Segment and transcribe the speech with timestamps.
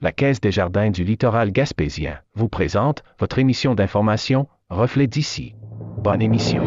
[0.00, 5.56] la Caisse des Jardins du littoral gaspésien vous présente votre émission d'information Reflet d'ici.
[5.98, 6.62] Bonne émission.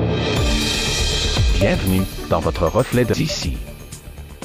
[1.56, 3.56] Bienvenue dans votre Reflet d'ici.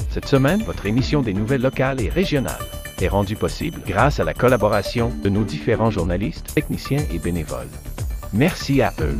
[0.09, 2.63] Cette semaine, votre émission des nouvelles locales et régionales
[3.01, 7.67] est rendue possible grâce à la collaboration de nos différents journalistes, techniciens et bénévoles.
[8.31, 9.17] Merci à eux.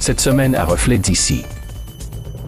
[0.00, 1.44] Cette semaine à Reflet d'ici.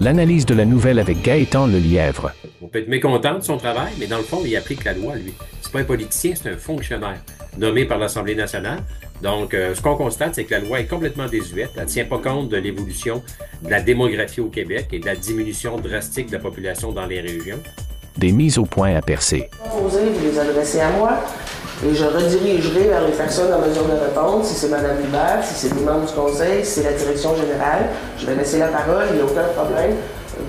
[0.01, 2.33] L'analyse de la nouvelle avec Gaëtan Lelièvre.
[2.61, 5.15] On peut être mécontent de son travail, mais dans le fond, il applique la loi,
[5.15, 5.35] lui.
[5.71, 7.21] C'est pas un politicien, c'est un fonctionnaire
[7.57, 8.81] nommé par l'Assemblée nationale.
[9.23, 11.71] Donc, euh, ce qu'on constate, c'est que la loi est complètement désuète.
[11.77, 13.23] Elle ne tient pas compte de l'évolution
[13.63, 17.21] de la démographie au Québec et de la diminution drastique de la population dans les
[17.21, 17.61] régions.
[18.19, 19.49] Des mises au point à percer.
[19.63, 21.21] Posez, vous les adressez à moi
[21.89, 24.45] et je redirigerai vers les personnes en mesure de répondre.
[24.45, 27.91] Si c'est Mme Hubert, si c'est des membres du conseil, si c'est la direction générale,
[28.19, 29.95] je vais laisser la parole, il n'y a aucun problème.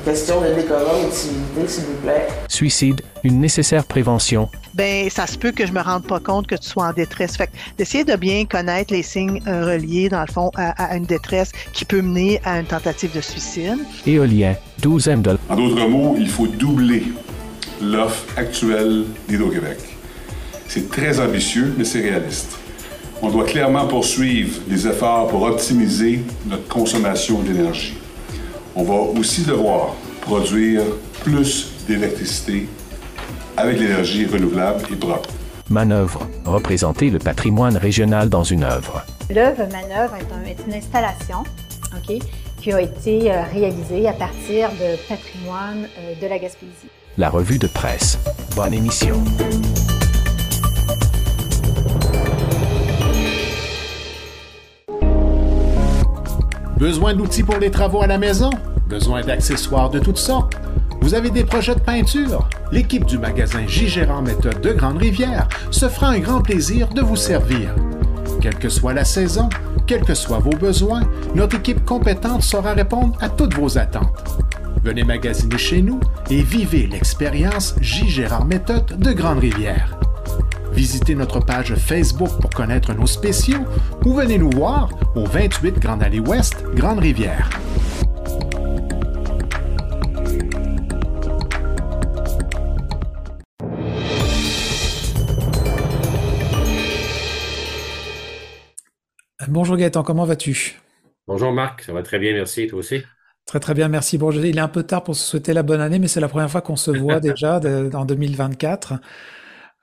[0.05, 2.27] Question de décorum et de civilité, s'il vous plaît.
[2.47, 4.49] Suicide, une nécessaire prévention.
[4.73, 7.37] Ben, ça se peut que je me rende pas compte que tu sois en détresse.
[7.37, 10.95] Fait que d'essayer de bien connaître les signes euh, reliés, dans le fond, à, à
[10.95, 13.79] une détresse qui peut mener à une tentative de suicide.
[14.05, 17.03] Éolien, 12e de En d'autres mots, il faut doubler
[17.81, 19.77] l'offre actuelle d'Hydro-Québec.
[20.67, 22.57] C'est très ambitieux, mais c'est réaliste.
[23.21, 28.00] On doit clairement poursuivre les efforts pour optimiser notre consommation d'énergie.
[28.75, 30.83] On va aussi devoir produire
[31.23, 32.67] plus d'électricité
[33.57, 35.29] avec l'énergie renouvelable et propre.
[35.69, 39.03] Manœuvre, représenter le patrimoine régional dans une œuvre.
[39.29, 41.43] L'œuvre Manœuvre est, un- est une installation
[41.93, 42.17] ok,
[42.61, 46.89] qui a été euh, réalisée à partir de patrimoine euh, de la Gaspésie.
[47.17, 48.17] La revue de presse.
[48.55, 49.21] Bonne émission.
[56.81, 58.49] Besoin d'outils pour les travaux à la maison?
[58.89, 60.55] Besoin d'accessoires de toutes sortes?
[61.01, 62.49] Vous avez des projets de peinture?
[62.71, 63.87] L'équipe du magasin J.
[63.87, 67.75] Gérard Méthode de Grande-Rivière se fera un grand plaisir de vous servir.
[68.41, 69.47] Quelle que soit la saison,
[69.85, 71.03] quels que soient vos besoins,
[71.35, 74.39] notre équipe compétente saura répondre à toutes vos attentes.
[74.83, 75.99] Venez magasiner chez nous
[76.31, 78.25] et vivez l'expérience J.
[78.47, 79.99] Méthode de Grande-Rivière.
[80.73, 83.65] Visitez notre page Facebook pour connaître nos spéciaux
[84.05, 87.49] ou venez nous voir au 28 Grande Allée Ouest, Grande-Rivière.
[99.47, 100.79] Bonjour Gaëtan, comment vas-tu?
[101.27, 102.67] Bonjour Marc, ça va très bien, merci.
[102.67, 103.01] Toi aussi?
[103.45, 104.17] Très très bien, merci.
[104.17, 106.27] Bon, il est un peu tard pour se souhaiter la bonne année, mais c'est la
[106.27, 108.93] première fois qu'on se voit déjà de- en 2024.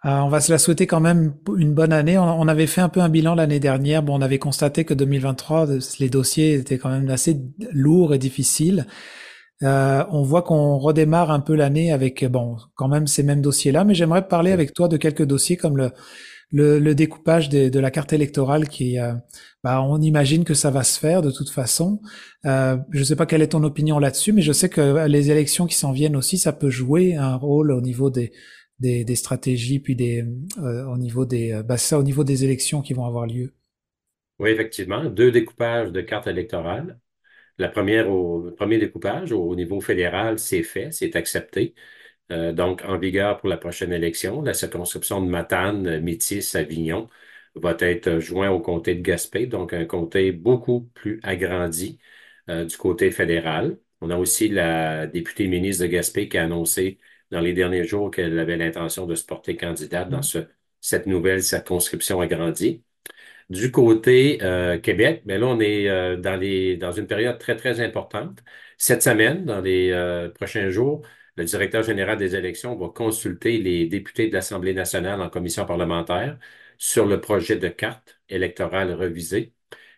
[0.04, 2.18] Euh, on va se la souhaiter quand même une bonne année.
[2.18, 4.02] On, avait fait un peu un bilan l'année dernière.
[4.02, 7.40] Bon, on avait constaté que 2023, de- les dossiers étaient quand même assez
[7.72, 8.86] lourds et difficiles.
[9.64, 13.84] Euh, on voit qu'on redémarre un peu l'année avec, bon, quand même ces mêmes dossiers-là,
[13.84, 15.90] mais j'aimerais parler avec toi de quelques dossiers comme
[16.52, 19.14] le, découpage de la carte électorale qui, euh,
[19.64, 22.00] bah, on imagine que ça va se faire de toute façon.
[22.46, 25.30] Euh, je ne sais pas quelle est ton opinion là-dessus, mais je sais que les
[25.32, 28.32] élections qui s'en viennent aussi, ça peut jouer un rôle au niveau des,
[28.80, 29.96] des, stratégies, puis
[30.58, 33.52] euh, au niveau des, euh, ça, au niveau des élections qui vont avoir lieu.
[34.38, 37.00] Oui, effectivement, deux découpages de cartes électorales.
[37.58, 41.74] La première, au le premier découpage au niveau fédéral, c'est fait, c'est accepté.
[42.32, 47.08] Euh, donc, en vigueur pour la prochaine élection, la circonscription de Matane, Métis, Avignon
[47.56, 51.98] va être joint au comté de Gaspé, donc un comté beaucoup plus agrandi
[52.48, 53.78] du côté fédéral.
[54.00, 56.98] On a aussi la députée ministre de Gaspé qui a annoncé
[57.30, 60.38] dans les derniers jours qu'elle avait l'intention de se porter candidate dans ce,
[60.80, 62.84] cette nouvelle circonscription agrandie.
[63.50, 67.56] Du côté euh, Québec, mais là, on est euh, dans les, dans une période très,
[67.56, 68.42] très importante.
[68.76, 71.02] Cette semaine, dans les euh, prochains jours,
[71.36, 76.38] le directeur général des élections va consulter les députés de l'Assemblée nationale en commission parlementaire
[76.78, 79.54] sur le projet de carte électorale revisée.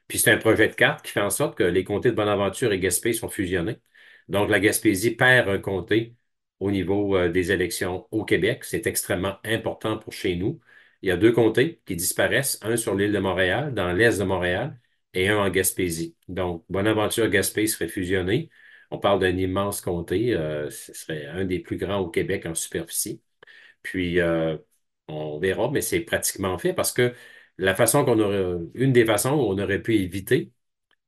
[0.09, 2.73] Puis c'est un projet de carte qui fait en sorte que les comtés de Bonaventure
[2.73, 3.79] et Gaspé sont fusionnés.
[4.29, 6.17] Donc la Gaspésie perd un comté
[6.61, 8.65] au niveau euh, des élections au Québec.
[8.65, 10.61] C'est extrêmement important pour chez nous.
[11.03, 14.25] Il y a deux comtés qui disparaissent, un sur l'île de Montréal, dans l'est de
[14.25, 14.79] Montréal,
[15.15, 16.17] et un en Gaspésie.
[16.29, 18.51] Donc, Bonaventure-Gaspé serait fusionné.
[18.91, 20.35] On parle d'un immense comté.
[20.35, 23.23] euh, ce serait un des plus grands au Québec en superficie.
[23.83, 24.57] Puis, euh,
[25.09, 27.15] on verra, mais c'est pratiquement fait parce que
[27.59, 30.53] la façon qu'on aurait, une des façons où on aurait pu éviter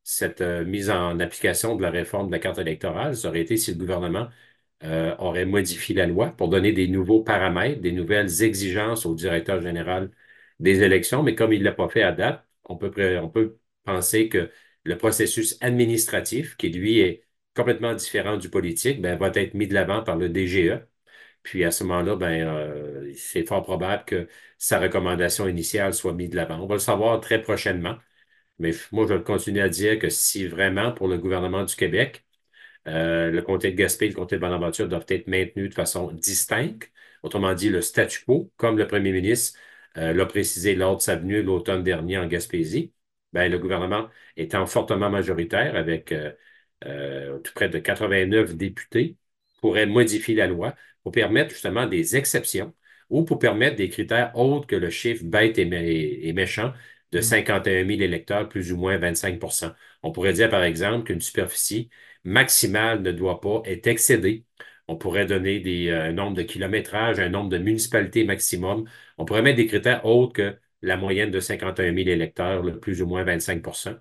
[0.04, 3.72] cette mise en application de la réforme de la carte électorale, ça aurait été si
[3.72, 4.28] le gouvernement
[4.84, 9.60] euh, aurait modifié la loi pour donner des nouveaux paramètres, des nouvelles exigences au directeur
[9.60, 10.10] général
[10.60, 11.22] des élections.
[11.22, 12.92] Mais comme il ne l'a pas fait à date, on peut,
[13.22, 14.50] on peut penser que
[14.84, 17.24] le processus administratif, qui lui est
[17.54, 20.86] complètement différent du politique, ben, va être mis de l'avant par le DGE,
[21.42, 24.28] Puis à ce moment-là, ben, euh, c'est fort probable que
[24.58, 26.58] sa recommandation initiale soit mise de l'avant.
[26.60, 27.96] On va le savoir très prochainement.
[28.58, 32.24] Mais moi, je vais continuer à dire que si vraiment, pour le gouvernement du Québec,
[32.88, 36.12] euh, le comté de Gaspé et le comté de Bonaventure doivent être maintenus de façon
[36.12, 36.90] distincte,
[37.22, 39.58] autrement dit, le statu quo, comme le premier ministre
[39.96, 42.92] euh, l'a précisé lors de sa venue l'automne dernier en Gaspésie,
[43.32, 46.12] ben, le gouvernement étant fortement majoritaire avec
[46.84, 49.16] euh, tout près de 89 députés,
[49.60, 52.74] pourrait modifier la loi pour permettre justement des exceptions
[53.10, 56.72] ou pour permettre des critères autres que le chiffre bête et, méchant
[57.12, 57.88] de 51 mm.
[57.88, 61.90] 000 électeurs, plus ou moins 25% On pourrait dire, par exemple, qu'une superficie
[62.24, 64.44] maximale ne doit pas être excédée.
[64.88, 68.88] On pourrait donner euh, un nombre de kilométrages, un nombre de municipalités maximum.
[69.18, 73.02] On pourrait mettre des critères autres que la moyenne de 51 000 électeurs, le plus
[73.02, 73.98] ou moins 25% On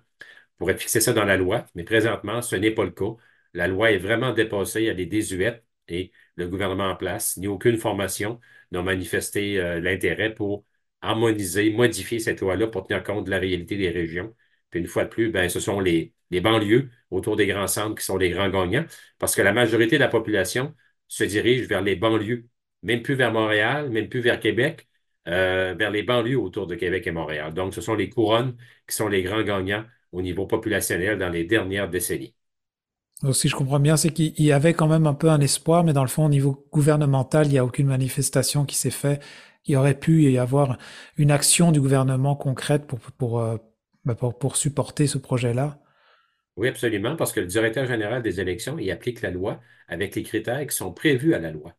[0.58, 3.14] pourrait fixer ça dans la loi, mais présentement, ce n'est pas le cas.
[3.54, 7.76] La loi est vraiment dépassée, elle est désuète et le gouvernement en place, ni aucune
[7.78, 8.40] formation
[8.70, 10.64] n'a manifesté euh, l'intérêt pour
[11.02, 14.34] harmoniser, modifier cette loi-là pour tenir compte de la réalité des régions.
[14.70, 17.94] Puis une fois de plus, ben, ce sont les, les banlieues autour des grands centres
[17.96, 18.84] qui sont les grands gagnants,
[19.18, 20.74] parce que la majorité de la population
[21.08, 22.48] se dirige vers les banlieues,
[22.82, 24.88] même plus vers Montréal, même plus vers Québec,
[25.28, 27.54] euh, vers les banlieues autour de Québec et Montréal.
[27.54, 28.56] Donc, ce sont les couronnes
[28.88, 32.34] qui sont les grands gagnants au niveau populationnel dans les dernières décennies.
[33.32, 35.92] Si je comprends bien, c'est qu'il y avait quand même un peu un espoir, mais
[35.92, 39.22] dans le fond, au niveau gouvernemental, il n'y a aucune manifestation qui s'est faite.
[39.66, 40.76] Il aurait pu y avoir
[41.16, 43.58] une action du gouvernement concrète pour, pour, euh,
[44.18, 45.81] pour, pour supporter ce projet-là.
[46.56, 50.22] Oui, absolument, parce que le directeur général des élections, il applique la loi avec les
[50.22, 51.74] critères qui sont prévus à la loi.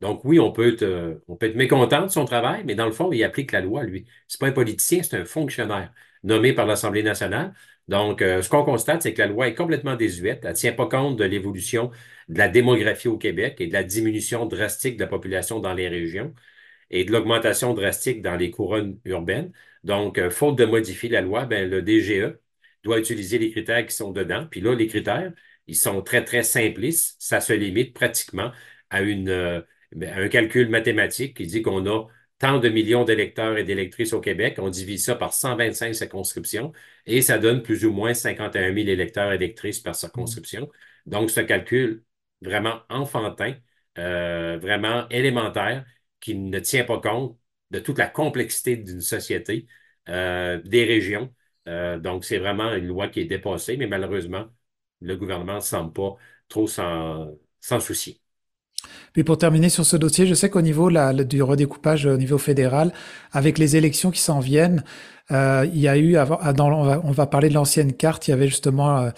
[0.00, 3.52] Donc oui, on peut être, mécontent de son travail, mais dans le fond, il applique
[3.52, 4.06] la loi, lui.
[4.28, 5.92] Ce n'est pas un politicien, c'est un fonctionnaire
[6.22, 7.54] nommé par l'Assemblée nationale.
[7.88, 10.40] Donc, euh, ce qu'on constate, c'est que la loi est complètement désuète.
[10.44, 11.90] Elle ne tient pas compte de l'évolution
[12.28, 15.88] de la démographie au Québec et de la diminution drastique de la population dans les
[15.88, 16.34] régions
[16.90, 19.52] et de l'augmentation drastique dans les couronnes urbaines.
[19.84, 22.38] Donc, euh, faute de modifier la loi, ben, le DGE
[22.84, 24.46] doit utiliser les critères qui sont dedans.
[24.50, 25.32] Puis là, les critères,
[25.66, 27.16] ils sont très, très simplistes.
[27.18, 28.52] Ça se limite pratiquement
[28.90, 32.06] à, euh, ben, un calcul mathématique qui dit qu'on a
[32.38, 34.56] tant de millions d'électeurs et d'électrices au Québec.
[34.58, 36.72] On divise ça par 125 circonscriptions
[37.06, 40.68] et ça donne plus ou moins 51 000 électeurs et électrices par circonscription.
[41.06, 42.04] Donc, un calcul
[42.42, 43.54] vraiment enfantin,
[43.98, 45.84] euh, vraiment élémentaire,
[46.20, 47.38] qui ne tient pas compte
[47.70, 49.66] de toute la complexité d'une société,
[50.08, 51.34] euh, des régions.
[51.68, 54.46] Euh, donc, c'est vraiment une loi qui est dépassée, mais malheureusement,
[55.00, 56.16] le gouvernement ne semble pas
[56.48, 58.20] trop s'en soucier.
[59.12, 62.38] Puis pour terminer sur ce dossier, je sais qu'au niveau la, du redécoupage au niveau
[62.38, 62.92] fédéral,
[63.32, 64.84] avec les élections qui s'en viennent,
[65.30, 68.28] euh, il y a eu, avant, ah, on, va, on va parler de l'ancienne carte,
[68.28, 69.10] il y avait justement euh,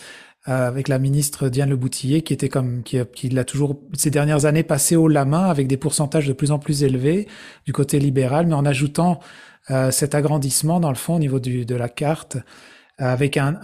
[0.49, 4.11] euh, avec la ministre Diane Le Boutillier qui était comme qui, qui l'a toujours ces
[4.11, 7.27] dernières années passé haut la main avec des pourcentages de plus en plus élevés
[7.65, 9.21] du côté libéral, mais en ajoutant
[9.71, 12.39] euh, cet agrandissement dans le fond au niveau de la carte
[12.99, 13.55] avec un,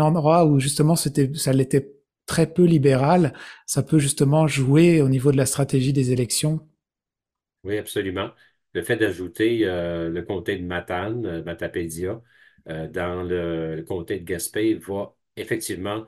[0.00, 1.94] endroit où justement c'était ça l'était
[2.26, 3.32] très peu libéral,
[3.66, 6.60] ça peut justement jouer au niveau de la stratégie des élections.
[7.64, 8.30] Oui, absolument.
[8.74, 12.22] Le fait d'ajouter euh, le comté de Matane, euh, Matapédia,
[12.68, 16.06] euh, dans le, comté de Gaspé va effectivement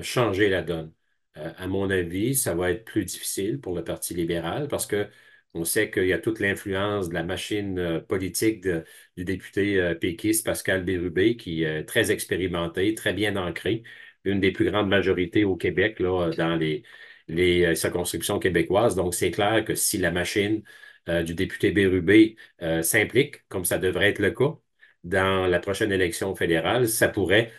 [0.00, 0.92] changer la donne.
[1.34, 5.08] à mon avis, ça va être plus difficile pour le Parti libéral parce que
[5.54, 8.66] on sait qu'il y a toute l'influence de la machine politique
[9.16, 13.82] du député péquiste Pascal Bérubé, qui est très expérimenté, très bien ancré
[14.24, 16.82] une des plus grandes majorités au Québec dans les,
[17.30, 18.94] euh, circonscriptions québécoises.
[18.94, 20.62] Donc, c'est clair que si la machine
[21.08, 24.56] euh, du député Bérubé euh, s'implique, comme ça devrait être le cas,
[25.04, 27.52] dans la prochaine élection fédérale, ça pourrait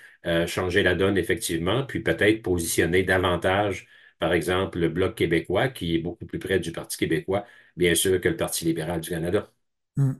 [0.47, 3.87] changer la donne effectivement, puis peut-être positionner davantage,
[4.17, 8.19] par exemple, le Bloc québécois, qui est beaucoup plus près du Parti québécois, bien sûr,
[8.21, 9.47] que le Parti libéral du Canada.
[9.97, 10.13] Hmm.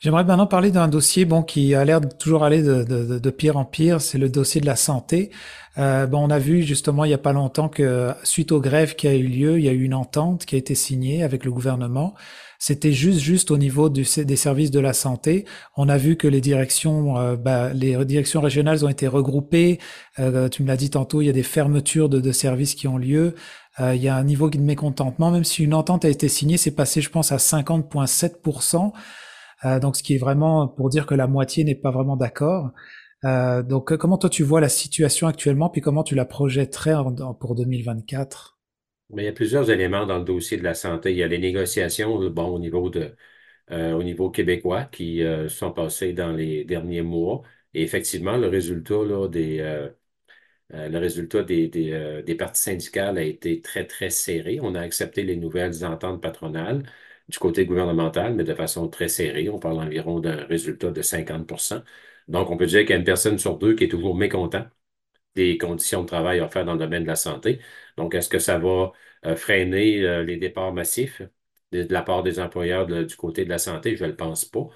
[0.00, 3.64] J'aimerais maintenant parler d'un dossier bon qui a l'air de toujours aller de, pire en
[3.64, 5.30] pire, c'est le dossier de la santé.
[5.78, 8.96] Euh, bon, on a vu justement il n'y a pas longtemps que suite aux grèves
[8.96, 11.44] qui a eu lieu, il y a eu une entente qui a été signée avec
[11.44, 12.14] le gouvernement.
[12.58, 14.04] C'était juste juste au niveau des
[14.36, 15.44] services de la santé.
[15.76, 19.78] On a vu que les directions, euh, bah, les directions régionales ont été regroupées.
[20.18, 22.98] Euh, tu me l'as dit tantôt, il y a des fermetures de services qui ont
[22.98, 23.34] lieu.
[23.80, 26.56] Euh, il y a un niveau de mécontentement, même si une entente a été signée,
[26.56, 28.92] c'est passé, je pense, à 50,7%.
[29.64, 32.70] Euh, donc, ce qui est vraiment pour dire que la moitié n'est pas vraiment d'accord.
[33.24, 36.94] Euh, donc, comment toi tu vois la situation actuellement, puis comment tu la projetterais
[37.40, 38.58] pour 2024
[39.10, 41.10] Mais il y a plusieurs éléments dans le dossier de la santé.
[41.12, 47.42] Il y a les négociations, au niveau québécois, qui sont passées dans les derniers mois.
[47.72, 48.94] Et effectivement, le résultat
[49.30, 49.88] des,
[50.74, 54.58] Euh, le résultat des, des, partis syndicales a été très, très serré.
[54.60, 56.82] On a accepté les nouvelles ententes patronales
[57.28, 59.48] du côté gouvernemental, mais de façon très serrée.
[59.48, 61.82] On parle environ d'un résultat de 50%
[62.28, 64.66] Donc, on peut dire qu'il y a une personne sur deux qui est toujours mécontent
[65.34, 67.60] des conditions de travail offertes dans le domaine de la santé.
[67.96, 68.92] Donc, est-ce que ça va
[69.26, 71.22] euh, freiner euh, les départs massifs
[71.72, 73.96] de, la part des employeurs du côté de la santé?
[73.96, 74.68] Je ne le pense pas.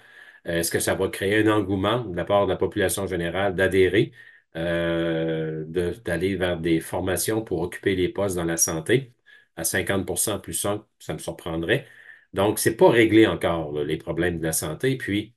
[0.47, 3.55] Euh, est-ce que ça va créer un engouement de la part de la population générale
[3.55, 4.13] d'adhérer,
[4.55, 9.15] d'aller vers des formations pour occuper les postes dans la santé?
[9.57, 11.87] À 50% plus 1, ça me surprendrait.
[12.33, 14.97] Donc, ce n'est pas réglé encore, les problèmes de la santé.
[14.97, 15.35] Puis,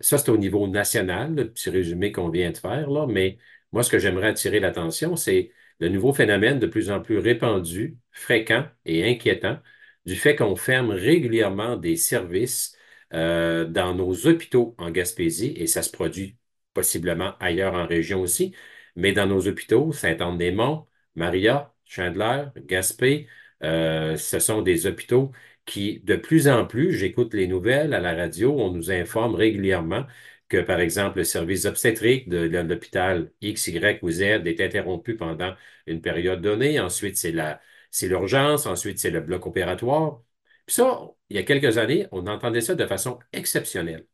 [0.00, 3.38] ça, c'est au niveau national, le petit résumé qu'on vient de faire, là, mais
[3.72, 7.98] moi, ce que j'aimerais attirer l'attention, c'est le nouveau phénomène de plus en plus répandu,
[8.12, 9.58] fréquent et inquiétant
[10.06, 12.76] du fait qu'on ferme régulièrement des services
[13.12, 16.36] euh, dans nos hôpitaux en Gaspésie, et ça se produit
[16.74, 18.54] possiblement ailleurs en région aussi,
[18.96, 23.28] mais dans nos hôpitaux, Saint-Anne-des-Monts, Maria, Chandler, Gaspé,
[23.62, 25.32] euh, ce sont des hôpitaux
[25.64, 30.04] qui, de plus en plus, j'écoute les nouvelles à la radio, on nous informe régulièrement
[30.48, 35.54] que, par exemple, le service obstétrique de, l'hôpital X, Y ou Z est interrompu pendant
[35.86, 36.78] une période donnée.
[36.80, 38.66] Ensuite, c'est la, c'est l'urgence.
[38.66, 40.22] Ensuite, c'est le bloc opératoire.
[40.66, 41.00] Puis ça,
[41.30, 44.06] il y a quelques années, on entendait ça de façon exceptionnelle.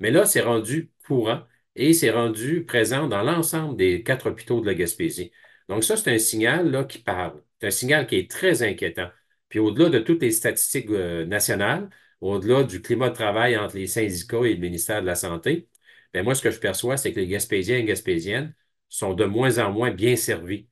[0.00, 1.42] Mais là, c'est rendu courant
[1.78, 5.32] et c'est rendu présent dans l'ensemble des quatre hôpitaux de la Gaspésie.
[5.68, 7.42] Donc ça, c'est un signal là, qui parle.
[7.60, 9.08] C'est un signal qui est très inquiétant.
[9.48, 11.88] Puis au-delà de toutes les statistiques euh, nationales,
[12.20, 15.68] au-delà du climat de travail entre les syndicats et le ministère de la Santé,
[16.12, 18.54] bien moi, ce que je perçois, c'est que les Gaspésiens et Gaspésiennes
[18.88, 20.68] sont de moins en moins bien servis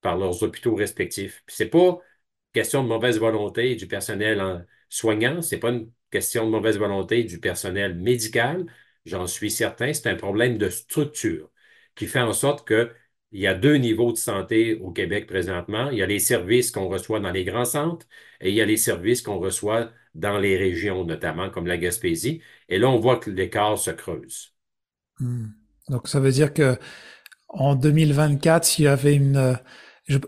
[0.00, 1.44] par leurs hôpitaux respectifs.
[1.48, 2.00] Ce n'est pas
[2.52, 7.24] question de mauvaise volonté du personnel soignant, ce n'est pas une question de mauvaise volonté
[7.24, 8.66] du personnel médical,
[9.06, 11.50] j'en suis certain, c'est un problème de structure
[11.94, 12.92] qui fait en sorte que
[13.32, 15.90] il y a deux niveaux de santé au Québec présentement.
[15.90, 18.06] Il y a les services qu'on reçoit dans les grands centres
[18.40, 22.40] et il y a les services qu'on reçoit dans les régions, notamment comme la Gaspésie.
[22.68, 24.54] Et là, on voit que l'écart se creuse.
[25.18, 25.48] Hmm.
[25.88, 26.78] Donc, ça veut dire que
[27.48, 29.58] en 2024, s'il y avait une...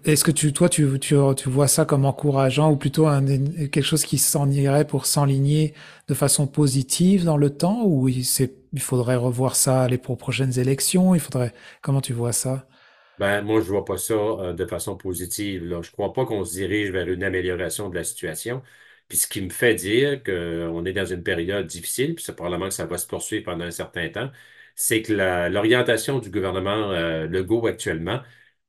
[0.04, 3.82] Est-ce que tu, toi, tu, tu, tu, vois ça comme encourageant ou plutôt un, quelque
[3.82, 5.72] chose qui s'en irait pour s'enligner
[6.08, 8.24] de façon positive dans le temps ou il,
[8.72, 11.14] il faudrait revoir ça les prochaines élections?
[11.14, 12.66] Il faudrait comment tu vois ça?
[13.18, 15.64] Ben, moi, je vois pas ça euh, de façon positive.
[15.64, 15.82] Là.
[15.82, 18.62] Je crois pas qu'on se dirige vers une amélioration de la situation.
[19.08, 22.68] Puis ce qui me fait dire qu'on est dans une période difficile, puis c'est probablement
[22.68, 24.30] que ça va se poursuivre pendant un certain temps,
[24.74, 25.12] c'est que
[25.50, 28.20] l'orientation du gouvernement euh, Legault actuellement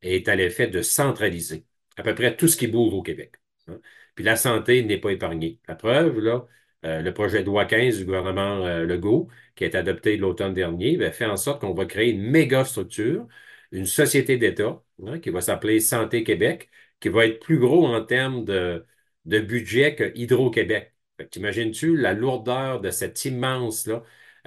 [0.01, 1.65] est à l'effet de centraliser
[1.98, 3.36] à peu près tout ce qui bouge au Québec.
[3.68, 3.79] Hein.
[4.15, 5.60] Puis la santé n'est pas épargnée.
[5.68, 6.48] La preuve, là,
[6.86, 11.12] euh, le projet de loi 15 du gouvernement Legault, qui est adopté l'automne dernier, ben,
[11.12, 13.27] fait en sorte qu'on va créer une méga structure
[13.72, 18.03] une société d'État hein, qui va s'appeler Santé Québec, qui va être plus gros en
[18.03, 18.86] termes de,
[19.25, 20.94] budget que Hydro-Québec.
[21.32, 23.89] T'imagines-tu la lourdeur de cette immense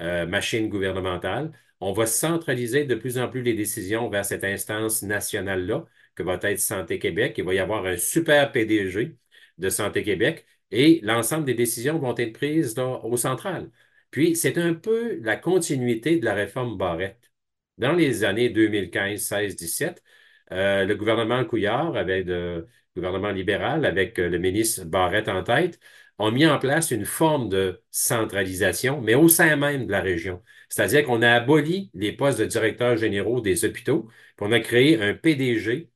[0.01, 1.53] euh, machine gouvernementale?
[1.83, 5.85] On va centraliser de plus en plus les décisions vers cette instance nationale-là,
[6.15, 7.35] que va être Santé Québec.
[7.39, 9.17] Il va y avoir un super PDG
[9.59, 13.71] de Santé Québec et l'ensemble des décisions vont être prises au central.
[14.11, 17.33] Puis, c'est un peu la continuité de la réforme Barrette
[17.79, 20.03] dans les années 2015, 16, 17,
[20.51, 25.79] le gouvernement Couillard, avec le gouvernement libéral, avec euh, le ministre Barrette en tête,
[26.19, 30.43] ont mis en place une forme de centralisation, mais au sein même de la région.
[30.69, 35.01] C'est-à-dire qu'on a aboli les postes de directeurs généraux des hôpitaux, puis on a créé
[35.03, 35.91] un PDG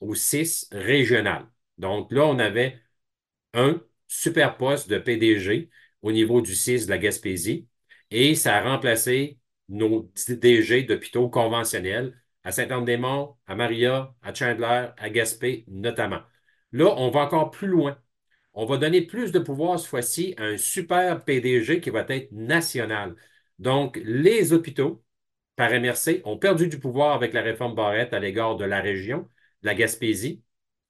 [0.00, 1.46] au CIS régional.
[1.78, 2.80] Donc là, on avait
[3.54, 5.70] un super poste de PDG
[6.02, 7.68] au niveau du CIS de la Gaspésie,
[8.10, 9.38] et ça a remplacé
[9.68, 16.20] nos DG d'hôpitaux conventionnels à Saint-Anne-des-Monts, à Maria, à Chandler, à Gaspé notamment.
[16.72, 17.98] Là, on va encore plus loin.
[18.54, 22.32] On va donner plus de pouvoir cette fois-ci à un super PDG qui va être
[22.32, 23.14] national.
[23.58, 25.04] Donc, les hôpitaux,
[25.56, 29.28] par MRC, ont perdu du pouvoir avec la réforme Barrette à l'égard de la région,
[29.62, 30.42] de la Gaspésie,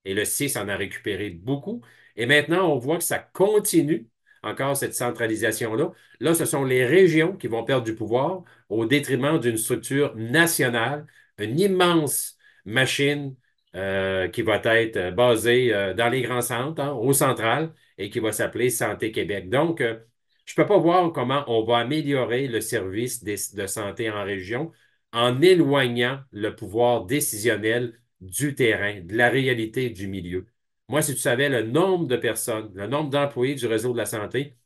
[0.04, 1.82] et le CIS en a récupéré beaucoup.
[2.16, 4.08] Et maintenant, on voit que ça continue
[4.42, 5.92] encore cette centralisation-là.
[6.20, 11.06] Là, ce sont les régions qui vont perdre du pouvoir au détriment d'une structure nationale,
[11.38, 13.36] une immense machine
[13.76, 18.18] euh, qui va être basée euh, dans les grands centres, hein, au central, et qui
[18.20, 19.48] va s'appeler Santé Québec.
[19.48, 19.98] Donc, euh,
[20.44, 24.72] je ne peux pas voir comment on va améliorer le service de santé en région
[25.12, 30.46] en éloignant le pouvoir décisionnel du terrain, de la réalité du milieu.
[30.88, 34.06] Moi, si tu savais le nombre de personnes, le nombre d'employés du réseau de la
[34.06, 34.56] santé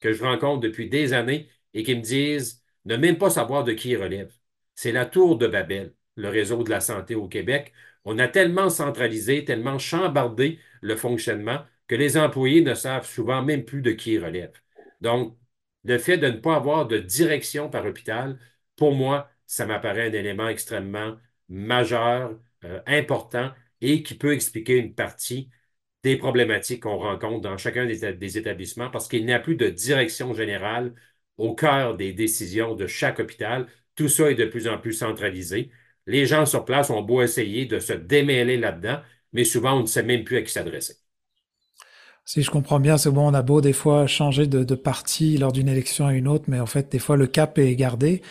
[0.00, 3.72] que je rencontre depuis des années et qui me disent ne même pas savoir de
[3.72, 4.34] qui ils relèvent.
[4.74, 7.72] C'est la tour de Babel, le réseau de la santé au Québec,
[8.04, 13.64] On a tellement centralisé, tellement chambardé le fonctionnement que les employés ne savent souvent même
[13.64, 14.60] plus de qui ils relèvent.
[15.00, 15.36] Donc,
[15.84, 18.38] le fait de ne pas avoir de direction par hôpital,
[18.76, 21.16] pour moi, ça m'apparaît un élément extrêmement
[21.48, 25.50] majeur, euh, important et qui peut expliquer une partie
[26.02, 30.34] des problématiques qu'on rencontre dans chacun des, établissements parce qu'il n'y a plus de direction
[30.34, 30.94] générale
[31.38, 33.66] au cœur des décisions de chaque hôpital.
[33.94, 35.70] Tout ça est de plus en plus centralisé.
[36.06, 39.00] Les gens sur place ont beau essayer de se démêler là-dedans,
[39.32, 40.96] mais souvent on ne sait même plus à qui s'adresser.
[42.24, 45.36] Si je comprends bien, c'est bon, on a beau des fois changer de, de parti
[45.38, 48.22] lors d'une élection à une autre, mais en fait, des fois, le cap est gardé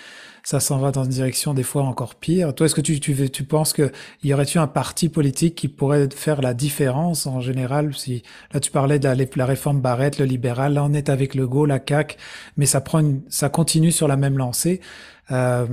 [0.43, 2.53] ça s'en va dans une direction des fois encore pire.
[2.55, 3.91] Toi, est-ce que tu, tu, tu penses qu'il
[4.23, 7.93] y aurait-tu un parti politique qui pourrait faire la différence en général?
[7.95, 8.23] Si
[8.53, 11.65] Là, tu parlais de la, réforme Barrette, le libéral, là, on est avec le GO,
[11.65, 12.17] la CAQ,
[12.57, 14.81] mais ça, prend ça continue sur la même lancée.
[15.31, 15.65] Euh,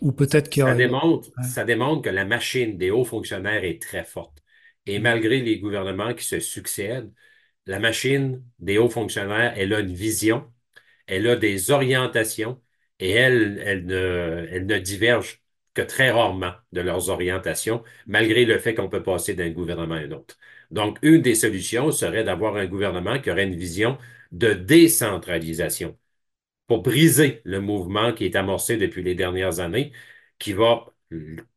[0.00, 0.66] ou peut-être qu'il y.
[0.66, 4.42] Ça démontre, ça démontre que la machine des hauts fonctionnaires est très forte.
[4.86, 7.12] Et malgré les gouvernements qui se succèdent,
[7.66, 10.52] la machine des hauts fonctionnaires, elle a une vision,
[11.06, 12.62] elle a des orientations,
[13.00, 15.42] et elles ne, elles ne divergent
[15.74, 19.98] que très rarement de leurs orientations, malgré le fait qu'on peut passer d'un gouvernement à
[19.98, 20.38] un autre.
[20.70, 23.98] Donc, une des solutions serait d'avoir un gouvernement qui aurait une vision
[24.32, 25.98] de décentralisation
[26.66, 29.92] pour briser le mouvement qui est amorcé depuis les dernières années,
[30.38, 30.86] qui va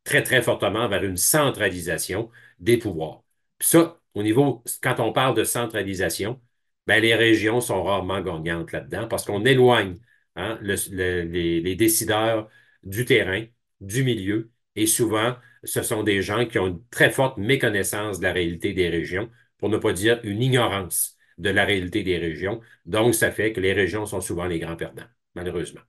[0.04, 3.24] très, très fortement vers une centralisation des pouvoirs.
[3.60, 6.42] ça, au niveau, quand on parle de centralisation,
[6.88, 9.98] ben, les régions sont rarement gagnantes là-dedans parce qu'on éloigne
[10.36, 12.50] Hein, les, décideurs
[12.84, 13.46] du terrain,
[13.82, 18.24] du milieu, et souvent, ce sont des gens qui ont une très forte méconnaissance de
[18.26, 22.62] la réalité des régions, pour ne pas dire une ignorance de la réalité des régions.
[22.86, 25.04] Donc, ça fait que les régions sont souvent les grands perdants,
[25.36, 25.82] malheureusement.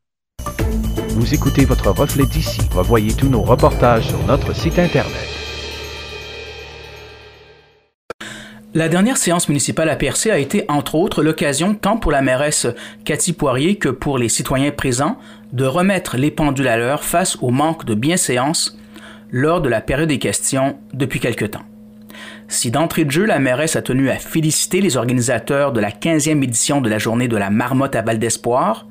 [1.10, 2.60] Vous écoutez votre reflet d'ici.
[2.72, 5.36] Revoyez tous nos reportages sur notre site Internet.
[8.74, 12.66] La dernière séance municipale à Percé a été, entre autres, l'occasion tant pour la mairesse
[13.06, 15.16] Cathy Poirier que pour les citoyens présents
[15.54, 18.78] de remettre les pendules à l'heure face au manque de bienséance
[19.30, 21.64] lors de la période des questions depuis quelque temps.
[22.48, 26.42] Si d'entrée de jeu, la mairesse a tenu à féliciter les organisateurs de la 15e
[26.42, 28.86] édition de la journée de la marmotte à Val d'Espoir,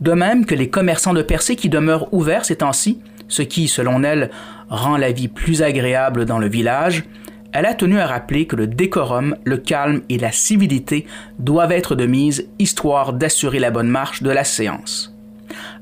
[0.00, 4.02] de même que les commerçants de Percé qui demeurent ouverts ces temps-ci, ce qui, selon
[4.02, 4.30] elle,
[4.68, 7.04] rend la vie plus agréable dans le village,
[7.52, 11.06] elle a tenu à rappeler que le décorum, le calme et la civilité
[11.38, 15.17] doivent être de mise, histoire d'assurer la bonne marche de la séance.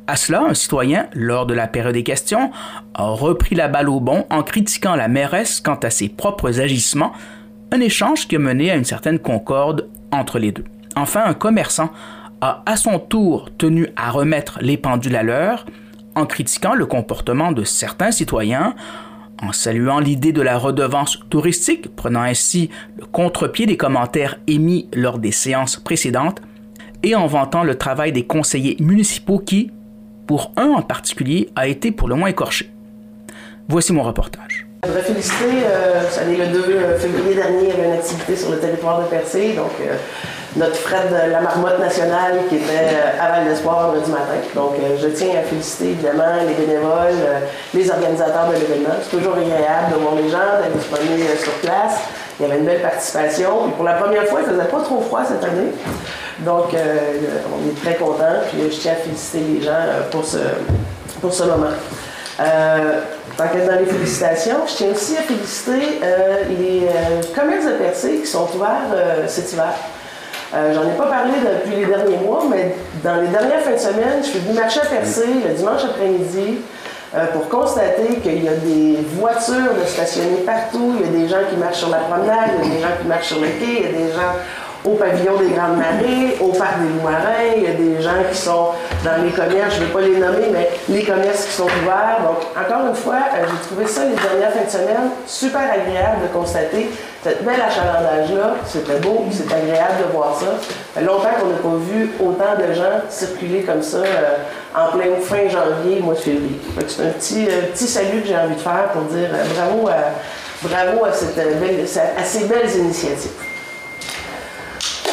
[0.09, 2.53] À cela, un citoyen, lors de la période des questions,
[2.95, 7.12] a repris la balle au bon en critiquant la mairesse quant à ses propres agissements,
[7.73, 10.64] un échange qui a mené à une certaine concorde entre les deux.
[10.95, 11.90] Enfin, un commerçant
[12.40, 15.66] a à son tour tenu à remettre les pendules à l'heure
[16.14, 18.75] en critiquant le comportement de certains citoyens
[19.42, 25.19] en saluant l'idée de la redevance touristique, prenant ainsi le contre-pied des commentaires émis lors
[25.19, 26.40] des séances précédentes,
[27.03, 29.71] et en vantant le travail des conseillers municipaux qui,
[30.27, 32.71] pour un en particulier, a été pour le moins écorché.
[33.69, 34.67] Voici mon reportage.
[34.85, 38.51] Je voudrais féliciter, euh, le 2 euh, février dernier, il y avait une activité sur
[38.51, 39.97] le territoire de Percé, donc euh,
[40.57, 44.40] notre Fred de la marmotte nationale qui était euh, à Val d'Espoir vendredi matin.
[44.55, 47.40] Donc, euh, je tiens à féliciter évidemment les bénévoles, euh,
[47.75, 48.95] les organisateurs de l'événement.
[49.03, 52.01] C'est toujours agréable de voir les gens, d'être disponibles sur place.
[52.38, 53.71] Il y avait une belle participation.
[53.71, 55.73] pour la première fois, il ne faisait pas trop froid cette année.
[56.40, 58.42] Donc, on est très contents.
[58.51, 60.37] Puis, je tiens à féliciter les gens pour ce,
[61.23, 61.73] pour ce moment.
[62.37, 65.99] tant qu'être dans les félicitations, je tiens aussi à féliciter
[66.51, 66.88] les
[67.35, 69.73] commerces de Percé qui sont ouverts cet hiver.
[70.54, 73.78] Euh, j'en ai pas parlé depuis les derniers mois, mais dans les dernières fins de
[73.78, 76.59] semaine, je suis venu marcher à Percé le dimanche après-midi
[77.14, 81.28] euh, pour constater qu'il y a des voitures de stationnées partout, il y a des
[81.28, 83.48] gens qui marchent sur la promenade, il y a des gens qui marchent sur le
[83.48, 84.32] quai, il y a des gens
[84.87, 87.57] au pavillon des Grandes Marées, au parc des Loups-Marins.
[87.57, 88.68] Il y a des gens qui sont
[89.05, 92.20] dans les commerces, je ne vais pas les nommer, mais les commerces qui sont ouverts.
[92.22, 96.22] Donc, encore une fois, euh, j'ai trouvé ça les dernières fins de semaine super agréable
[96.22, 96.90] de constater
[97.25, 98.55] cette bel achalandage-là.
[98.64, 100.55] C'était beau, c'est agréable de voir ça.
[100.94, 104.37] Fait longtemps qu'on n'a pas vu autant de gens circuler comme ça euh,
[104.75, 106.61] en plein fin janvier, mois de février.
[106.87, 109.90] C'est un petit, euh, petit salut que j'ai envie de faire pour dire bravo
[110.62, 113.33] bravo à, cette à ces belles initiatives.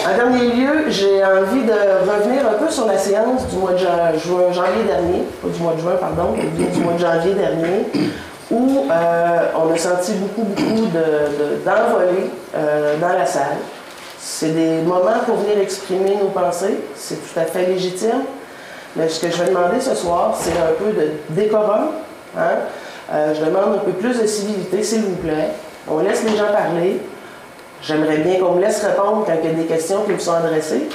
[0.05, 3.77] En dernier lieu, j'ai envie de revenir un peu sur la séance du mois de
[3.77, 7.85] juin, janvier dernier, pas du mois de juin, pardon, du mois de janvier dernier,
[8.51, 13.57] où euh, on a senti beaucoup, beaucoup d'envolées euh, dans la salle.
[14.19, 18.23] C'est des moments pour venir exprimer nos pensées, c'est tout à fait légitime.
[18.95, 21.91] Mais ce que je vais demander ce soir, c'est un peu de décorum.
[22.37, 22.41] Hein?
[23.11, 25.49] Euh, je demande un peu plus de civilité, s'il vous plaît.
[25.89, 26.99] On laisse les gens parler.
[27.85, 30.33] J'aimerais bien qu'on me laisse répondre quand il y a des questions qui me sont
[30.33, 30.87] adressées.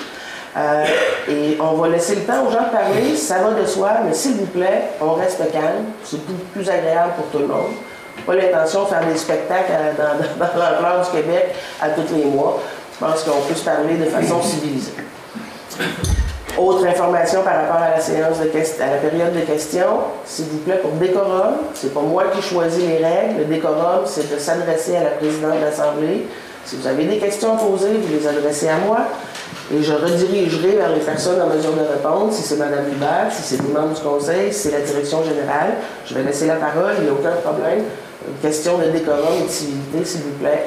[0.56, 0.84] Euh,
[1.28, 4.14] et on va laisser le temps aux gens de parler, ça va de soi, mais
[4.14, 5.84] s'il vous plaît, on reste calme.
[6.02, 7.72] C'est plus, agréable pour tout le monde.
[8.26, 12.60] Pas l'intention de faire des spectacles dans, dans du Québec à tous les mois.
[12.94, 14.92] Je pense qu'on peut se parler de façon civilisée.
[16.58, 18.48] Autre information par rapport à la séance de
[18.82, 22.82] à la période de questions, s'il vous plaît, pour décorum, c'est pas moi qui choisis
[22.82, 23.38] les règles.
[23.38, 26.26] Le décorum, c'est de s'adresser à la présidente de l'Assemblée.
[26.68, 28.98] Si vous avez des questions à poser, vous les adressez à moi.
[29.74, 33.42] Et je redirigerai vers les personnes en mesure de répondre, si c'est Mme Hubert, si
[33.42, 35.74] c'est des membres du conseil, si c'est la direction générale.
[36.06, 37.84] Je vais laisser la parole, il n'y a aucun problème.
[38.26, 40.64] Une question de décorum et de civilité, s'il vous plaît.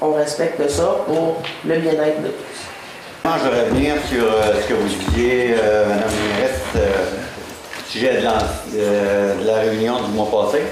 [0.00, 3.30] On respecte ça pour le bien-être de tous.
[3.44, 6.80] Je vais revenir sur euh, ce que vous disiez, euh, Mme la mairesse, euh,
[7.88, 8.38] sujet de la,
[8.72, 10.62] de- la réunion du mois passé.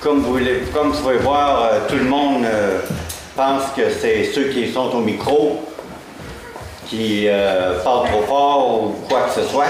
[0.00, 0.38] Comme vous,
[0.72, 2.44] comme vous pouvez voir, euh, tout le monde
[3.36, 5.60] euh, pense que c'est ceux qui sont au micro
[6.86, 9.64] qui euh, parlent trop fort ou quoi que ce soit.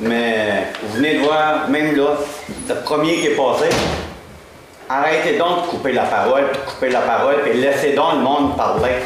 [0.00, 2.16] Mais vous venez de voir, même là,
[2.68, 3.66] le premier qui est passé,
[4.88, 8.20] arrêtez donc de couper la parole, puis de couper la parole, puis laissez donc le
[8.20, 8.96] monde parler.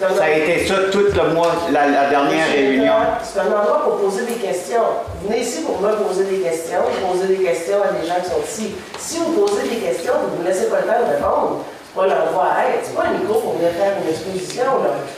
[0.00, 2.94] Ça a été ça tout le mois, la, la dernière réunion.
[3.22, 4.82] C'est un endroit pour poser des questions.
[5.20, 8.30] Vous venez ici pour me poser des questions, poser des questions à des gens qui
[8.30, 8.74] sont ici.
[8.98, 11.64] Si vous posez des questions vous ne laissez pas le temps de répondre,
[12.02, 12.82] à être.
[12.84, 14.64] C'est pas un micro pour venir faire une exposition.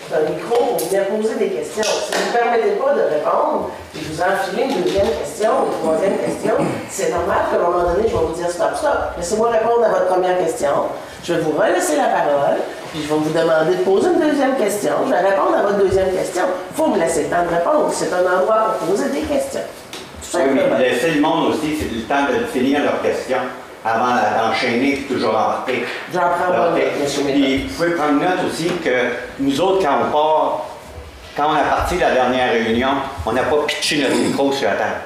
[0.09, 1.83] C'est un micro pour venir poser des questions.
[1.83, 6.19] Si vous ne permettez pas de répondre, puis vous enfilez une deuxième question, une troisième
[6.19, 6.55] question,
[6.91, 9.17] c'est normal qu'à un moment donné, je vais vous dire stop, stop.
[9.17, 10.93] Laissez-moi répondre à votre première question.
[11.25, 12.61] Je vais vous relaisser la parole,
[12.93, 14.93] puis je vais vous demander de poser une deuxième question.
[15.07, 16.43] Je vais répondre à votre deuxième question.
[16.71, 17.91] Il faut me laisser le temps de répondre.
[17.93, 19.65] C'est un endroit pour poser des questions.
[20.23, 20.79] Tout Oui, mais simplement.
[20.79, 23.43] laissez le monde aussi, c'est le temps de finir leurs questions
[23.87, 25.85] avant d'enchaîner puis toujours embarquer.
[26.13, 26.75] J'en prends note.
[26.75, 28.91] Puis vous pouvez prendre note aussi que
[29.39, 30.67] nous autres, quand on part,
[31.37, 32.89] quand on a parti la dernière réunion,
[33.25, 35.01] on n'a pas pitché notre micro sur la table.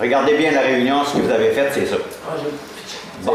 [0.00, 1.96] Regardez bien la réunion, ce que vous avez fait, c'est ça.
[2.28, 2.34] Ah,
[3.22, 3.32] Bon.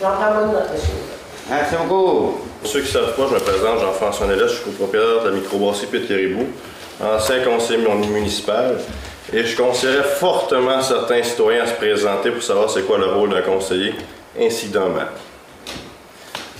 [0.00, 0.74] J'en prends bonne note, M.
[0.74, 1.20] Méthode.
[1.48, 2.40] Merci beaucoup.
[2.60, 5.28] Pour ceux qui ne savent pas, je me présente Jean-François Nellet, je suis copropriétaire de
[5.30, 6.46] la microbrasserie Pit Caribou,
[7.02, 8.76] ancien conseiller municipal,
[9.32, 13.30] et je conseillerais fortement certains citoyens à se présenter pour savoir c'est quoi le rôle
[13.30, 13.94] d'un conseiller,
[14.36, 15.08] maire.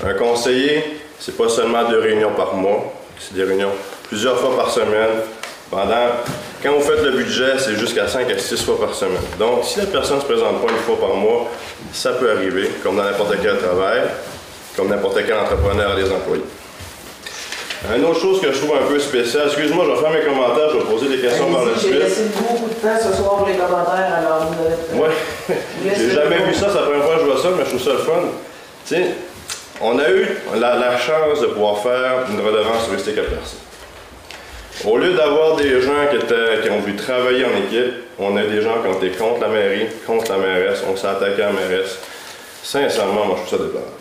[0.04, 3.72] Un conseiller, c'est pas seulement deux réunions par mois, c'est des réunions
[4.09, 5.11] plusieurs fois par semaine.
[5.70, 6.09] Pendant,
[6.62, 9.22] quand vous faites le budget, c'est jusqu'à 5 à 6 fois par semaine.
[9.38, 11.48] Donc, si la personne ne se présente pas une fois par mois,
[11.92, 14.00] ça peut arriver, comme dans n'importe quel travail,
[14.76, 16.42] comme n'importe quel entrepreneur et des employés.
[17.97, 20.69] Une autre chose que je trouve un peu spéciale, excuse-moi, je vais faire mes commentaires,
[20.71, 22.03] je vais poser des questions par la Allez-y, J'ai suite.
[22.03, 24.47] laissé beaucoup de temps ce soir pour les commentaires, alors
[24.93, 25.01] vous.
[25.01, 25.09] Ouais,
[25.97, 27.83] j'ai jamais vu ça, c'est la première fois que je vois ça, mais je trouve
[27.83, 28.12] ça le fun.
[28.87, 29.05] Tu sais,
[29.81, 33.61] on a eu la, la chance de pouvoir faire une redevance touristique à personne.
[34.85, 38.43] Au lieu d'avoir des gens qui, étaient, qui ont voulu travailler en équipe, on a
[38.43, 41.47] des gens qui ont été contre la mairie, contre la mairesse, on s'est attaqué à
[41.47, 41.99] la mairesse.
[42.62, 43.93] Sincèrement, moi, je trouve ça déplorable.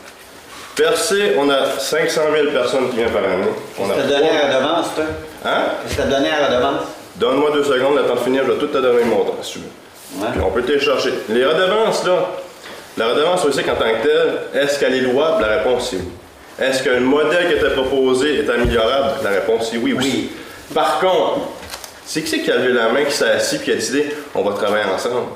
[0.80, 3.50] Percé, on a 500 000 personnes qui viennent par année.
[3.78, 5.04] On a Qu'est-ce que t'as donné à la redevance, toi?
[5.44, 5.62] Hein?
[5.84, 6.86] Qu'est-ce que t'as donné à la redevance?
[7.18, 9.54] Donne-moi deux secondes, le temps de finir, je vais tout te donner le montant, si
[9.54, 10.24] tu veux.
[10.24, 10.32] Ouais.
[10.32, 11.14] Puis on peut télécharger.
[11.28, 12.30] Les redevances, là,
[12.96, 15.42] la redevance aussi en tant que telle, est-ce qu'elle est louable?
[15.42, 16.04] La réponse, c'est oui.
[16.62, 19.16] Est-ce que le modèle qui était proposé est améliorable?
[19.22, 20.30] La réponse, c'est oui aussi.
[20.74, 21.42] Par contre,
[22.06, 24.16] c'est qui c'est qui a levé la main, qui s'est assis et qui a décidé
[24.34, 25.28] on va travailler ensemble?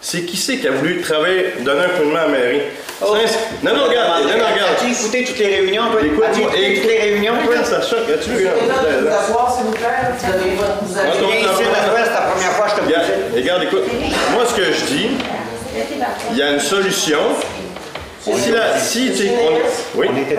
[0.00, 2.60] C'est qui c'est qui a voulu travailler, donner un coup de main à mairie?
[3.02, 3.16] Oh.
[3.62, 4.72] Non, non, regarde, non, non, regarde.
[4.78, 6.00] As-tu écouté toutes les réunions, toi?
[6.00, 7.46] As-tu écouté toutes les réunions, toi?
[7.48, 8.08] Regarde, ça choque.
[8.08, 8.46] As-tu vu?
[8.46, 8.50] Vous
[9.56, 9.88] s'il vous plaît.
[10.18, 10.84] Vous avez votre...
[10.84, 11.08] Vous avez...
[11.10, 13.40] Ah, ici, c'est la première fois que je te posais.
[13.40, 13.84] regarde, écoute,
[14.32, 15.08] moi ce que je dis,
[16.32, 17.18] il y a une solution.
[18.20, 20.36] Si la, si, tu sais, on- oui, si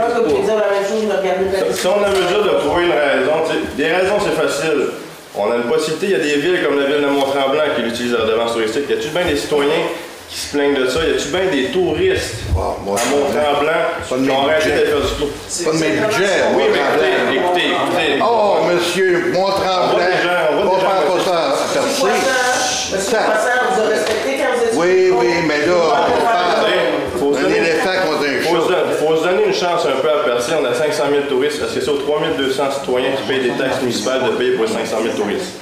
[1.88, 3.34] on a besoin de trouver une raison,
[3.76, 4.90] des raisons c'est facile.
[5.36, 7.82] On a une possibilité, il y a des villes comme la ville de Mont-Tremblant qui
[7.84, 8.90] utilisent la redevance touristique.
[8.90, 9.86] Y a-tu bien des citoyens
[10.28, 11.00] qui se plaignent de ça?
[11.06, 13.72] Y a-tu bien des touristes Ah, moi, à Mont-Tremblant
[14.10, 15.26] Pas de qui ont arrêté d'aller faire du?
[15.48, 16.26] C'est pas de mes budgets.
[16.56, 17.06] Oui, mais Mont-Tremblant.
[17.30, 18.24] écoutez, écoutez, écoutez.
[18.26, 21.26] Oh, monsieur, mon On faire pas aussi.
[21.26, 24.78] ça à Monsieur on vous a respecté quand vous étiez...
[24.80, 28.62] Oui, oui, mais là, on Hey, parle faut se d'un donner- éléphant contre un faut
[28.68, 28.80] se, chat.
[28.82, 30.54] don- faut se donner une chance un peu à percer.
[30.60, 31.62] On a 500 000 touristes.
[31.62, 34.72] Est-ce que c'est aux 3200 citoyens qui payent des taxes municipales de payer pour les
[34.72, 35.54] 500 000 touristes?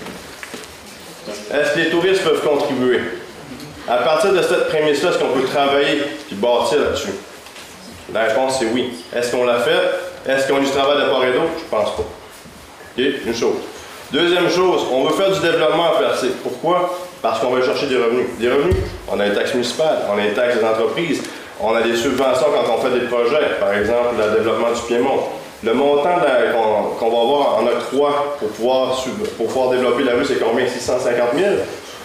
[1.54, 3.00] Est-ce que les touristes peuvent contribuer?
[3.88, 7.14] À partir de cette prémisse-là, est-ce qu'on peut travailler et bâtir là-dessus?
[8.14, 8.94] La réponse est oui.
[9.16, 10.30] Est-ce qu'on l'a fait?
[10.30, 11.52] Est-ce qu'on a du travail de part et d'autre?
[11.58, 12.04] Je pense pas.
[12.04, 13.06] OK?
[13.26, 13.58] Une chose.
[14.12, 16.30] Deuxième chose, on veut faire du développement à percer.
[16.42, 16.98] Pourquoi?
[17.22, 18.28] Parce qu'on veut chercher des revenus.
[18.40, 18.76] Des revenus,
[19.10, 21.24] on a les taxes municipales, on a les taxes des entreprises,
[21.60, 25.24] on a des subventions quand on fait des projets, par exemple le développement du Piémont.
[25.64, 26.20] Le montant
[27.00, 29.04] qu'on va avoir en octroi pour pouvoir,
[29.38, 30.68] pour pouvoir développer la rue, c'est combien?
[30.68, 31.50] 650 000,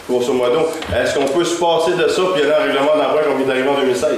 [0.09, 0.71] grosso modo.
[0.97, 3.69] Est-ce qu'on peut se passer de ça puis aller un règlement d'emprunt qu'on vient d'arriver
[3.69, 4.11] en 2016?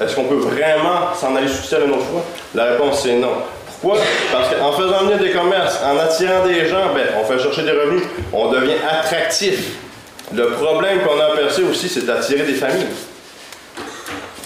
[0.00, 2.22] Est-ce qu'on peut vraiment s'en aller sous à nos choix?
[2.54, 3.32] La réponse, c'est non.
[3.80, 4.00] Pourquoi?
[4.32, 7.72] Parce qu'en faisant venir des commerces, en attirant des gens, ben, on fait chercher des
[7.72, 9.76] revenus, on devient attractif.
[10.32, 12.86] Le problème qu'on a percé aussi, c'est d'attirer des familles.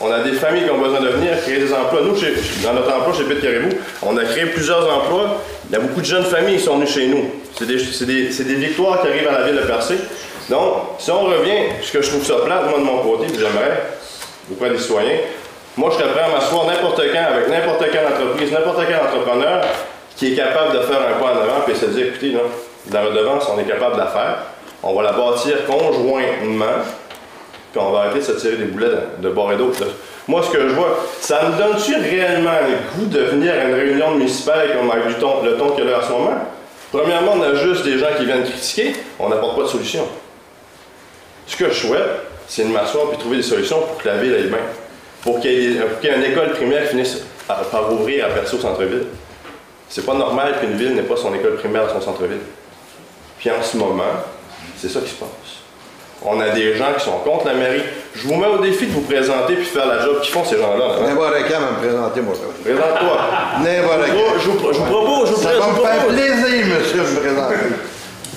[0.00, 2.00] On a des familles qui ont besoin de venir créer des emplois.
[2.02, 2.14] Nous,
[2.62, 3.70] dans notre emploi chez Pete Caribou,
[4.02, 5.42] on a créé plusieurs emplois.
[5.68, 7.30] Il y a beaucoup de jeunes familles qui sont venues chez nous.
[7.54, 7.66] C'est
[8.06, 9.96] des, victoires qui arrivent à la ville de Percé.
[10.48, 13.82] Donc, si on revient, ce que je trouve ça plate, moi de mon côté, j'aimerais,
[14.50, 15.18] auprès des citoyens,
[15.76, 19.62] moi je serais prêt à m'asseoir n'importe quand avec n'importe quelle entreprise, n'importe quel entrepreneur
[20.16, 22.40] qui est capable de faire un pas en avant et se dire, écoutez, là,
[22.90, 24.38] la redevance, on est capable de la faire.
[24.82, 26.84] On va la bâtir conjointement
[27.72, 28.88] puis on va arrêter de se tirer des boulets
[29.20, 29.84] de, bord et d'autre.
[30.26, 33.74] Moi, ce que je vois, ça me donne-tu réellement le goût de venir à une
[33.74, 36.34] réunion municipale comme avec le ton, le ton qu'il y a là en ce moment?
[36.90, 40.06] Premièrement, on a juste des gens qui viennent critiquer, on n'apporte pas de solution.
[41.46, 42.08] Ce que je souhaite,
[42.46, 44.58] c'est de m'asseoir et trouver des solutions pour que la ville aille bien.
[45.22, 49.06] Pour qu'il y, ait une école primaire qui finisse par ouvrir à Perso centre-ville.
[49.88, 52.40] C'est pas normal qu'une ville n'ait pas son école primaire dans son centre-ville.
[53.38, 54.04] Puis en ce moment,
[54.76, 55.28] c'est ça qui se passe.
[56.24, 57.82] On a des gens qui sont contre la mairie.
[58.14, 60.58] Je vous mets au défi de vous présenter puis faire la job qu'ils font, ces
[60.58, 61.06] gens-là.
[61.06, 62.34] N'importe quand me présenter, moi.
[62.64, 63.18] Présente-toi.
[63.62, 64.40] N'importe quand.
[64.40, 67.54] Je vous propose, je vous Ça va me faire plaisir, monsieur, de me présenter.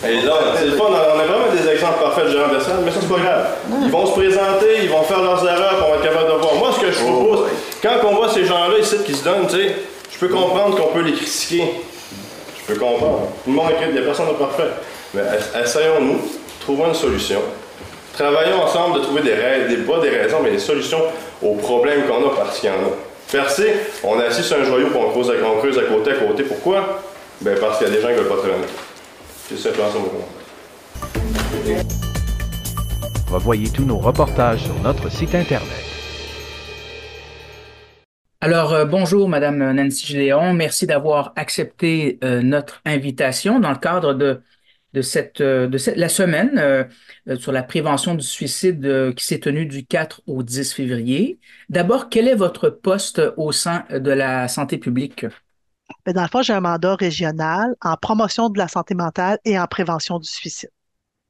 [0.04, 2.80] Et là, c'est le fun, on a vraiment des exemples parfaits de gérants de salle,
[2.84, 3.48] mais ça, c'est pas grave.
[3.84, 6.42] Ils vont se présenter, ils vont faire leurs erreurs, puis on va être capable de
[6.42, 6.56] voir.
[6.56, 7.50] Moi, ce que je oh, propose,
[7.84, 9.76] quand on voit ces gens-là ici qui se donnent, tu sais,
[10.12, 11.66] je peux comprendre qu'on peut les critiquer.
[12.58, 13.28] Je peux comprendre.
[13.44, 14.70] Tout le monde il n'y a personne de parfait.
[15.14, 15.22] Mais
[15.64, 16.20] essayons-nous,
[16.62, 17.42] trouvons une solution
[18.14, 21.02] Travaillons ensemble de trouver des, des, pas des raisons, mais des solutions
[21.42, 22.92] aux problèmes qu'on a parce qu'il y en a.
[23.32, 26.16] Percé, on est assis sur un joyau pour on creuse, on creuse à côté à
[26.16, 26.44] côté.
[26.44, 27.02] Pourquoi?
[27.40, 28.66] Ben parce qu'il y a des gens qui ne veulent pas travailler.
[29.48, 30.12] C'est simplement ça mon
[33.34, 35.70] Revoyez tous nos reportages sur notre site Internet.
[38.42, 40.54] Alors, euh, bonjour, Madame Nancy Géléon.
[40.54, 44.42] Merci d'avoir accepté euh, notre invitation dans le cadre de
[44.94, 46.84] de cette, euh, de cette, la semaine euh,
[47.28, 51.40] euh, sur la prévention du suicide qui s'est tenue du 4 au 10 février.
[51.70, 55.26] D'abord, quel est votre poste au sein de la santé publique?
[56.06, 59.60] Ben, dans le fond, j'ai un mandat régional en promotion de la santé mentale et
[59.60, 60.72] en prévention du suicide.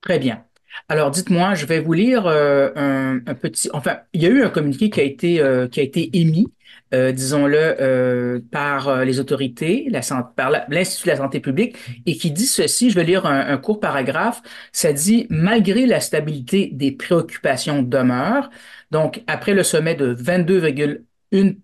[0.01, 0.43] Très bien.
[0.87, 3.69] Alors, dites-moi, je vais vous lire un, petit.
[3.73, 6.47] Enfin, il y a eu un communiqué qui a été, qui a été émis
[6.93, 9.89] euh, disons-le, euh, par euh, les autorités,
[10.35, 13.79] par l'Institut de la santé publique, et qui dit ceci, je vais lire un, court
[13.79, 14.41] paragraphe,
[14.73, 18.49] ça dit, malgré la stabilité des préoccupations demeure,
[18.91, 21.55] donc après le sommet de 22,1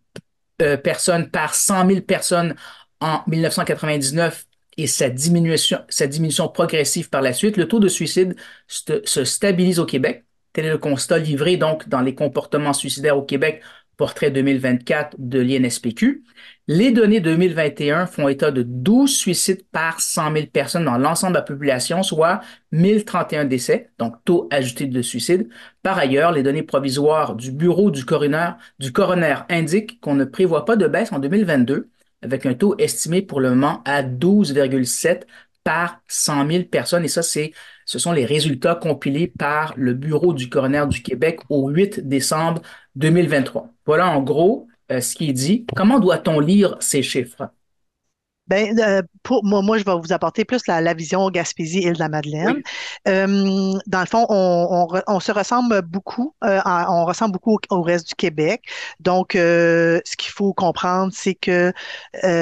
[0.77, 2.55] personnes par 100 000 personnes
[3.01, 4.45] en 1999
[4.77, 8.35] et sa diminution, progressive par la suite, le taux de suicide
[8.67, 10.23] se stabilise au Québec.
[10.53, 13.61] Tel est le constat livré donc dans les comportements suicidaires au Québec
[13.97, 16.23] portrait 2024 de l'INSPQ.
[16.67, 21.39] Les données 2021 font état de 12 suicides par 100 000 personnes dans l'ensemble de
[21.39, 25.49] la population, soit 1031 décès, donc taux ajouté de suicide.
[25.81, 30.65] Par ailleurs, les données provisoires du bureau du coroner, du coroner indiquent qu'on ne prévoit
[30.65, 31.89] pas de baisse en 2022,
[32.21, 35.21] avec un taux estimé pour le moment à 12,7
[35.67, 37.03] par 100 000 personnes.
[37.03, 37.51] Et ça, c'est,
[37.83, 42.61] ce sont les résultats compilés par le Bureau du coroner du Québec au 8 décembre
[42.95, 43.73] 2023.
[43.85, 45.65] Voilà en gros euh, ce qui est dit.
[45.75, 47.49] Comment doit-on lire ces chiffres?
[48.47, 51.99] Ben, euh, pour moi, moi, je vais vous apporter plus la, vision Gaspésie, île de
[51.99, 52.61] la Madeleine.
[53.07, 58.63] Euh, dans le fond, on, se ressemble beaucoup, on ressemble beaucoup au, reste du Québec.
[58.99, 61.73] Donc, ce qu'il faut comprendre, c'est que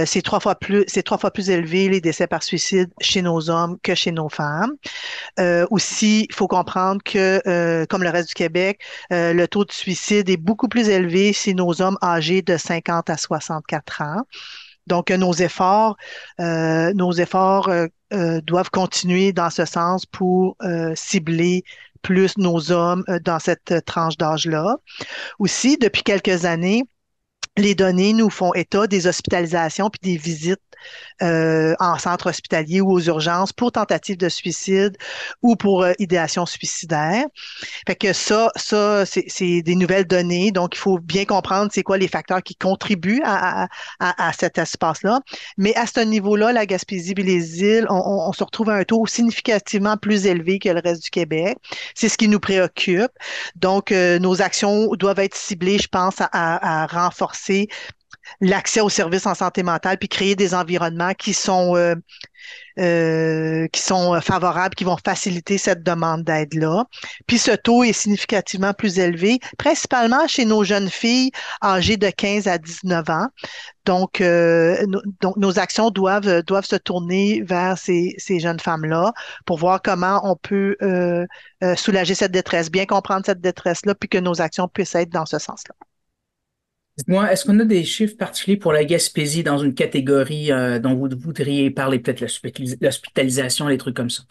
[0.05, 3.49] c'est trois fois plus, c'est trois fois plus élevé les décès par suicide chez nos
[3.49, 4.73] hommes que chez nos femmes.
[5.71, 10.37] aussi, il faut comprendre que, comme le reste du Québec, le taux de suicide est
[10.37, 14.25] beaucoup plus élevé chez nos hommes âgés de 50 à 64 ans.
[14.87, 15.97] Donc, nos efforts,
[16.39, 20.57] euh, nos efforts euh, euh, doivent continuer dans ce sens pour
[20.95, 21.63] cibler
[22.01, 24.77] plus nos hommes dans cette tranche d'âge-là.
[25.39, 26.83] Aussi, depuis quelques années,
[27.57, 30.59] les données nous font état des hospitalisations puis des visites
[31.21, 34.97] euh, en centre hospitalier ou aux urgences pour tentative de suicide
[35.41, 37.25] ou pour euh, idéation suicidaire.
[37.87, 40.51] Fait que ça, ça c'est des nouvelles données.
[40.51, 43.67] Donc, il faut bien comprendre c'est quoi les facteurs qui contribuent à,
[43.99, 45.21] à, à cet espace-là.
[45.57, 48.83] Mais à ce niveau-là, la Gaspésie et les îles, on, on, se retrouve à un
[48.83, 51.57] taux significativement plus élevé que le reste du Québec.
[51.95, 53.11] C'est ce qui nous préoccupe.
[53.55, 57.44] Donc, euh, nos actions doivent être ciblées, je pense, à, à renforcer
[58.41, 61.95] l'accès aux services en santé mentale, puis créer des environnements qui sont euh,
[62.77, 66.85] euh, qui sont favorables, qui vont faciliter cette demande d'aide-là.
[67.27, 71.31] Puis ce taux est significativement plus élevé, principalement chez nos jeunes filles
[71.63, 73.27] âgées de 15 à 19 ans.
[73.85, 74.85] Donc, euh,
[75.21, 79.13] donc nos actions doivent, doivent se tourner vers ces, ces jeunes femmes-là
[79.45, 80.75] pour voir comment on peut
[81.75, 85.39] soulager cette détresse, bien comprendre cette détresse-là, puis que nos actions puissent être dans ce
[85.39, 85.75] sens-là.
[86.97, 90.93] Dites-moi, est-ce qu'on a des chiffres particuliers pour la Gaspésie dans une catégorie euh, dont
[90.95, 94.23] vous voudriez parler, peut-être l'hospitalisation, les trucs comme ça?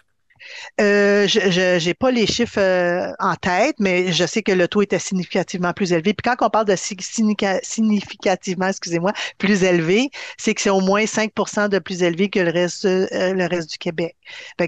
[0.80, 4.82] Euh, je n'ai pas les chiffres euh, en tête, mais je sais que le taux
[4.82, 6.14] était significativement plus élevé.
[6.14, 11.68] Puis quand on parle de significativement, excusez-moi, plus élevé, c'est que c'est au moins 5%
[11.68, 14.16] de plus élevé que le reste, euh, le reste du Québec.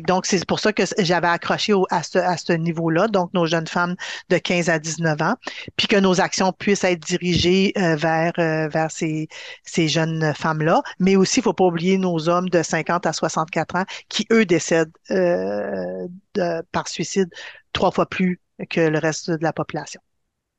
[0.06, 3.66] donc, c'est pour ça que j'avais accroché à ce, à ce niveau-là, donc nos jeunes
[3.66, 3.96] femmes
[4.28, 5.34] de 15 à 19 ans,
[5.76, 9.28] puis que nos actions puissent être dirigées vers, vers ces,
[9.64, 10.82] ces jeunes femmes-là.
[11.00, 14.26] Mais aussi, il ne faut pas oublier nos hommes de 50 à 64 ans qui,
[14.32, 14.92] eux, décèdent
[16.72, 17.29] par suicide
[17.72, 20.00] trois fois plus que le reste de la population.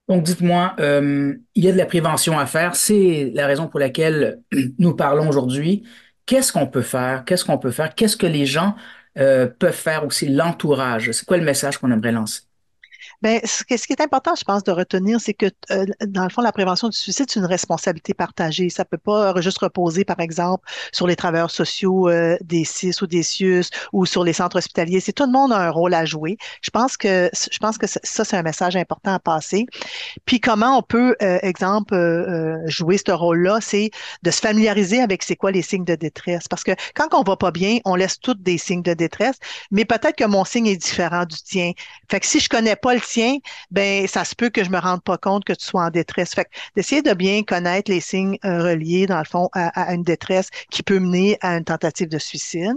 [0.08, 2.76] Donc, dites-moi, euh, il y a de la prévention à faire.
[2.76, 4.42] C'est la raison pour laquelle
[4.80, 5.84] nous parlons aujourd'hui.
[6.26, 7.26] Qu'est-ce qu'on peut faire?
[7.26, 7.94] Qu'est-ce qu'on peut faire?
[7.94, 8.76] Qu'est-ce que les gens
[9.18, 11.12] euh, peuvent faire aussi, l'entourage?
[11.12, 12.42] C'est quoi le message qu'on aimerait lancer?
[13.24, 16.44] Bien, ce, qui est important, je pense, de retenir, c'est que, euh, dans le fond,
[16.44, 18.70] la prévention du suicide, c'est une responsabilité partagée.
[18.70, 23.08] Ça peut pas juste reposer, par exemple, sur les travailleurs sociaux euh, des CIS ou
[23.08, 25.00] des CIUS ou sur les centres hospitaliers.
[25.00, 26.38] C'est tout le monde a un rôle à jouer.
[26.62, 29.66] Je pense que, je pense que ça, c'est un message important à passer.
[30.26, 31.96] Puis, comment on peut, euh, exemple,
[32.68, 33.90] jouer ce rôle-là, c'est
[34.22, 36.48] de se familiariser avec c'est quoi les signes de détresse.
[36.48, 39.38] Parce que quand on va pas bien, on laisse toutes des signes de détresse,
[39.72, 41.72] mais peut-être que mon signe est différent du tien.
[42.12, 43.38] Fait que si je connais pas le tien,
[43.72, 46.34] ben ça se peut que je me rende pas compte que tu sois en détresse.
[46.34, 50.50] Fait d'essayer de bien connaître les signes euh, reliés, dans le fond, à, une détresse
[50.70, 52.76] qui peut mener à une tentative de suicide.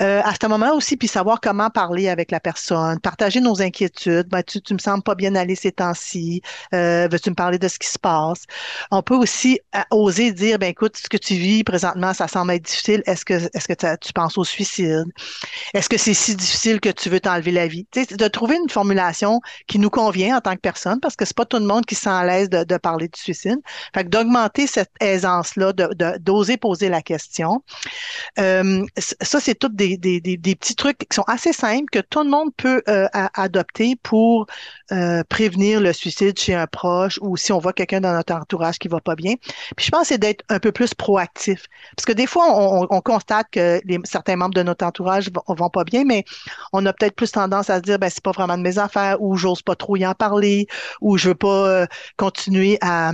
[0.00, 4.28] Euh, à ce moment-là aussi, puis savoir comment parler avec la personne, partager nos inquiétudes.
[4.28, 6.42] Ben, tu, tu me sembles pas bien aller ces temps-ci.
[6.74, 8.44] Euh, veux-tu me parler de ce qui se passe?
[8.90, 12.64] On peut aussi oser dire, ben écoute, ce que tu vis présentement, ça semble être
[12.64, 13.02] difficile.
[13.06, 15.06] Est-ce que, est-ce que tu penses au suicide?
[15.74, 17.86] Est-ce que c'est si difficile que tu veux t'enlever la vie?
[17.90, 21.24] Tu sais, de trouver une formulation qui nous convient en tant que personne, parce que
[21.24, 23.58] c'est pas tout le monde qui se sent à l'aise de, parler de suicide.
[23.94, 27.62] Fait que d'augmenter cette aisance-là, d'oser de, poser la question.
[28.38, 32.22] Euh, ça, c'est tous des, des, des, petits trucs qui sont assez simples que tout
[32.22, 34.46] le monde peut euh, adopter pour
[34.92, 38.78] euh, prévenir le suicide chez un proche ou si on voit quelqu'un dans notre entourage
[38.78, 39.34] qui va pas bien.
[39.76, 41.66] Puis je pense c'est d'être un peu plus proactif.
[41.96, 45.70] Parce que des fois, on, on constate que certains membres de notre entourage vont, vont
[45.70, 46.24] pas bien, mais
[46.72, 49.20] on a peut-être plus tendance à se dire, ben, c'est pas vraiment de mes affaires
[49.20, 50.66] ou j'ose pas trop y en parler
[51.00, 53.12] ou je veux pas euh, continuer à,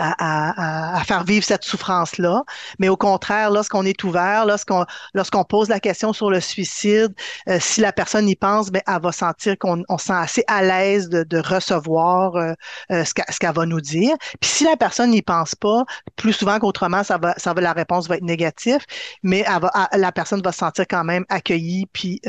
[0.00, 2.42] à, faire vivre cette souffrance-là.
[2.78, 7.14] Mais au contraire, lorsqu'on est ouvert, lorsqu'on pose la question sur le suicide,
[7.48, 10.62] euh, si la personne y pense, ben, elle va sentir qu'on on sent assez à
[10.62, 12.54] l'aise de, de recevoir euh,
[12.90, 14.16] ce qu'elle va nous dire.
[14.40, 15.84] Puis si la personne n'y pense pas,
[16.16, 18.80] plus souvent qu'autrement, ça va, ça va, la réponse va être négative,
[19.22, 19.44] mais
[19.92, 22.20] la personne va se sentir quand même accueillie puis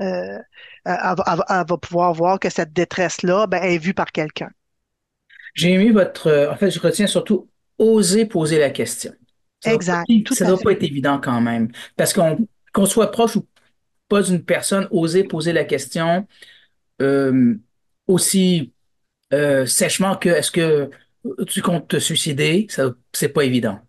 [0.00, 0.38] euh,
[0.84, 1.14] elle,
[1.48, 4.50] va pouvoir voir que cette détresse-là ben, est vue par quelqu'un.
[5.54, 6.28] J'ai aimé votre.
[6.28, 9.12] Euh, en fait, je retiens surtout oser poser la question.
[9.64, 10.06] exact.
[10.32, 11.70] ça ne doit pas être évident quand même.
[11.96, 13.46] Parce qu'on soit proche ou
[14.08, 16.26] pas d'une personne, oser poser la question
[17.02, 17.54] euh,
[18.06, 18.72] aussi
[19.66, 20.90] sèchement que est-ce que
[21.48, 23.80] tu comptes te suicider, ça c'est pas évident.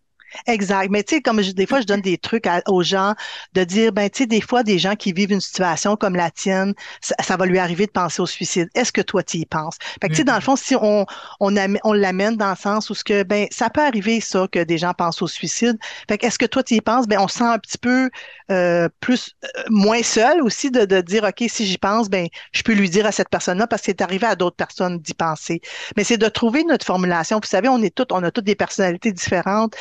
[0.45, 0.89] Exact.
[0.89, 3.13] Mais tu sais, comme des fois, je donne des trucs aux gens
[3.53, 6.31] de dire, ben tu sais, des fois, des gens qui vivent une situation comme la
[6.31, 8.69] tienne, ça, va lui arriver de penser au suicide.
[8.75, 9.77] Est-ce que toi, tu y penses?
[10.01, 10.43] Fait que tu sais, dans le mm-hmm.
[10.43, 11.05] fond, si on,
[11.39, 14.63] on, on l'amène dans le sens où ce que, ben, ça peut arriver, ça, que
[14.63, 15.77] des gens pensent au suicide.
[16.09, 17.07] Fait que est-ce que toi, tu y penses?
[17.07, 18.09] Ben, on se sent un petit peu
[18.51, 22.63] euh, plus, euh, moins seul aussi de, de dire, OK, si j'y pense, ben, je
[22.63, 25.61] peux lui dire à cette personne-là parce que c'est arrivé à d'autres personnes d'y penser.
[25.95, 27.39] Mais c'est de trouver notre formulation.
[27.41, 29.75] Vous savez, on est toutes, on a toutes des personnalités différentes.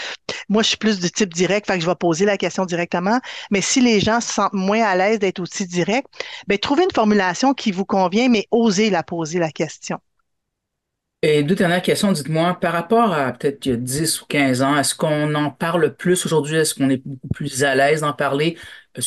[0.48, 3.20] Moi, je suis plus du type direct, fait je vais poser la question directement.
[3.50, 6.06] Mais si les gens se sentent moins à l'aise d'être aussi direct,
[6.46, 9.98] ben, trouvez une formulation qui vous convient, mais osez la poser la question.
[11.22, 14.62] Et deux dernières questions, dites-moi, par rapport à peut-être il y a 10 ou 15
[14.62, 16.56] ans, est-ce qu'on en parle plus aujourd'hui?
[16.56, 18.56] Est-ce qu'on est beaucoup plus à l'aise d'en parler,
[18.98, 19.02] euh,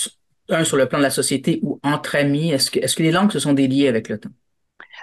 [0.49, 2.51] un sur le plan de la société ou entre amis?
[2.51, 4.31] Est-ce que les langues se sont déliées avec le temps?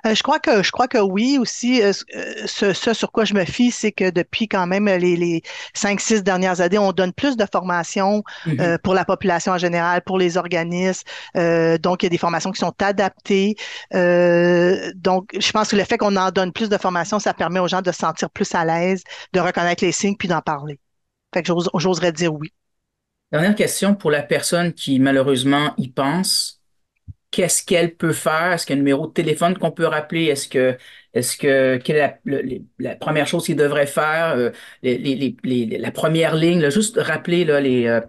[0.05, 1.83] Euh, je crois que je crois que oui aussi.
[1.83, 5.17] Euh, euh, ce, ce, sur quoi je me fie, c'est que depuis quand même les,
[5.17, 5.43] les
[5.75, 10.03] cinq, six dernières années, on donne plus de formations euh, pour la population en général,
[10.03, 11.05] pour les organismes.
[11.35, 13.57] Donc, il y a des formations qui sont adaptées.
[13.93, 17.69] donc, je pense que le fait qu'on en donne plus de formations, ça permet aux
[17.69, 19.03] gens de se sentir plus à l'aise,
[19.33, 20.79] de reconnaître les signes puis d'en parler.
[21.35, 22.53] Fait que j'oserais dire oui.
[23.33, 26.63] Dernière question pour la personne qui malheureusement y pense
[27.37, 28.53] qu'est-ce qu'elle peut faire?
[28.53, 30.25] Est-ce qu'il y a un numéro de téléphone qu'on peut rappeler?
[30.25, 30.79] Est-ce que,
[31.13, 34.35] est-ce que, quelle est la, première chose qu'il devrait faire?
[34.39, 34.51] Euh,
[34.83, 38.01] la première ligne, juste rappeler euh,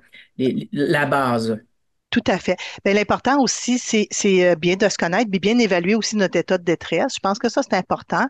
[0.71, 1.59] la base.
[2.09, 2.55] Tout à fait.
[2.85, 6.37] Mais l'important aussi, c'est, c'est euh, bien de se connaître, mais bien évaluer aussi notre
[6.37, 7.15] état de détresse.
[7.15, 8.25] Je pense que ça, c'est important.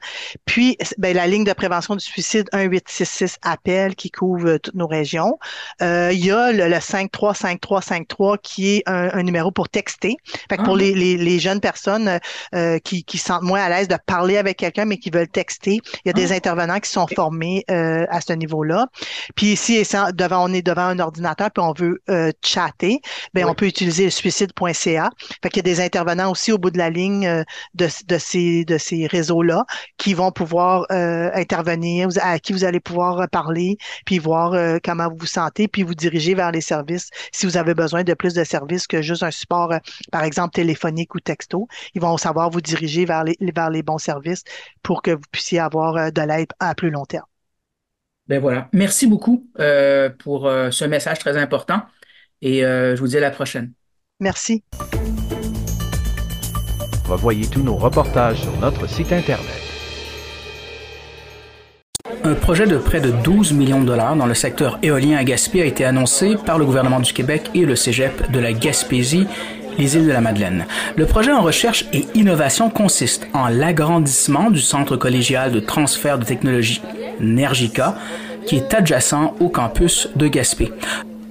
[0.45, 4.87] Puis, ben, la ligne de prévention du suicide 1866 appel qui couvre euh, toutes nos
[4.87, 5.37] régions.
[5.83, 10.17] Euh, il y a le, le 535353 qui est un, numéro pour texter.
[10.49, 10.79] Fait que pour ah.
[10.79, 12.19] les, les, les, jeunes personnes
[12.55, 15.81] euh, qui, qui sentent moins à l'aise de parler avec quelqu'un, mais qui veulent texter,
[16.03, 16.35] il y a des ah.
[16.35, 18.87] intervenants qui sont formés à ce niveau-là.
[19.35, 22.01] Puis ici, devant, on est devant un ordinateur, puis on veut
[22.43, 23.01] chatter,
[23.33, 25.09] ben on peut utiliser le suicide.ca.
[25.43, 27.43] Fait qu'il y a des intervenants aussi au bout de la ligne euh,
[27.73, 29.65] de, de ces, de ces réseaux-là
[29.97, 35.09] qui vont pouvoir euh, intervenir, à qui vous allez pouvoir parler, puis voir euh, comment
[35.09, 38.33] vous vous sentez, puis vous diriger vers les services si vous avez besoin de plus
[38.33, 39.73] de services que juste un support,
[40.11, 41.67] par exemple, téléphonique ou texto.
[41.93, 44.43] Ils vont savoir vous diriger vers les, vers les bons services
[44.83, 47.25] pour que vous puissiez avoir de l'aide à plus long terme.
[48.27, 48.67] Ben voilà.
[48.73, 51.81] Merci beaucoup pour ce message très important.
[52.41, 53.71] Et euh, je vous dis à la prochaine.
[54.19, 54.63] Merci.
[57.07, 59.61] Revoyez tous nos reportages sur notre site Internet.
[62.23, 65.61] Un projet de près de 12 millions de dollars dans le secteur éolien à Gaspé
[65.61, 69.27] a été annoncé par le gouvernement du Québec et le Cégep de la Gaspésie
[69.77, 70.65] les îles de la Madeleine.
[70.95, 76.25] Le projet en recherche et innovation consiste en l'agrandissement du centre collégial de transfert de
[76.25, 76.81] technologie
[77.19, 77.95] Nergica,
[78.45, 80.71] qui est adjacent au campus de Gaspé.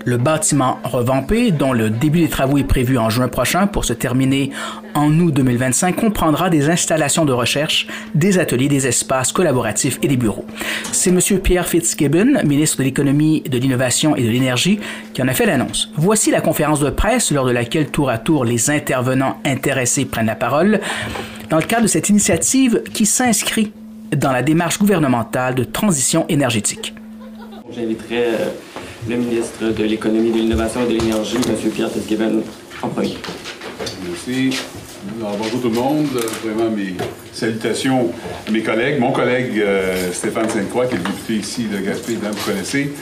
[0.09, 3.93] Le bâtiment revampé, dont le début des travaux est prévu en juin prochain pour se
[3.93, 4.53] terminer
[4.95, 10.17] en août 2025, comprendra des installations de recherche, des ateliers, des espaces collaboratifs et des
[10.17, 10.45] bureaux.
[10.93, 11.41] C'est M.
[11.41, 14.79] Pierre Fitzgibbon, ministre de l'Économie, de l'Innovation et de l'Énergie,
[15.13, 15.91] qui en a fait l'annonce.
[15.97, 20.27] Voici la conférence de presse lors de laquelle tour à tour les intervenants intéressés prennent
[20.27, 20.79] la parole
[21.51, 23.73] dans le cadre de cette initiative qui s'inscrit
[24.13, 26.95] dans la démarche gouvernementale de transition énergétique.
[29.09, 31.71] Le ministre de l'Économie, de l'Innovation et de l'Énergie, M.
[31.71, 32.43] Pierre Fitzgibbon,
[32.83, 33.17] en premier.
[34.09, 34.59] Merci.
[35.19, 36.07] bonjour tout le monde.
[36.45, 36.95] Vraiment mes
[37.33, 38.11] salutations
[38.47, 38.99] à mes collègues.
[38.99, 42.93] Mon collègue euh, Stéphane Sainte-Croix, qui est député ici de Gaspé, vous connaissez.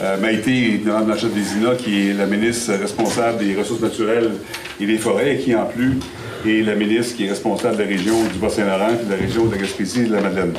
[0.00, 4.32] Euh, Maïté Mme Machette Desina, qui est la ministre responsable des ressources naturelles
[4.78, 5.98] et des forêts, qui en plus
[6.46, 9.56] est la ministre qui est responsable de la région du Bas-Saint-Laurent de la région de
[9.56, 10.52] Gaspésie et de la Madeleine.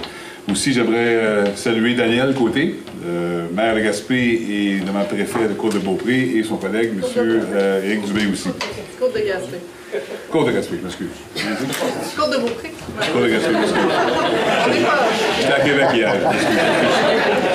[0.50, 6.38] Aussi, j'aimerais euh, saluer Daniel Côté, euh, maire de Gaspé et nommé préfet de Côte-de-Beaupré,
[6.38, 7.04] et son collègue, M.
[7.18, 8.50] Euh, Éric Dubé aussi.
[8.98, 9.58] Côte de Gaspé.
[10.32, 11.08] Côte de Gaspé, m'excuse.
[12.16, 12.72] Côte de Beaupré.
[13.14, 13.82] Côte de Gaspé, m'excuse.
[15.38, 16.14] J'étais à Québec hier,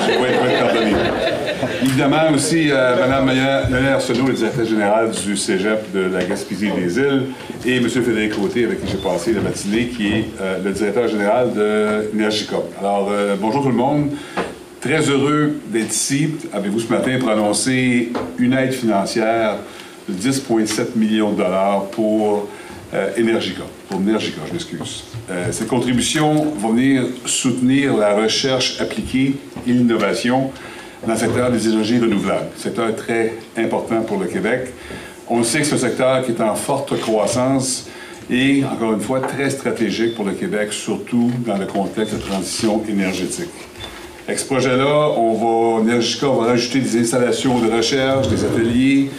[0.01, 0.91] Je vais être pardonné.
[1.83, 6.97] Évidemment aussi, euh, Mme Maya Arsenault, le directeur général du Cégep de la Gaspésie des
[6.97, 7.23] îles,
[7.65, 7.89] et M.
[7.89, 12.09] Frédéric Côté, avec qui j'ai passé la matinée, qui est euh, le directeur général de
[12.15, 12.63] Energicom.
[12.79, 14.11] Alors, euh, bonjour tout le monde.
[14.81, 19.57] Très heureux d'être ici avec vous ce matin pour annoncer une aide financière
[20.09, 22.49] de 10,7 millions de dollars pour
[23.17, 25.05] Energica, pour Energica, je m'excuse.
[25.31, 29.35] Euh, cette contribution va venir soutenir la recherche appliquée
[29.65, 30.51] et l'innovation
[31.05, 34.67] dans le secteur des énergies renouvelables, secteur très important pour le Québec.
[35.29, 37.87] On sait que un secteur qui est en forte croissance
[38.29, 42.81] et, encore une fois, très stratégique pour le Québec, surtout dans le contexte de transition
[42.87, 43.49] énergétique.
[44.27, 49.09] Avec ce projet-là, on va, Energica va rajouter des installations de recherche, des ateliers,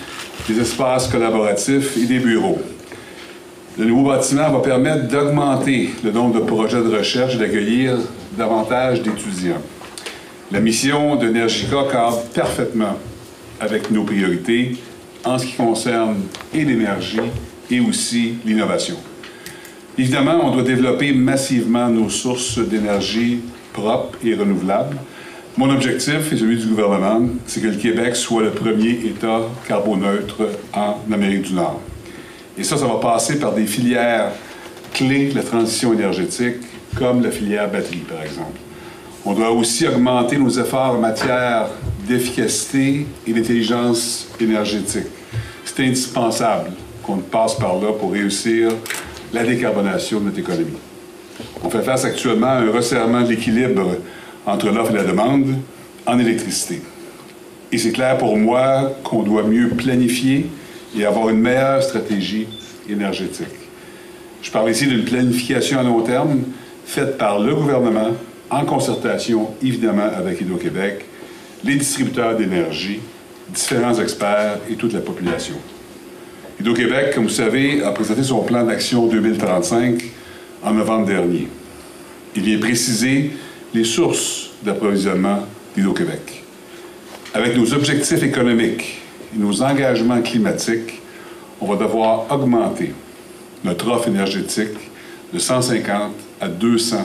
[0.48, 2.58] des espaces collaboratifs et des bureaux.
[3.76, 7.98] Le nouveau bâtiment va permettre d'augmenter le nombre de projets de recherche et d'accueillir
[8.38, 9.60] davantage d'étudiants.
[10.52, 12.98] La mission de Nergica cadre parfaitement
[13.58, 14.76] avec nos priorités
[15.24, 16.16] en ce qui concerne
[16.52, 17.18] l'énergie
[17.70, 18.96] et aussi l'innovation.
[19.96, 23.40] Évidemment, on doit développer massivement nos sources d'énergie
[23.72, 24.96] propres et renouvelables.
[25.56, 30.42] Mon objectif et celui du gouvernement, c'est que le Québec soit le premier État carboneutre
[30.74, 31.80] en Amérique du Nord.
[32.58, 34.30] Et ça, ça va passer par des filières
[34.92, 36.56] clés de la transition énergétique,
[36.96, 38.63] comme la filière batterie, par exemple.
[39.26, 41.68] On doit aussi augmenter nos efforts en matière
[42.06, 45.06] d'efficacité et d'intelligence énergétique.
[45.64, 46.72] C'est indispensable
[47.02, 48.70] qu'on passe par là pour réussir
[49.32, 50.76] la décarbonation de notre économie.
[51.62, 53.96] On fait face actuellement à un resserrement de l'équilibre
[54.44, 55.56] entre l'offre et la demande
[56.06, 56.82] en électricité.
[57.72, 60.50] Et c'est clair pour moi qu'on doit mieux planifier
[60.96, 62.46] et avoir une meilleure stratégie
[62.90, 63.46] énergétique.
[64.42, 66.40] Je parle ici d'une planification à long terme
[66.84, 68.10] faite par le gouvernement
[68.54, 71.04] en concertation évidemment avec Hydro-Québec,
[71.64, 73.00] les distributeurs d'énergie,
[73.48, 75.56] différents experts et toute la population.
[76.60, 80.02] Hydro-Québec, comme vous savez, a présenté son plan d'action 2035
[80.62, 81.48] en novembre dernier.
[82.36, 83.32] Il vient préciser
[83.72, 85.46] les sources d'approvisionnement
[85.76, 86.42] d'Hydro-Québec.
[87.34, 89.00] Avec nos objectifs économiques
[89.34, 91.02] et nos engagements climatiques,
[91.60, 92.92] on va devoir augmenter
[93.64, 94.76] notre offre énergétique
[95.32, 96.98] de 150 à 200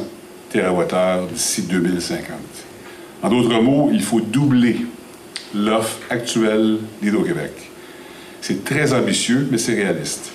[0.52, 2.26] TWh d'ici 2050.
[3.22, 4.78] En d'autres mots, il faut doubler
[5.54, 7.52] l'offre actuelle d'Hydro-Québec.
[8.42, 10.32] C'est très ambitieux, mais c'est réaliste.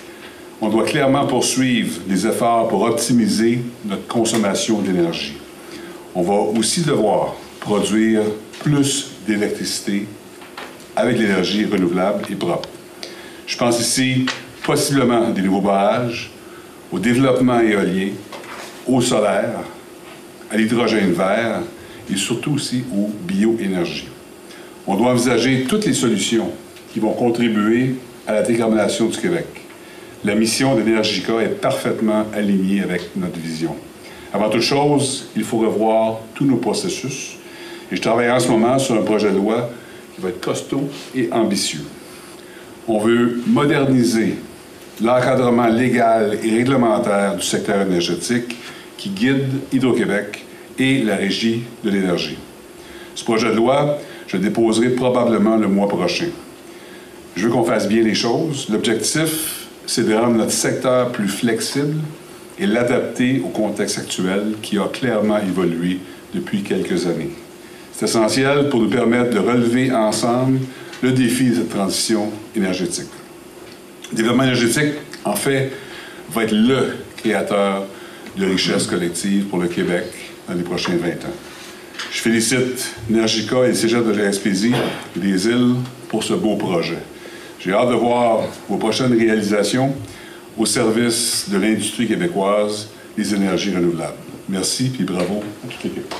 [0.61, 5.37] On doit clairement poursuivre les efforts pour optimiser notre consommation d'énergie.
[6.13, 8.21] On va aussi devoir produire
[8.63, 10.07] plus d'électricité
[10.95, 12.69] avec l'énergie renouvelable et propre.
[13.47, 14.25] Je pense ici
[14.63, 16.31] possiblement à des nouveaux barrages,
[16.91, 18.09] au développement éolien,
[18.87, 19.59] au solaire,
[20.55, 21.63] à l'hydrogène vert
[22.09, 24.07] et surtout aussi aux bioénergies.
[24.87, 26.49] On doit envisager toutes les solutions
[26.93, 27.95] qui vont contribuer
[28.25, 29.47] à la décarbonation du Québec.
[30.23, 33.75] La mission d'Energica est parfaitement alignée avec notre vision.
[34.33, 37.35] Avant toute chose, il faut revoir tous nos processus
[37.91, 39.69] et je travaille en ce moment sur un projet de loi
[40.15, 41.83] qui va être costaud et ambitieux.
[42.87, 44.35] On veut moderniser
[45.03, 48.55] l'encadrement légal et réglementaire du secteur énergétique
[48.97, 50.44] qui guide Hydro-Québec
[50.79, 52.37] et la Régie de l'énergie.
[53.15, 53.97] Ce projet de loi,
[54.27, 56.27] je le déposerai probablement le mois prochain.
[57.35, 58.67] Je veux qu'on fasse bien les choses.
[58.69, 61.95] L'objectif, c'est de rendre notre secteur plus flexible
[62.59, 65.99] et l'adapter au contexte actuel qui a clairement évolué
[66.33, 67.31] depuis quelques années.
[67.91, 70.59] C'est essentiel pour nous permettre de relever ensemble
[71.01, 73.09] le défi de cette transition énergétique.
[74.11, 75.71] Le développement énergétique, en fait,
[76.31, 77.85] va être le créateur
[78.37, 80.05] de richesse collective pour le Québec
[80.47, 81.33] dans les prochains 20 ans.
[82.11, 85.75] Je félicite Nergica et le Cégep de SPZ et des îles
[86.09, 86.99] pour ce beau projet.
[87.59, 89.93] J'ai hâte de voir vos prochaines réalisations
[90.57, 94.13] au service de l'industrie québécoise des énergies renouvelables.
[94.47, 96.13] Merci et bravo à toute l'équipe.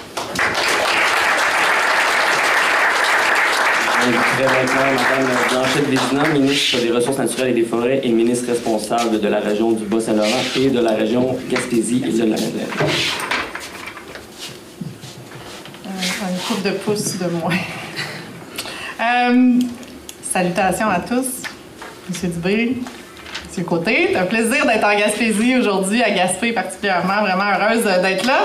[4.06, 4.82] J'inviterai maintenant
[5.20, 9.40] Mme Blanchette Vézina, ministre des Ressources naturelles et des Forêts et ministre responsable de la
[9.40, 12.68] région du Bas-Saint-Laurent et de la région Gaspésie et de la Madeleine.
[15.88, 15.90] Euh,
[16.30, 17.52] une coupe de pouce de moins.
[18.98, 19.60] Euh,
[20.22, 21.44] salutations à tous.
[22.08, 22.78] Monsieur Dubé,
[23.46, 28.26] Monsieur Côté, c'est un plaisir d'être en Gaspésie aujourd'hui, à Gaspé particulièrement, vraiment heureuse d'être
[28.26, 28.38] là.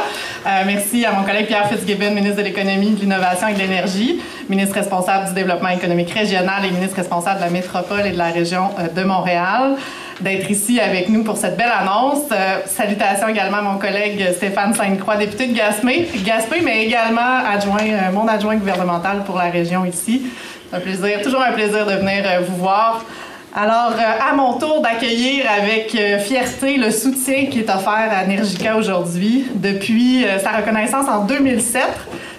[0.44, 4.20] Euh, merci à mon collègue Pierre Fitzgibbon, ministre de l'Économie, de l'Innovation et de l'Énergie,
[4.48, 8.30] ministre responsable du développement économique régional et ministre responsable de la métropole et de la
[8.30, 9.76] région euh, de Montréal
[10.20, 12.24] d'être ici avec nous pour cette belle annonce.
[12.32, 17.80] Euh, salutations également à mon collègue Stéphane Sainte-Croix, député de Gaspé, Gaspé mais également adjoint,
[17.80, 20.22] euh, mon adjoint gouvernemental pour la région ici.
[20.70, 23.04] C'est un plaisir, toujours un plaisir de venir euh, vous voir.
[23.52, 25.90] Alors, à mon tour d'accueillir avec
[26.20, 31.82] fierté le soutien qui est offert à Nergica aujourd'hui depuis sa reconnaissance en 2007.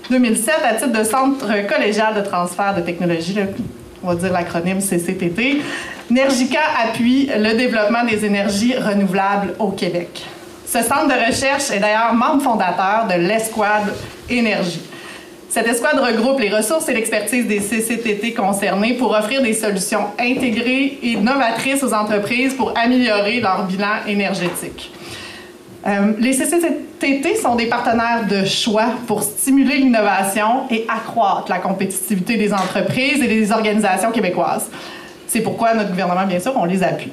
[0.10, 3.36] 2007 à titre de centre collégial de transfert de technologie,
[4.04, 5.62] on va dire l'acronyme CCTT.
[6.10, 10.26] Nergica appuie le développement des énergies renouvelables au Québec.
[10.66, 13.94] Ce centre de recherche est d'ailleurs membre fondateur de l'Esquad
[14.30, 14.82] Énergie.
[15.50, 20.98] Cette escouade regroupe les ressources et l'expertise des CCTT concernés pour offrir des solutions intégrées
[21.04, 24.94] et novatrices aux entreprises pour améliorer leur bilan énergétique.
[25.88, 32.38] Euh, les CCTT sont des partenaires de choix pour stimuler l'innovation et accroître la compétitivité
[32.38, 34.70] des entreprises et des organisations québécoises.
[35.28, 37.12] C'est pourquoi notre gouvernement, bien sûr, on les appuie.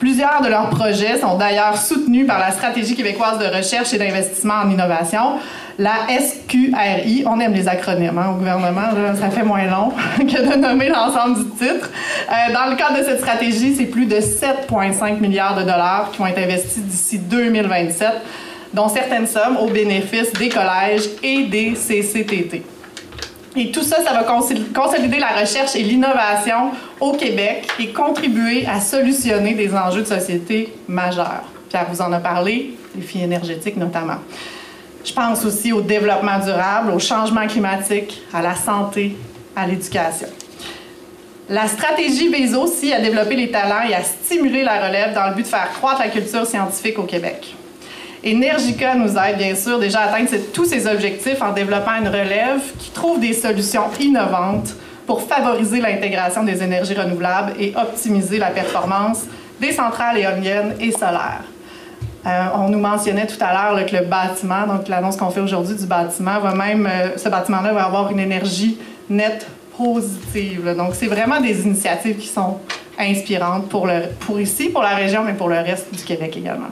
[0.00, 4.54] Plusieurs de leurs projets sont d'ailleurs soutenus par la Stratégie québécoise de recherche et d'investissement
[4.64, 5.38] en innovation,
[5.78, 7.24] la SQRI.
[7.26, 8.80] On aime les acronymes hein, au gouvernement,
[9.20, 11.90] ça fait moins long que de nommer l'ensemble du titre.
[12.30, 16.18] Euh, dans le cadre de cette stratégie, c'est plus de 7,5 milliards de dollars qui
[16.18, 18.08] vont être investis d'ici 2027,
[18.72, 22.62] dont certaines sommes au bénéfice des collèges et des CCTT.
[23.56, 26.70] Et tout ça, ça va consolider la recherche et l'innovation
[27.00, 31.42] au Québec et contribuer à solutionner des enjeux de société majeurs.
[31.68, 34.18] Pierre vous en a parlé, défis énergétiques notamment.
[35.04, 39.16] Je pense aussi au développement durable, au changement climatique, à la santé,
[39.56, 40.28] à l'éducation.
[41.48, 45.34] La stratégie vise aussi à développer les talents et à stimuler la relève dans le
[45.34, 47.56] but de faire croître la culture scientifique au Québec.
[48.24, 52.60] Energica nous aide bien sûr déjà à atteindre tous ces objectifs en développant une relève
[52.78, 54.74] qui trouve des solutions innovantes
[55.06, 59.24] pour favoriser l'intégration des énergies renouvelables et optimiser la performance
[59.58, 61.44] des centrales éoliennes et solaires.
[62.26, 65.74] Euh, on nous mentionnait tout à l'heure que le bâtiment, donc l'annonce qu'on fait aujourd'hui
[65.74, 69.46] du bâtiment, va même, euh, ce bâtiment-là va avoir une énergie nette
[69.76, 70.74] positive.
[70.76, 72.58] Donc, c'est vraiment des initiatives qui sont
[72.98, 73.88] inspirantes pour,
[74.20, 76.68] pour ici, pour la région, mais pour le reste du Québec également.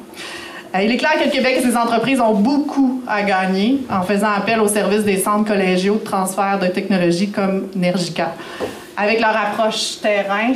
[0.83, 4.31] Il est clair que le Québec et ses entreprises ont beaucoup à gagner en faisant
[4.31, 8.33] appel au service des centres collégiaux de transfert de technologies comme Nergica.
[8.97, 10.53] Avec leur approche terrain,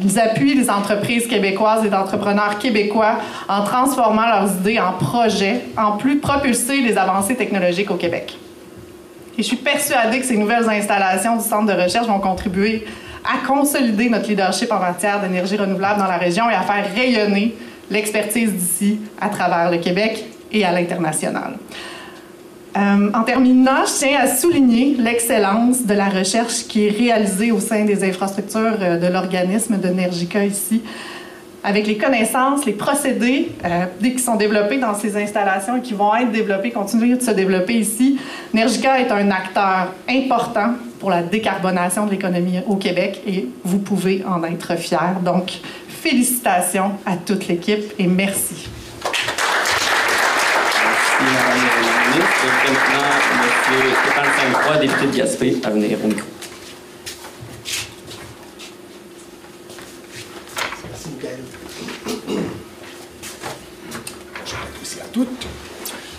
[0.00, 3.18] ils appuient les entreprises québécoises et d'entrepreneurs québécois
[3.48, 8.36] en transformant leurs idées en projets, en plus de propulser les avancées technologiques au Québec.
[9.38, 12.84] Et je suis persuadée que ces nouvelles installations du centre de recherche vont contribuer
[13.24, 17.54] à consolider notre leadership en matière d'énergie renouvelable dans la région et à faire rayonner
[17.90, 21.54] l'expertise d'ici à travers le Québec et à l'international.
[22.76, 27.60] Euh, en terminant, je tiens à souligner l'excellence de la recherche qui est réalisée au
[27.60, 30.80] sein des infrastructures euh, de l'organisme de Nergica ici,
[31.62, 36.14] avec les connaissances, les procédés euh, qui sont développés dans ces installations et qui vont
[36.14, 38.18] être développés, continuer de se développer ici.
[38.54, 44.24] Nergica est un acteur important pour la décarbonation de l'économie au Québec et vous pouvez
[44.26, 45.20] en être fiers.
[45.22, 45.60] Donc,
[46.02, 48.68] félicitations à toute l'équipe et merci.
[49.04, 49.22] Merci,
[51.20, 52.42] Madame la ministre.
[52.42, 53.06] Je maintenant
[53.38, 53.82] M.
[54.02, 56.26] Stéphane Saint-Croix, député de Gaspé, à venir au micro.
[60.88, 61.08] Merci.
[64.40, 65.46] Bonjour à tous et à toutes.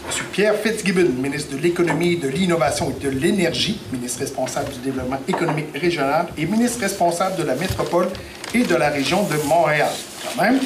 [0.08, 5.20] Monsieur Pierre Fitzgibbon, ministre de l'Économie, de l'Innovation et de l'Énergie, ministre responsable du développement
[5.28, 8.08] économique régional et ministre responsable de la métropole
[8.54, 9.89] et de la région de Montréal.
[10.24, 10.60] Quand même.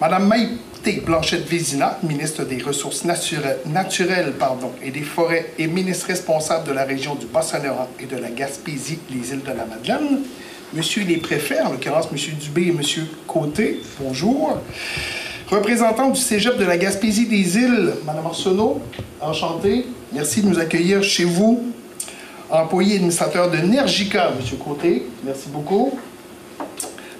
[0.00, 6.72] Madame Maïté Blanchette-Vézina, ministre des Ressources naturelles, pardon, et des Forêts et ministre responsable de
[6.72, 10.20] la région du Bas-Saint-Laurent et de la Gaspésie, les îles de la Madeleine.
[10.74, 14.58] Monsieur les préfets, en l'occurrence Monsieur Dubé et Monsieur Côté, bonjour.
[15.48, 18.80] Représentant du Cégep de la Gaspésie des îles, Madame Arsenault,
[19.20, 19.86] enchanté.
[20.12, 21.72] Merci de nous accueillir chez vous.
[22.50, 25.98] Employé administrateur de Nergica, Monsieur Côté, merci beaucoup.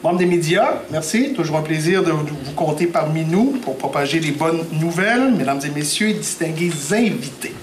[0.06, 1.32] Membre des médias, merci.
[1.32, 5.76] Toujours un plaisir de vous compter parmi nous pour propager les bonnes nouvelles, mesdames et
[5.76, 7.54] messieurs, et distingués invités.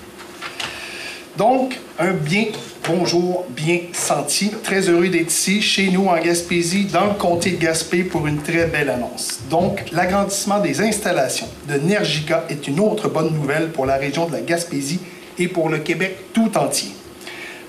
[1.37, 2.47] Donc, un bien
[2.85, 4.51] bonjour bien senti.
[4.61, 8.41] Très heureux d'être ici, chez nous en Gaspésie, dans le comté de Gaspé, pour une
[8.41, 9.39] très belle annonce.
[9.49, 14.33] Donc, l'agrandissement des installations de Nergica est une autre bonne nouvelle pour la région de
[14.33, 14.99] la Gaspésie
[15.39, 16.89] et pour le Québec tout entier.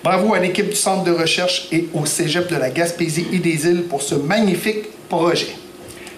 [0.05, 3.67] Bravo à l'équipe du Centre de recherche et au Cégep de la Gaspésie et des
[3.67, 5.57] îles pour ce magnifique projet.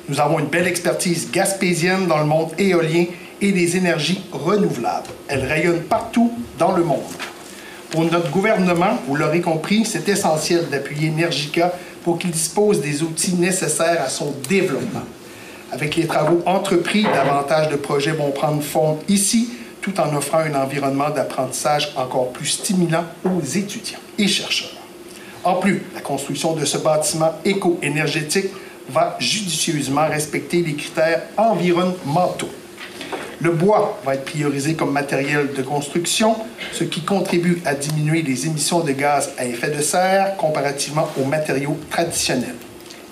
[0.08, 3.04] Nous avons une belle expertise gaspésienne dans le monde éolien
[3.40, 5.06] et des énergies renouvelables.
[5.28, 7.04] Elle rayonne partout dans le monde.
[7.90, 11.72] Pour notre gouvernement, vous l'aurez compris, c'est essentiel d'appuyer Energica
[12.02, 15.04] pour qu'il dispose des outils nécessaires à son développement.
[15.70, 19.50] Avec les travaux entrepris, davantage de projets vont prendre forme ici,
[19.86, 24.76] tout en offrant un environnement d'apprentissage encore plus stimulant aux étudiants et chercheurs.
[25.44, 28.48] En plus, la construction de ce bâtiment éco-énergétique
[28.88, 32.50] va judicieusement respecter les critères environnementaux.
[33.40, 36.34] Le bois va être priorisé comme matériel de construction,
[36.72, 41.26] ce qui contribue à diminuer les émissions de gaz à effet de serre comparativement aux
[41.26, 42.56] matériaux traditionnels.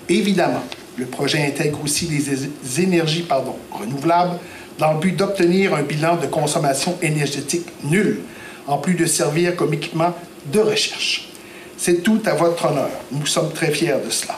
[0.09, 0.63] Évidemment,
[0.97, 3.25] le projet intègre aussi les énergies
[3.71, 4.39] renouvelables
[4.77, 8.21] dans le but d'obtenir un bilan de consommation énergétique nul,
[8.67, 10.13] en plus de servir comme équipement
[10.51, 11.29] de recherche.
[11.77, 12.89] C'est tout à votre honneur.
[13.11, 14.37] Nous sommes très fiers de cela.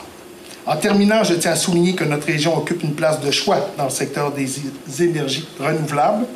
[0.66, 3.84] En terminant, je tiens à souligner que notre région occupe une place de choix dans
[3.84, 6.26] le secteur des énergies renouvelables.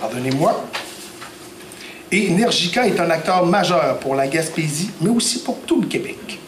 [0.00, 0.64] Pardonnez-moi.
[2.10, 6.38] Et Energica est un acteur majeur pour la Gaspésie, mais aussi pour tout le Québec.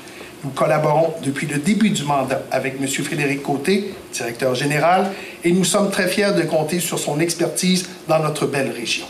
[0.47, 2.87] Nous collaborons depuis le début du mandat avec M.
[2.87, 5.11] Frédéric Côté, directeur général,
[5.43, 9.07] et nous sommes très fiers de compter sur son expertise dans notre belle région.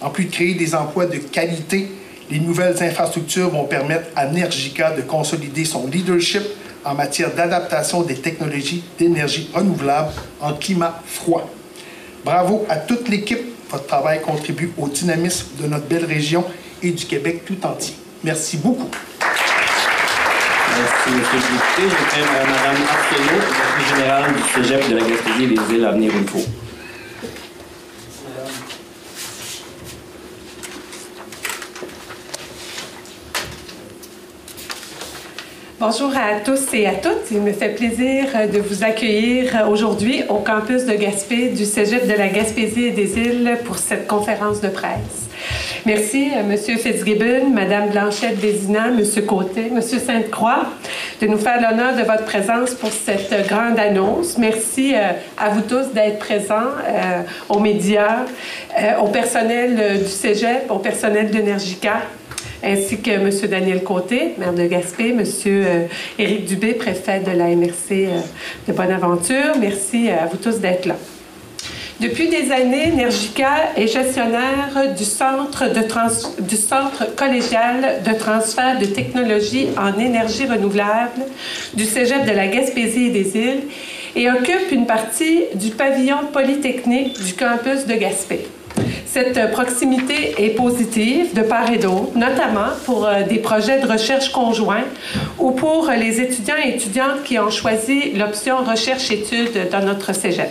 [0.00, 1.88] En plus de créer des emplois de qualité,
[2.30, 6.44] les nouvelles infrastructures vont permettre à Nergica de consolider son leadership
[6.82, 11.46] en matière d'adaptation des technologies d'énergie renouvelable en climat froid.
[12.24, 13.40] Bravo à toute l'équipe.
[13.70, 16.42] Votre travail contribue au dynamisme de notre belle région
[16.82, 17.96] et du Québec tout entier.
[18.24, 18.88] Merci beaucoup.
[20.76, 21.16] Merci, M.
[21.16, 21.82] le député.
[21.88, 26.12] Je prie Mme Arsenault, directrice générale du Cégep de la Gaspésie et des îles Avenir
[26.14, 26.38] Info.
[35.80, 37.30] Bonjour à tous et à toutes.
[37.30, 42.12] Il me fait plaisir de vous accueillir aujourd'hui au campus de Gaspé du Cégep de
[42.12, 45.19] la Gaspésie et des îles pour cette conférence de presse.
[45.86, 46.56] Merci à M.
[46.56, 49.02] Fitzgibbon, Mme Blanchette Vézina, M.
[49.26, 49.80] Côté, M.
[49.80, 50.66] Sainte-Croix
[51.22, 54.36] de nous faire l'honneur de votre présence pour cette grande annonce.
[54.36, 56.54] Merci euh, à vous tous d'être présents,
[56.86, 58.26] euh, aux médias,
[58.78, 62.02] euh, au personnel du Cégep, au personnel d'Energica,
[62.62, 63.30] ainsi que M.
[63.48, 65.24] Daniel Côté, maire de Gaspé, M.
[66.18, 68.08] Éric Dubé, préfet de la MRC
[68.68, 69.54] de Bonaventure.
[69.58, 70.96] Merci à vous tous d'être là.
[72.00, 75.64] Depuis des années, Nergica est gestionnaire du centre,
[77.14, 81.20] collégial de transfert de technologies en énergie renouvelable
[81.74, 83.62] du Cégep de la Gaspésie et des îles
[84.16, 88.46] et occupe une partie du pavillon polytechnique du campus de Gaspé.
[89.04, 94.30] Cette proximité est positive de part et d'autre, notamment pour euh, des projets de recherche
[94.30, 94.84] conjoints
[95.38, 100.48] ou pour les étudiants et étudiantes qui ont choisi l'option recherche-études dans notre cégep.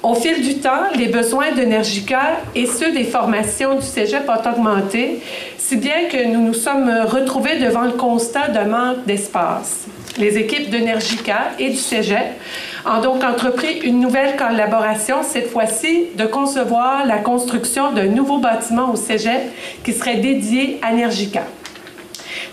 [0.00, 5.18] Au fil du temps, les besoins d'Energica et ceux des formations du Cégep ont augmenté,
[5.56, 9.86] si bien que nous nous sommes retrouvés devant le constat d'un manque d'espace.
[10.16, 12.26] Les équipes d'Energica et du Cégep
[12.86, 18.92] ont donc entrepris une nouvelle collaboration, cette fois-ci de concevoir la construction d'un nouveau bâtiment
[18.92, 19.50] au Cégep
[19.82, 21.42] qui serait dédié à Energica.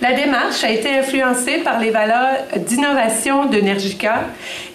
[0.02, 4.24] La démarche a été influencée par les valeurs d'innovation d'Energica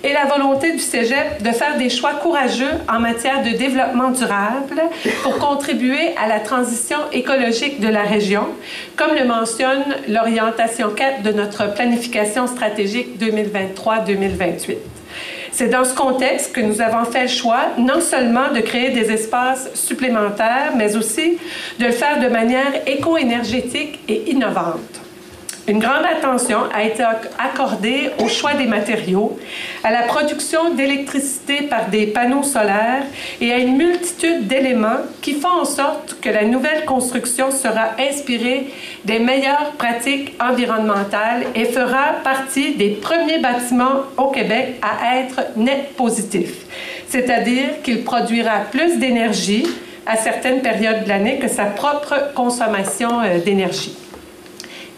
[0.02, 4.82] et la volonté du Cégep de faire des choix courageux en matière de développement durable
[5.22, 8.46] pour contribuer à la transition écologique de la région,
[8.96, 14.76] comme le mentionne l'orientation 4 de notre planification stratégique 2023-2028.
[15.52, 19.10] C'est dans ce contexte que nous avons fait le choix non seulement de créer des
[19.10, 21.38] espaces supplémentaires, mais aussi
[21.78, 25.00] de le faire de manière éco-énergétique et innovante.
[25.68, 27.02] Une grande attention a été
[27.38, 29.38] accordée au choix des matériaux,
[29.84, 33.04] à la production d'électricité par des panneaux solaires
[33.40, 38.68] et à une multitude d'éléments qui font en sorte que la nouvelle construction sera inspirée
[39.04, 45.94] des meilleures pratiques environnementales et fera partie des premiers bâtiments au Québec à être net
[45.94, 46.50] positif,
[47.08, 49.66] c'est-à-dire qu'il produira plus d'énergie
[50.06, 53.96] à certaines périodes de l'année que sa propre consommation euh, d'énergie.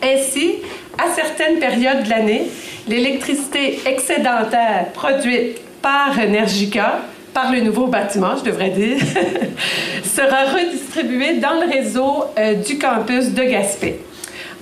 [0.02, 0.56] Ainsi,
[0.98, 2.48] à certaines périodes de l'année,
[2.88, 7.00] l'électricité excédentaire produite par Energica,
[7.32, 8.98] par le nouveau bâtiment, je devrais dire,
[10.04, 14.00] sera redistribuée dans le réseau euh, du campus de Gaspé.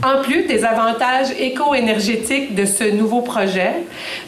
[0.02, 3.72] En plus des avantages éco-énergétiques de ce nouveau projet,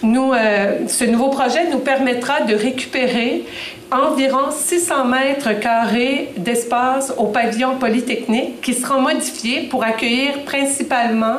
[0.03, 3.45] nous, euh, ce nouveau projet nous permettra de récupérer
[3.91, 11.39] environ 600 mètres carrés d'espace au pavillon polytechnique qui seront modifiés pour accueillir principalement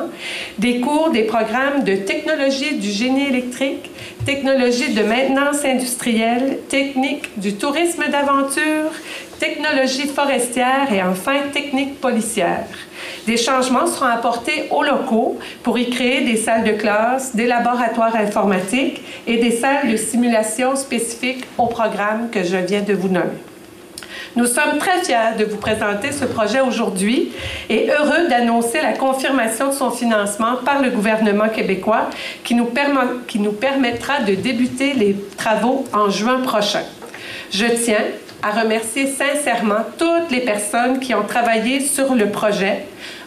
[0.58, 3.90] des cours des programmes de technologie du génie électrique,
[4.26, 8.90] technologie de maintenance industrielle, technique du tourisme d'aventure,
[9.38, 12.66] technologie forestière et enfin technique policière.
[13.26, 18.14] Des changements seront apportés aux locaux pour y créer des salles de classe, des laboratoires
[18.14, 23.40] informatiques et des salles de simulation spécifiques au programme que je viens de vous nommer.
[24.36, 27.32] Nous sommes très fiers de vous présenter ce projet aujourd'hui
[27.70, 32.10] et heureux d'annoncer la confirmation de son financement par le gouvernement québécois
[32.42, 32.68] qui nous,
[33.28, 36.82] qui nous permettra de débuter les travaux en juin prochain.
[37.52, 38.04] Je tiens
[38.42, 42.84] à remercier sincèrement toutes les personnes qui ont travaillé sur le projet,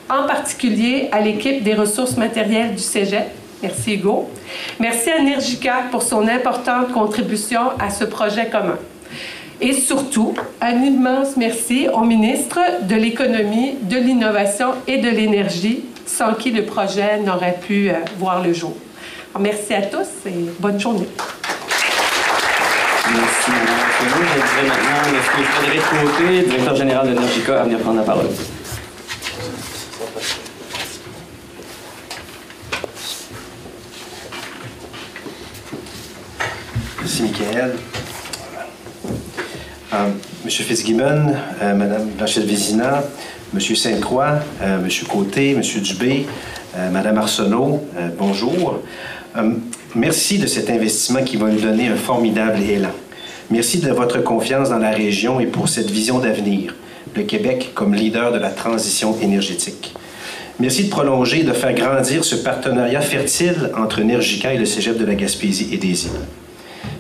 [0.10, 3.28] en particulier à l'équipe des ressources matérielles du Cégep.
[3.62, 4.30] Merci Hugo.
[4.80, 8.78] Merci à Energica pour son importante contribution à ce projet commun.
[9.60, 16.36] Et surtout, un immense merci au ministre de l'Économie, de l'Innovation et de l'Énergie, sans
[16.36, 18.76] qui le projet n'aurait pu euh, voir le jour.
[19.40, 21.08] merci à tous et bonne journée.
[23.10, 23.52] Merci,
[24.02, 25.46] Je dirais maintenant M.
[25.46, 28.28] Frédéric Côté, directeur général de Nergica, à venir prendre la parole?
[37.20, 37.72] Merci, Michael.
[39.94, 39.98] Euh,
[40.46, 43.04] Monsieur Fitzgibbon, euh, Madame Blanchette-Vézina,
[43.54, 46.28] Monsieur Sainte-Croix, euh, Monsieur Côté, Monsieur Dubé,
[46.76, 47.84] euh, Madame Arsenault,
[48.18, 48.82] bonjour.
[49.96, 52.92] merci de cet investissement qui va nous donner un formidable élan.
[53.50, 56.76] Merci de votre confiance dans la région et pour cette vision d'avenir,
[57.16, 59.96] le Québec comme leader de la transition énergétique.
[60.60, 64.98] Merci de prolonger et de faire grandir ce partenariat fertile entre Energica et le Cégep
[64.98, 66.47] de la Gaspésie et des îles.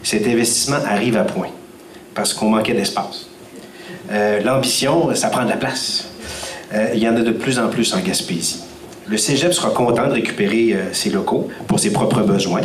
[0.07, 1.49] Cet investissement arrive à point
[2.15, 3.27] parce qu'on manquait d'espace.
[4.09, 6.07] Euh, L'ambition, ça prend de la place.
[6.73, 8.61] Euh, il y en a de plus en plus en Gaspésie.
[9.05, 12.61] Le Cégep sera content de récupérer euh, ses locaux pour ses propres besoins.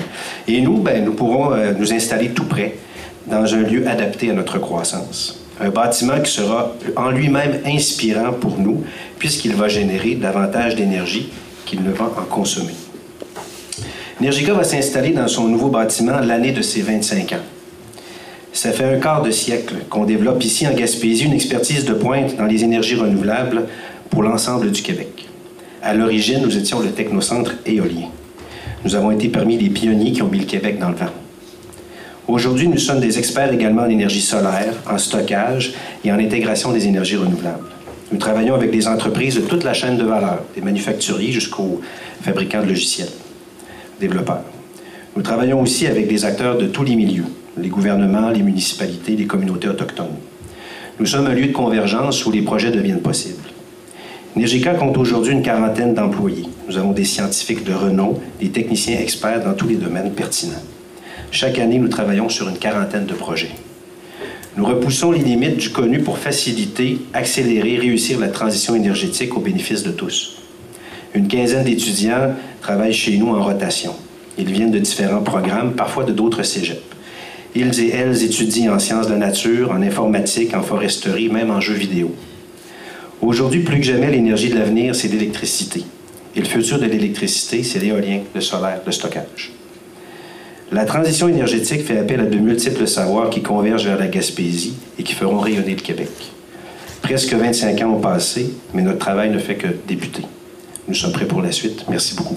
[0.47, 2.77] Et nous, ben, nous pourrons nous installer tout près,
[3.27, 5.41] dans un lieu adapté à notre croissance.
[5.61, 8.85] Un bâtiment qui sera en lui-même inspirant pour nous,
[9.19, 11.33] puisqu'il va générer davantage d'énergie
[11.67, 12.75] qu'il ne va en consommer.
[14.21, 17.37] Energica va s'installer dans son nouveau bâtiment l'année de ses 25 ans.
[18.53, 22.37] Ça fait un quart de siècle qu'on développe ici en Gaspésie une expertise de pointe
[22.37, 23.67] dans les énergies renouvelables
[24.11, 25.27] pour l'ensemble du Québec.
[25.83, 28.09] À l'origine, nous étions le technocentre éolien.
[28.85, 31.11] Nous avons été parmi les pionniers qui ont mis le Québec dans le vent.
[32.29, 35.73] Aujourd'hui, nous sommes des experts également en énergie solaire, en stockage
[36.05, 37.65] et en intégration des énergies renouvelables.
[38.13, 41.81] Nous travaillons avec des entreprises de toute la chaîne de valeur, des manufacturiers jusqu'aux
[42.23, 43.09] fabricants de logiciels,
[45.17, 47.27] Nous travaillons aussi avec des acteurs de tous les milieux,
[47.57, 50.17] les gouvernements, les municipalités, les communautés autochtones.
[50.99, 53.43] Nous sommes un lieu de convergence où les projets deviennent possibles.
[54.35, 56.49] Nergica compte aujourd'hui une quarantaine d'employés.
[56.67, 60.63] Nous avons des scientifiques de renom, des techniciens experts dans tous les domaines pertinents.
[61.31, 63.51] Chaque année, nous travaillons sur une quarantaine de projets.
[64.57, 69.83] Nous repoussons les limites du connu pour faciliter, accélérer, réussir la transition énergétique au bénéfice
[69.83, 70.42] de tous.
[71.15, 73.95] Une quinzaine d'étudiants travaillent chez nous en rotation.
[74.39, 76.81] Ils viennent de différents programmes, parfois de d'autres cégeps.
[77.55, 81.61] Ils et elles étudient en sciences de la nature, en informatique, en foresterie, même en
[81.61, 82.15] jeux vidéo.
[83.21, 85.85] Aujourd'hui, plus que jamais, l'énergie de l'avenir, c'est l'électricité.
[86.35, 89.53] Et le futur de l'électricité, c'est l'éolien, le solaire, le stockage.
[90.73, 95.03] La transition énergétique fait appel à de multiples savoirs qui convergent vers la Gaspésie et
[95.03, 96.09] qui feront rayonner le Québec.
[97.03, 100.23] Presque 25 ans ont passé, mais notre travail ne fait que débuter.
[100.89, 101.85] Nous sommes prêts pour la suite.
[101.89, 102.37] Merci beaucoup.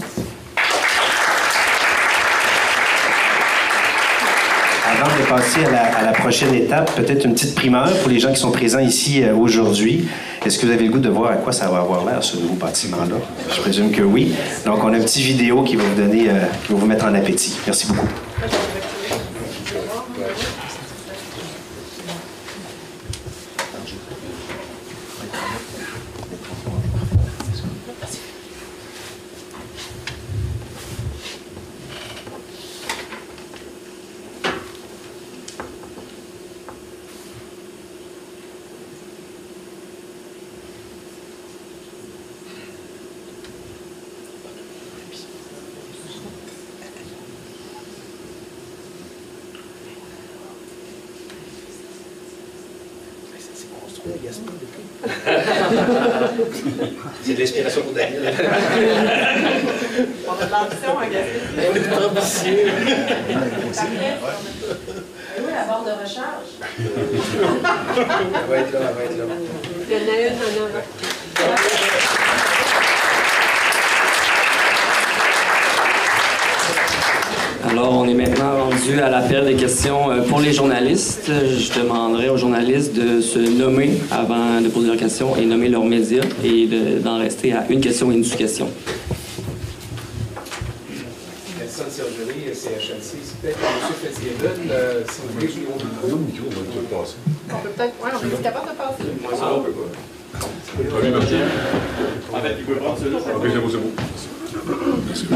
[4.88, 8.40] Avant de passer à la, prochaine étape, peut-être une petite primeur pour les gens qui
[8.40, 10.08] sont présents ici euh, aujourd'hui.
[10.46, 12.38] Est-ce que vous avez le goût de voir à quoi ça va avoir l'air, ce
[12.38, 13.16] nouveau bâtiment-là?
[13.54, 14.34] Je présume que oui.
[14.66, 17.06] Donc, on a une petite vidéo qui va vous donner, euh, qui va vous mettre
[17.06, 17.58] en appétit.
[17.66, 18.08] Merci beaucoup.
[57.24, 58.34] C'est de l'inspiration pour Daniel.
[60.28, 61.40] On a de l'ambition à Gaspésie.
[61.58, 62.70] On est ambitieux.
[65.38, 66.50] Oui, la barre de recharge.
[66.78, 66.86] Elle
[68.48, 69.24] va être là, elle va être là.
[69.90, 70.84] Il y en a une en avant.
[77.68, 81.30] Alors, on est maintenant rendu à la période des questions euh, pour les journalistes.
[81.30, 85.86] Je demanderai aux journalistes de se nommer avant de poser leurs questions et nommer leurs
[85.86, 88.68] médias et de- d'en rester à une question et une sous-question.
[91.90, 93.18] Sergerie, CHLC.
[93.24, 93.66] C'est peut-être M.
[94.04, 95.50] Fitzgibbon, euh, si vous voulez,
[96.12, 96.48] au micro.
[96.50, 96.52] On
[97.60, 97.94] peut peut-être.
[98.04, 99.04] Oui, on est capable de passer.
[99.22, 99.90] Moi, ça, on peut pas.
[102.34, 103.20] En fait, il peut prendre celui-là.
[103.20, 103.92] Ok, c'est beau, c'est beau.
[105.10, 105.28] Monsieur,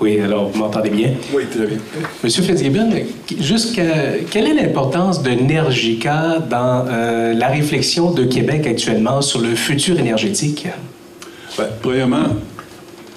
[0.00, 1.14] Oui, alors vous m'entendez bien?
[1.34, 1.78] Oui, très bien.
[2.22, 2.90] Monsieur Fitzgibbon,
[3.40, 9.54] jusqu'à quelle est l'importance de Nergica dans euh, la réflexion de Québec actuellement sur le
[9.54, 10.66] futur énergétique?
[11.56, 12.36] Ben, premièrement,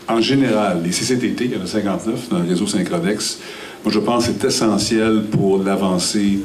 [0.07, 3.39] en général, les CCTT, il y en a 59 dans le réseau Synchrodex,
[3.83, 6.39] moi je pense que c'est essentiel pour l'avancée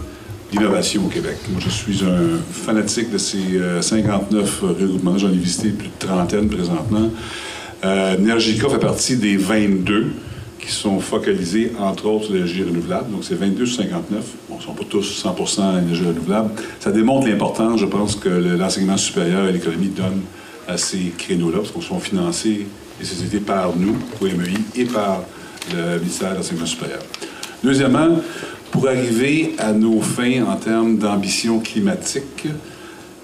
[0.52, 1.36] de l'innovation au Québec.
[1.50, 6.06] Moi je suis un fanatique de ces euh, 59 regroupements, j'en ai visité plus de
[6.06, 7.10] trentaine présentement.
[7.84, 10.06] Euh, Nergica fait partie des 22
[10.66, 13.10] qui sont focalisés, entre autres, sur l'énergie renouvelable.
[13.12, 14.24] Donc, c'est 22 sur 59.
[14.48, 16.50] Bon, ils ne sont pas tous 100% énergie renouvelable.
[16.80, 20.22] Ça démontre l'importance, je pense, que le- l'enseignement supérieur et l'économie donnent
[20.66, 22.66] à ces créneaux-là, parce qu'on sont financés,
[22.98, 25.22] les sociétés, par nous, au MEI, et par
[25.72, 26.98] le ministère de l'Enseignement supérieur.
[27.62, 28.18] Deuxièmement,
[28.72, 32.48] pour arriver à nos fins en termes d'ambition climatique,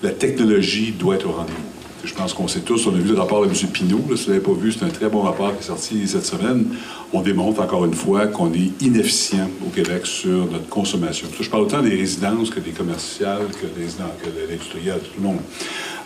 [0.03, 1.59] la technologie doit être au rendez-vous.
[2.05, 3.55] Je pense qu'on sait tous, on a vu le rapport de M.
[3.73, 4.05] Pinault.
[4.11, 6.09] Là, si vous ne l'avez pas vu, c'est un très bon rapport qui est sorti
[6.09, 6.67] cette semaine.
[7.13, 11.29] On démontre encore une fois qu'on est inefficient au Québec sur notre consommation.
[11.41, 13.87] Je parle autant des résidences que des commerciales, que des
[14.21, 15.39] que de l'industriel, tout le monde.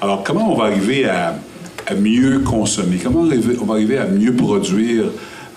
[0.03, 1.39] Alors, comment on va arriver à,
[1.99, 2.99] mieux consommer?
[3.03, 3.21] Comment
[3.61, 5.05] on va arriver à mieux produire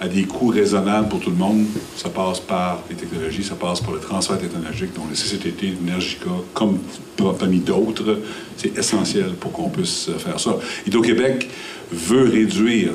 [0.02, 1.66] à des coûts raisonnables pour tout le monde?
[1.98, 4.94] Ça passe par les technologies, ça passe par le transfert technologique.
[4.96, 6.80] Donc, le CCTT, l'Energica, comme
[7.18, 8.20] parmi d'autres,
[8.58, 10.58] c'est essentiel pour qu'on puisse euh, faire ça.
[10.88, 11.50] Hydro-Québec
[11.92, 12.92] veut réduire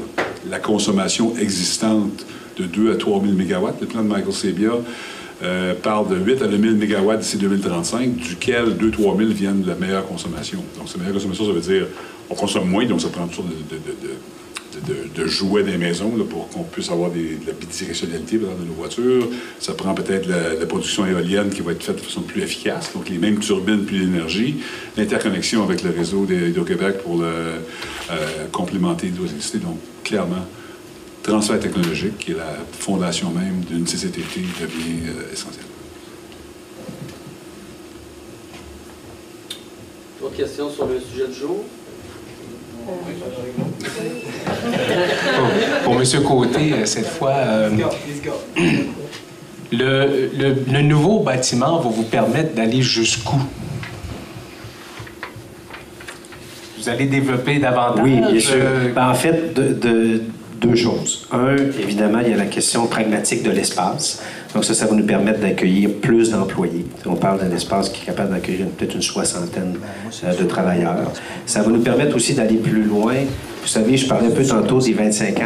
[0.49, 2.25] la consommation existante
[2.57, 3.81] de 2 à 3 000 mégawatts.
[3.81, 4.71] Le plan de Michael Sebia
[5.43, 9.63] euh, parle de 8 à 9 000 mégawatts d'ici 2035, duquel 2 3 000 viennent
[9.63, 10.63] de la meilleure consommation.
[10.79, 11.87] Donc, cette meilleure consommation, ça veut dire
[12.31, 14.15] on consomme moins, donc ça prend de- de-
[14.81, 19.29] de, de jouets des maisons pour qu'on puisse avoir de la bidirectionnalité de nos voitures.
[19.59, 22.93] Ça prend peut-être la, la production éolienne qui va être faite de façon plus efficace,
[22.95, 24.57] donc les mêmes turbines, plus d'énergie.
[24.97, 27.27] L'interconnexion avec le réseau d'Hydro-Québec pour le,
[28.11, 29.59] euh, complémenter l'hydroélectricité.
[29.59, 30.47] Donc, clairement,
[31.23, 35.65] transfert technologique, qui est la fondation même d'une CCTT, devient euh, essentiel.
[40.21, 41.65] D'autres questions sur le sujet du jour?
[45.85, 46.05] Pour M.
[46.27, 47.71] Côté, euh, cette fois, euh,
[49.73, 53.39] le, le- le nouveau bâtiment va vous permettre d'aller jusqu'où?
[56.79, 58.03] Vous allez développer davantage?
[58.05, 58.55] Oui, bien sûr.
[58.57, 60.23] euh, Ben, en fait, de, de-
[60.67, 61.27] deux choses.
[61.33, 64.23] Un, évidemment, il y a la question pragmatique de l'espace.
[64.55, 66.87] Donc ça, ça va nous permettre d'accueillir plus d'employés.
[67.07, 69.77] On parle d'un espace qui est capable d'accueillir peut-être une soixantaine
[70.23, 71.13] euh, de travailleurs.
[71.45, 73.15] Ça va nous permettre aussi d'aller plus loin.
[73.63, 75.43] Vous savez, je parlais un peu tantôt des 25 ans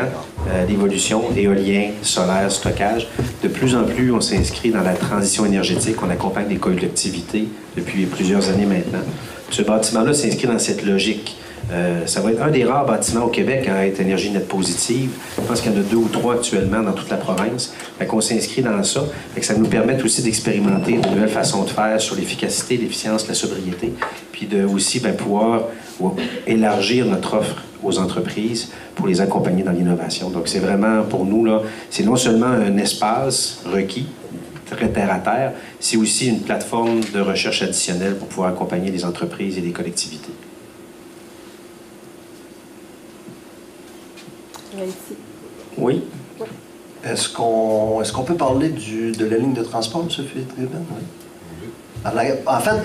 [0.50, 3.08] euh, d'évolution, éolien, solaire, stockage.
[3.42, 5.96] De plus en plus, on s'inscrit dans la transition énergétique.
[6.02, 9.04] On accompagne des collectivités depuis plusieurs années maintenant.
[9.50, 11.36] Ce bâtiment-là s'inscrit dans cette logique.
[11.70, 15.10] Euh, ça va être un des rares bâtiments au Québec à être énergie nette positive.
[15.36, 17.74] Je pense qu'il y en a deux ou trois actuellement dans toute la province.
[17.98, 19.04] Fait qu'on s'inscrit dans ça.
[19.34, 23.28] Fait que ça nous permet aussi d'expérimenter de nouvelles façons de faire sur l'efficacité, l'efficience,
[23.28, 23.92] la sobriété,
[24.32, 25.64] puis de aussi ben, pouvoir
[26.00, 26.12] ou-
[26.46, 30.30] élargir notre offre aux entreprises pour les accompagner dans l'innovation.
[30.30, 34.06] Donc c'est vraiment pour nous là, c'est non seulement un espace requis
[34.70, 39.04] très terre à terre, c'est aussi une plateforme de recherche additionnelle pour pouvoir accompagner les
[39.04, 40.32] entreprises et les collectivités.
[45.76, 46.02] Oui.
[47.04, 50.08] Est-ce qu'on est qu'on peut parler du, de la ligne de transport, M.
[50.10, 50.84] Fitzgibbon?
[50.90, 51.68] Oui.
[52.04, 52.80] Alors, en fait,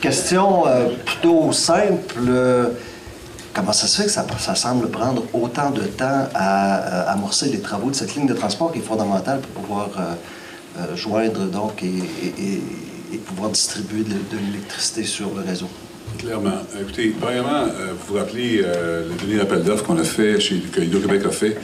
[0.00, 2.20] question euh, plutôt simple.
[2.28, 2.68] euh,
[3.54, 7.48] comment ça se fait que ça, ça semble prendre autant de temps à, euh, amorcer
[7.50, 11.82] les travaux de cette ligne de transport qui est fondamentale pour pouvoir euh, joindre donc
[11.82, 12.62] et, et- et-
[13.14, 15.68] et pouvoir distribuer de, de l'électricité sur le réseau?
[16.18, 16.62] Clairement.
[16.80, 20.58] Écoutez, premièrement, euh, vous vous rappelez euh, le dernier appel d'offres qu'on a fait, chez,
[20.60, 21.56] que Hydro-Québec a fait.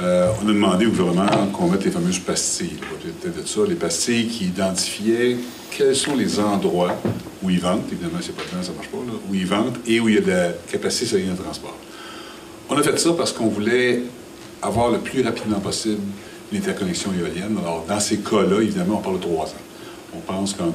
[0.00, 2.78] Euh, on a demandé au gouvernement qu'on mette les fameuses pastilles.
[3.44, 5.36] ça, les pastilles qui identifiaient
[5.70, 6.96] quels sont les endroits
[7.42, 7.82] où ils vendent.
[7.90, 10.20] Évidemment, c'est pas le ça marche pas, où ils vendent et où il y a
[10.20, 11.76] de la capacité sur de transport.
[12.70, 14.02] On a fait ça parce qu'on voulait
[14.62, 16.00] avoir le plus rapidement possible
[16.52, 17.56] l'interconnexion éolienne.
[17.60, 19.62] Alors, dans ces cas-là, évidemment, on parle de trois ans.
[20.14, 20.68] On pense qu'en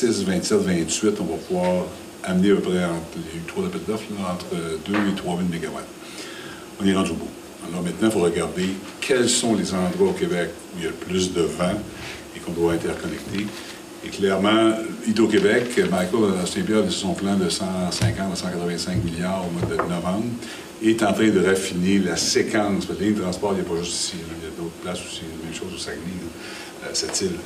[0.00, 1.86] 2026, 27, 28, on va pouvoir
[2.24, 4.46] amener à peu près entre les trois appels d'offres, entre
[4.86, 5.86] 2 et 3 000 mégawatts.
[6.80, 7.28] On est rendu au bout.
[7.68, 8.68] Alors maintenant, il faut regarder
[9.00, 11.72] quels sont les endroits au Québec où il y a le plus de vent
[12.36, 13.46] et qu'on doit interconnecter.
[14.04, 14.72] Et clairement,
[15.06, 20.26] Hydro-Québec, Michael Astébia, de son plan de 150 à 185 milliards au mois de novembre,
[20.84, 22.84] est en train de raffiner la séquence.
[22.84, 24.16] Parce que de transport, il n'y a pas juste ici.
[24.16, 25.22] Il y a d'autres places aussi.
[25.22, 26.02] La même chose au Saguenay.
[26.84, 27.36] Euh, cette île.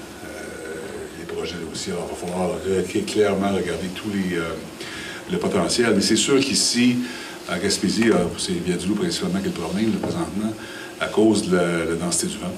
[1.73, 1.91] Aussi.
[1.91, 4.51] Alors, il va falloir re- clairement regarder tous les, euh,
[5.31, 5.93] le potentiel.
[5.95, 6.99] Mais c'est sûr qu'ici,
[7.49, 10.53] à Gaspésie, euh, c'est Viadulo principalement qui est le problème là, présentement,
[11.01, 12.53] à cause de la, la densité du vent.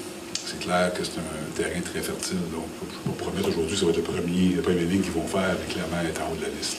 [0.44, 2.36] C'est clair que c'est un terrain très fertile.
[2.52, 5.12] Donc, je peux vous promettre aujourd'hui, ça va être le premier, la première ligne qu'ils
[5.12, 6.78] vont faire, mais clairement être en haut de la liste.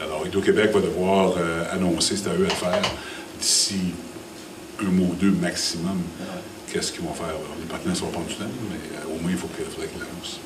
[0.00, 2.82] Alors, Hydro-Québec va devoir euh, annoncer, c'est à eux à le faire,
[3.40, 3.92] d'ici
[4.80, 5.98] un mois ou deux maximum,
[6.72, 7.26] qu'est-ce qu'ils vont faire.
[7.26, 9.88] Alors, les partenaires ne sont pas du temps, mais euh, au moins, il faut faudrait
[9.88, 10.38] qu'ils l'annoncent.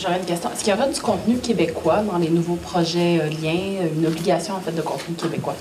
[0.00, 0.50] J'aurais une question.
[0.52, 4.06] Est-ce qu'il y aura du contenu québécois dans les nouveaux projets euh, liens, euh, une
[4.06, 5.56] obligation en fait de contenu québécois?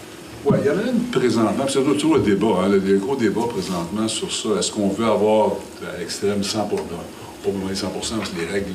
[0.45, 3.41] Oui, il y en a une présentement, c'est toujours le débat, hein, le, gros débat
[3.49, 4.49] présentement sur ça.
[4.59, 8.45] Est-ce qu'on veut avoir à l'extrême 100 pour, pas besoin de 100 parce que les
[8.45, 8.73] règles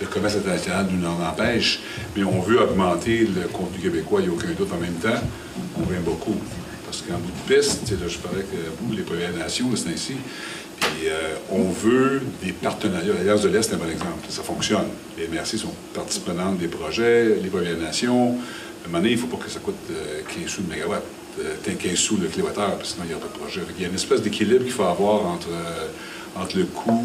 [0.00, 1.80] de commerce international nous en empêchent,
[2.16, 4.68] mais on veut augmenter le contenu québécois, il n'y a aucun doute.
[4.72, 5.20] En même temps,
[5.76, 6.36] on vient beaucoup.
[6.86, 10.14] Parce qu'en bout de piste, je parlais que vous, les Premières Nations, c'est ainsi.
[10.80, 13.12] Puis euh, on veut des partenariats.
[13.14, 14.26] L'Alliance de l'Est est un bon exemple.
[14.28, 14.86] Ça fonctionne.
[15.18, 18.36] Les MRC sont partie prenante des projets, les Premières Nations.
[18.84, 20.68] À un moment donné, il ne faut pas que ça coûte euh, 15 sous le
[20.68, 21.02] mégawatt,
[21.40, 23.62] euh, 15 sous le kilowattheure, sinon il n'y aura pas de projet.
[23.72, 25.86] Qu'il y a une espèce d'équilibre qu'il faut avoir entre, euh,
[26.36, 27.02] entre le coût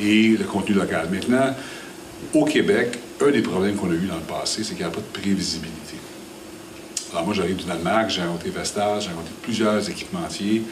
[0.00, 1.08] et le contenu local.
[1.12, 1.54] Maintenant,
[2.34, 4.90] au Québec, un des problèmes qu'on a eu dans le passé, c'est qu'il n'y a
[4.90, 5.94] pas de prévisibilité.
[7.12, 10.62] Alors moi, j'arrive du Danemark, j'ai rencontré Vestas, j'ai rencontré plusieurs équipementiers.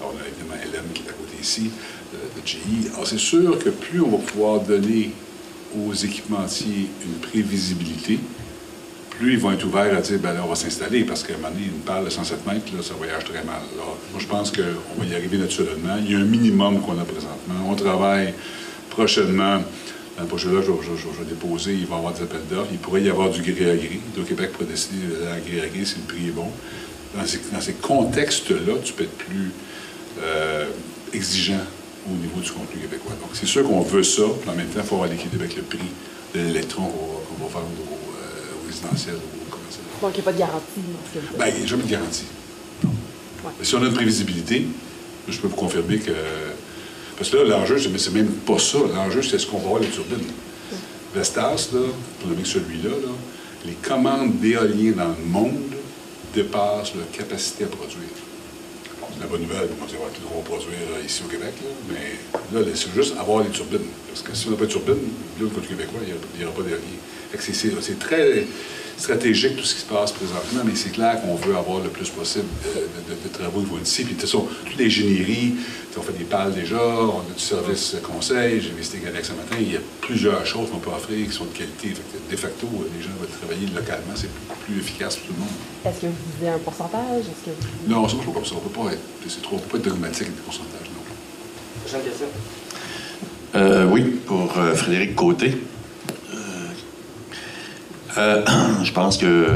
[0.00, 1.70] Alors, on évidemment Hélène qui est à côté ici,
[2.12, 2.92] de, de GE.
[2.94, 5.10] Alors c'est sûr que plus on va pouvoir donner
[5.76, 8.18] aux équipementiers une prévisibilité,
[9.10, 11.36] plus ils vont être ouverts à dire, ben là, on va s'installer, parce qu'à un
[11.36, 13.60] moment donné, une palle de 107 mètres, là, ça voyage très mal.
[13.74, 15.96] Alors, moi, je pense qu'on va y arriver naturellement.
[15.98, 17.68] Il y a un minimum qu'on a présentement.
[17.68, 18.32] On travaille
[18.88, 19.62] prochainement
[20.16, 22.70] dans le projet là, je, vais déposer, il va y avoir des appels d'offres.
[22.72, 24.00] Il pourrait y avoir du gré à gré.
[24.16, 26.48] Donc, Québec pourrait décider d'aller gré à gré si le prix est bon.
[27.14, 29.50] Dans ces contextes-là, tu peux être plus
[30.22, 30.66] euh,
[31.12, 31.60] exigeant
[32.06, 33.12] au niveau du contenu québécois.
[33.20, 35.56] Donc, c'est sûr qu'on veut ça, mais en même temps, il faut avoir l'équilibre avec
[35.56, 35.78] le prix
[36.34, 39.82] de l'électron qu'on va vendre aux, euh, aux résidentiels ou aux commerciaux.
[40.00, 42.26] Donc, il n'y a pas de garantie Ben, il n'y a jamais de garantie.
[42.84, 42.90] Non.
[43.62, 44.66] Si on a une prévisibilité,
[45.28, 46.12] je peux vous confirmer que
[47.20, 48.78] parce que là, l'enjeu, c'est même pas ça.
[48.78, 50.24] L'enjeu, c'est ce qu'on va avoir les turbines.
[51.14, 51.80] Vestas, là,
[52.18, 53.12] pour nommer celui-là, là,
[53.66, 55.74] les commandes d'éoliens dans le monde
[56.34, 58.08] dépassent leur capacité à produire.
[59.20, 61.52] C'est la bonne nouvelle, on va dire, ouais, on va produire euh, ici au Québec,
[61.90, 63.84] mais là, c'est juste avoir les turbines.
[64.08, 64.96] Parce que si on n'a pas de turbines,
[65.38, 66.80] là, au côté québécois, il n'y aura pas d'éoliens.
[67.38, 68.46] C'est très
[69.00, 72.08] stratégique tout ce qui se passe présentement, mais c'est clair qu'on veut avoir le plus
[72.10, 72.80] possible de,
[73.12, 74.04] de, de travaux qui vont ici.
[74.04, 75.54] Puis de toute façon, toute l'ingénierie,
[75.96, 79.56] on fait des pales déjà, on a du service conseil, j'ai visité Galex ce matin,
[79.58, 81.94] il y a plusieurs choses qu'on peut offrir qui sont de qualité.
[82.30, 85.56] de facto, les gens veulent travailler localement, c'est beaucoup plus efficace pour tout le monde.
[85.84, 87.20] Est-ce que vous disiez un pourcentage?
[87.20, 87.92] Est-ce que vous...
[87.92, 88.54] Non, ça ne pas comme ça.
[88.56, 91.02] On peut pas être, c'est trop, on peut pas être dogmatique avec des pourcentages, non.
[91.82, 92.26] Prochaine question.
[93.56, 95.56] Euh, oui, pour euh, Frédéric Côté.
[98.20, 98.44] Euh,
[98.84, 99.46] je pense que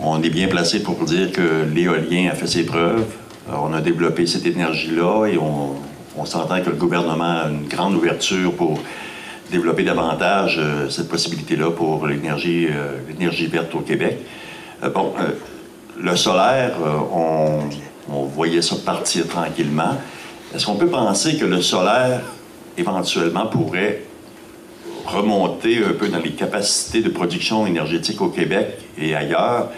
[0.00, 3.06] on est bien placé pour dire que l'éolien a fait ses preuves.
[3.48, 5.76] Alors, on a développé cette énergie-là et on,
[6.24, 8.80] s'entend que le gouvernement a une grande ouverture pour
[9.50, 14.18] développer davantage euh, cette possibilité-là pour l'énergie euh, verte au Québec.
[14.82, 15.30] Euh, bon, euh,
[16.00, 17.68] le solaire, euh,
[18.10, 19.98] on voyait ça partir tranquillement.
[20.54, 22.22] Est-ce qu'on peut penser que le solaire,
[22.76, 24.02] éventuellement, pourrait
[25.06, 29.70] remonter un peu dans les capacités de production énergétique au Québec et ailleurs,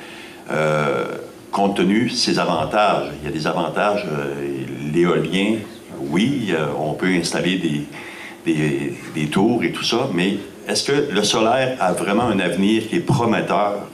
[0.50, 1.04] euh,
[1.52, 3.10] compte tenu de ses avantages.
[3.20, 5.56] Il y a des avantages, euh, l'éolien,
[6.10, 7.58] oui, euh, on peut installer
[8.46, 12.88] des, des, tours et tout ça, mais est-ce que le solaire a vraiment un avenir
[12.88, 13.86] qui est prometteur?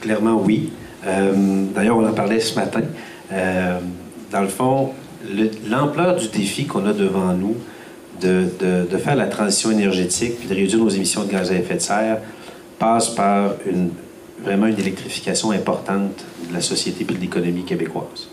[0.00, 0.70] Clairement, oui.
[1.04, 2.82] D'ailleurs, on en parlait ce matin.
[3.30, 4.92] Dans le fond,
[5.68, 7.56] l'ampleur du défi qu'on a devant nous,
[8.20, 11.80] de, faire la transition énergétique puis de réduire nos émissions de gaz à effet de
[11.80, 12.18] serre
[12.78, 13.90] passe par une,
[14.42, 18.28] vraiment une électrification importante de la société et de l'économie québécoise.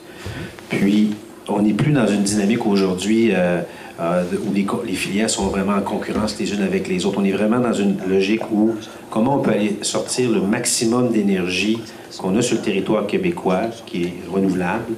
[0.69, 1.11] Puis,
[1.47, 3.61] on n'est plus dans une dynamique aujourd'hui euh,
[3.99, 7.19] euh, où les, les, filières sont vraiment en concurrence les unes avec les autres.
[7.19, 8.75] On est vraiment dans une logique où
[9.09, 11.79] comment on peut aller sortir le maximum d'énergie
[12.17, 14.93] qu'on a sur le territoire québécois, qui est renouvelable,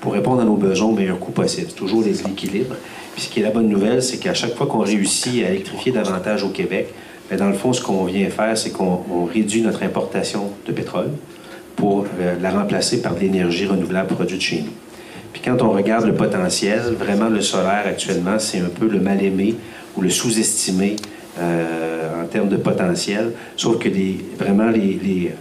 [0.00, 1.66] pour répondre à nos besoins au meilleur coût possible.
[1.68, 2.76] C'est toujours l'équilibre.
[3.18, 5.90] Puis ce qui est la bonne nouvelle, c'est qu'à chaque fois qu'on réussit à électrifier
[5.90, 6.94] davantage au Québec,
[7.28, 11.10] bien, dans le fond, ce qu'on vient faire, c'est qu'on réduit notre importation de pétrole
[11.74, 14.70] pour euh, la remplacer par de l'énergie renouvelable produite chez nous.
[15.32, 19.56] Puis quand on regarde le potentiel, vraiment le solaire actuellement, c'est un peu le mal-aimé
[19.96, 20.94] ou le sous-estimé
[21.40, 23.32] euh, en termes de potentiel.
[23.56, 23.88] Sauf que
[24.38, 25.32] vraiment les,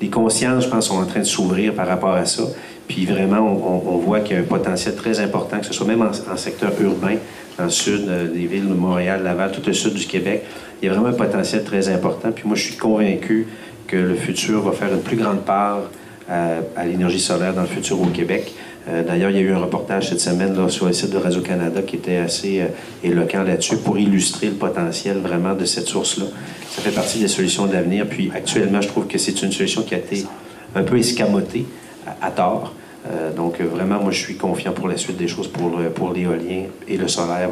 [0.00, 2.44] les, consciences, je pense, sont en train de s'ouvrir par rapport à ça.
[2.88, 6.02] Puis vraiment, on, voit qu'il y a un potentiel très important, que ce soit même
[6.02, 7.16] en, secteur urbain,
[7.56, 10.42] dans le sud euh, des villes de Montréal, Laval, tout le sud du Québec.
[10.82, 12.30] Il y a vraiment un potentiel très important.
[12.32, 13.46] Puis moi, je suis convaincu
[13.86, 15.82] que le futur va faire une plus grande part
[16.28, 18.52] à, à l'énergie solaire dans le futur au Québec.
[18.88, 21.82] Euh, D'ailleurs, il y a eu un reportage cette semaine sur le site de Radio-Canada
[21.82, 22.66] qui était assez euh,
[23.02, 26.26] éloquent là-dessus pour illustrer le potentiel vraiment de cette source-là.
[26.70, 28.06] Ça fait partie des solutions d'avenir.
[28.06, 30.26] Puis actuellement, je trouve que c'est une solution qui a été
[30.74, 31.64] un peu escamotée
[32.06, 32.72] à, à tort.
[33.06, 36.64] Euh, donc vraiment, moi, je suis confiant pour la suite des choses pour, pour l'éolien
[36.88, 37.50] et le solaire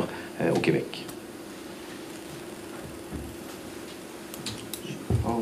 [0.54, 1.06] au Québec.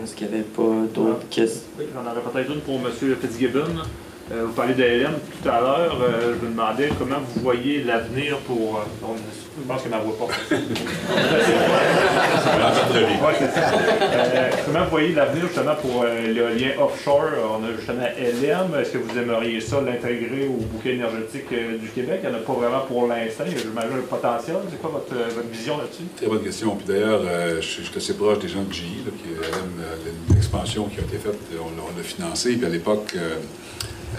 [0.02, 1.68] Est-ce qu'il n'y avait pas d'autres questions?
[1.78, 3.16] Oui, j'en aurais peut-être une pour M.
[3.20, 3.82] Fitzgibbon.
[4.32, 5.98] Euh, vous parlez de LM tout à l'heure.
[6.02, 8.77] Euh, je me demandais comment vous voyez l'avenir pour.
[8.77, 10.32] Euh, on- je pense qu'elle n'en voit pas.
[10.55, 10.61] Ouais,
[13.39, 13.73] c'est ça.
[13.73, 17.31] Euh, comment vous voyez l'avenir justement pour euh, l'éolien offshore?
[17.61, 18.81] On a justement LM.
[18.81, 22.20] Est-ce que vous aimeriez ça l'intégrer au bouquet énergétique euh, du Québec?
[22.23, 23.43] Il n'y en a pas vraiment pour l'instant.
[23.47, 24.57] Il y a, J'imagine le potentiel.
[24.70, 26.05] C'est quoi votre, euh, votre vision là-dessus?
[26.16, 26.77] Très bonne question.
[26.77, 29.82] Puis d'ailleurs, euh, je suis je suis assez proche des gens de là, qui aiment
[30.35, 31.39] l'expansion qui a été faite.
[31.61, 32.55] On l'a- on l'a financée.
[32.57, 33.16] Puis à l'époque,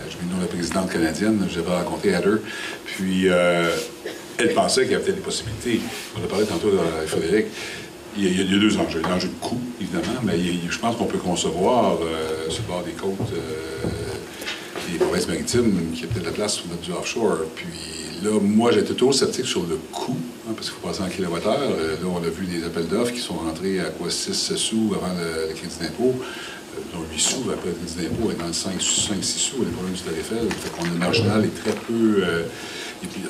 [0.09, 2.39] je me nomme la présidente canadienne, j'avais rencontré Heather.
[2.85, 3.69] Puis euh,
[4.37, 5.79] elle pensait qu'il y avait peut-être des possibilités.
[6.19, 7.47] On a parlé tantôt de Frédéric.
[8.17, 9.01] Il y, a, il y a- deux enjeux.
[9.01, 10.37] L'enjeu de coût, évidemment, mais
[10.69, 13.87] je pense qu'on peut concevoir euh, sur le bord des côtes euh,
[14.91, 17.37] des provinces maritimes qu'il y a peut-être la place pour mettre du offshore.
[17.55, 17.67] Puis
[18.23, 20.17] là, moi, j'étais toujours sceptique sur le coût,
[20.49, 21.57] hein, parce qu'il faut passer en kilowattheure.
[21.61, 24.93] Euh, là, on a vu des appels d'offres qui sont rentrés à quoi 6 sous
[24.93, 26.13] avant le, le crédit d'impôt.
[26.93, 29.71] Dont 8 sous après le crédit d'impôt est dans le 5, 5 6 sous, les
[29.71, 30.47] problèmes du tarif L.
[30.49, 32.23] Fait qu'on le marginal est très peu.
[32.23, 32.43] euh,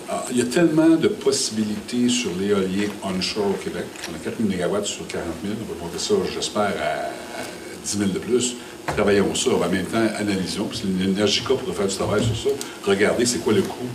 [0.10, 3.86] ah, il y a tellement de possibilités sur l'éolien onshore au Québec.
[4.12, 5.56] On a 4 000 MW sur 40 000.
[5.62, 7.44] On va monter ça, j'espère, à, à
[7.86, 8.56] 10 000 de plus.
[8.88, 9.52] Travaillons ça.
[9.52, 10.66] En même temps, analysons.
[10.66, 12.56] Parce que l'Energica pourrait faire du travail sur ça.
[12.84, 13.88] Regardez c'est quoi le coût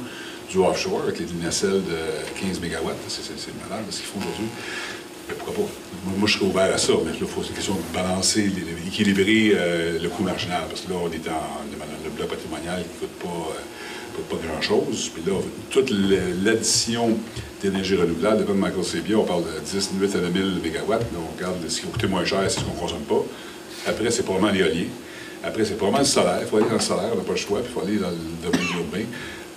[0.51, 2.91] du offshore avec les nacelles de 15 MW.
[3.09, 4.47] C'est c'est- c'est malade ce qu'ils font aujourd'hui.
[5.29, 5.71] Pourquoi pas?
[6.19, 8.49] Moi, je serais ouvert à ça, mais là, il faut c'est question de balancer,
[8.85, 10.63] d'équilibrer euh, le coût marginal.
[10.69, 11.67] Parce que là, on est en
[12.05, 15.11] le bloc patrimonial qui ne coûte pas, euh, pas grand-chose.
[15.13, 15.39] Puis là,
[15.71, 15.91] toute
[16.45, 17.17] l'addition
[17.61, 20.91] d'énergie renouvelable, comme Michael sait bien, on parle de 10, 8 à 9 000 MW.
[20.91, 23.25] Là, on regarde ce qui va coûter moins cher, c'est ce qu'on ne consomme pas.
[23.87, 24.87] Après, c'est probablement l'éolien.
[25.43, 26.39] Après, c'est probablement le solaire.
[26.41, 27.61] Il faut aller dans le solaire, on n'a pas le choix.
[27.61, 29.05] Puis il faut aller dans le domaine urbain.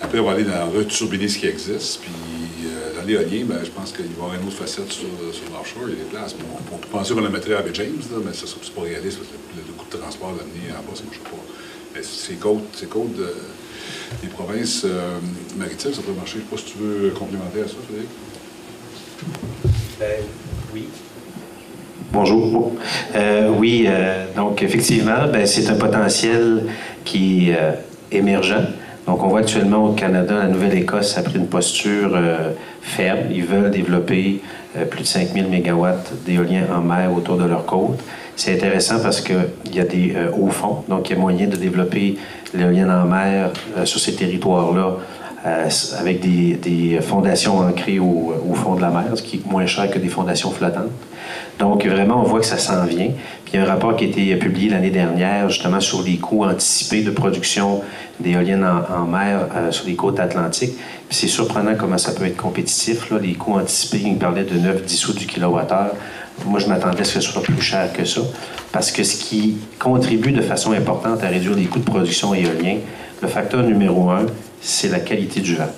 [0.00, 2.00] Après, on va aller dans returbiner ce qui existe.
[2.00, 2.10] Puis
[3.16, 5.84] ben, je pense qu'il va y avoir une autre facette sur, sur l'offshore.
[5.88, 6.34] Il y a des places.
[6.34, 8.82] Bon, on peut penser qu'on le mettrait à Bay James, là, mais ça, c'est pas
[8.82, 9.18] réaliste.
[9.18, 11.42] parce que Le, le coût de transport l'amener en bas, ça ne marche pas.
[11.94, 13.34] Mais ces côtes, ces côtes de-
[14.22, 15.18] des provinces euh,
[15.56, 16.38] maritimes, ça peut marcher.
[16.38, 18.08] Je ne sais pas si tu veux complémenter à ça, Frédéric.
[19.98, 20.24] Ben,
[20.74, 20.84] oui.
[22.12, 22.72] Bonjour.
[23.14, 26.64] Euh, oui, euh, donc effectivement, ben, c'est un potentiel
[27.04, 27.72] qui est euh,
[28.10, 28.66] émergent.
[29.06, 32.52] Donc on voit actuellement au Canada, la Nouvelle-Écosse a pris une posture euh,
[32.82, 33.30] ferme.
[33.30, 34.40] Ils veulent développer
[34.76, 35.86] euh, plus de 5000 MW
[36.26, 37.98] d'éolien en mer autour de leur côte.
[38.36, 39.36] C'est intéressant parce qu'il
[39.72, 42.16] y a des euh, hauts fonds, donc il y a moyen de développer
[42.54, 43.50] l'éolien en mer
[43.84, 44.96] sur ces territoires-là
[45.44, 49.98] avec des, fondations ancrées au, fond de la mer, ce qui est moins cher que
[49.98, 50.90] des fondations flottantes.
[51.58, 53.08] Donc, vraiment, on voit que ça s'en vient.
[53.44, 56.16] Puis, il y a un rapport qui a été publié l'année dernière, justement, sur les
[56.16, 57.82] coûts anticipés de production
[58.18, 60.74] d'éoliennes en, mer euh, sur les côtes atlantiques.
[61.08, 63.10] Puis, c'est surprenant comment ça peut être compétitif.
[63.20, 65.94] Les coûts anticipés, il parlait de 9-10 sous du kilowattheure.
[66.46, 68.20] Moi, je m'attendais à ce que ce soit plus cher que ça.
[68.72, 72.76] Parce que ce qui contribue de façon importante à réduire les coûts de production éolien,
[73.20, 74.26] le facteur numéro un,
[74.60, 75.70] c'est la qualité du vent.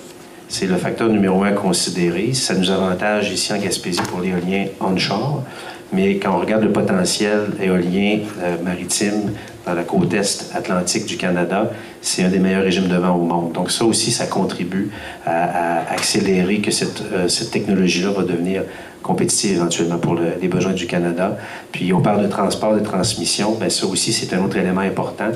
[0.49, 2.33] C'est le facteur numéro un à considérer.
[2.33, 5.43] Ça nous avantage ici en Gaspésie pour l'éolien onshore.
[5.91, 9.31] Mais quand on regarde le potentiel éolien euh, maritime
[9.65, 13.21] dans la côte est atlantique du Canada, c'est un des meilleurs régimes de vent au
[13.23, 13.53] monde.
[13.53, 14.89] Donc ça aussi, ça contribue
[15.25, 18.63] à, accélérer que cette, euh, cette technologie-là va devenir
[19.03, 21.37] compétitive éventuellement pour le- les besoins du Canada.
[21.71, 25.29] Puis on parle de transport, de transmission, bien ça aussi, c'est un autre élément important.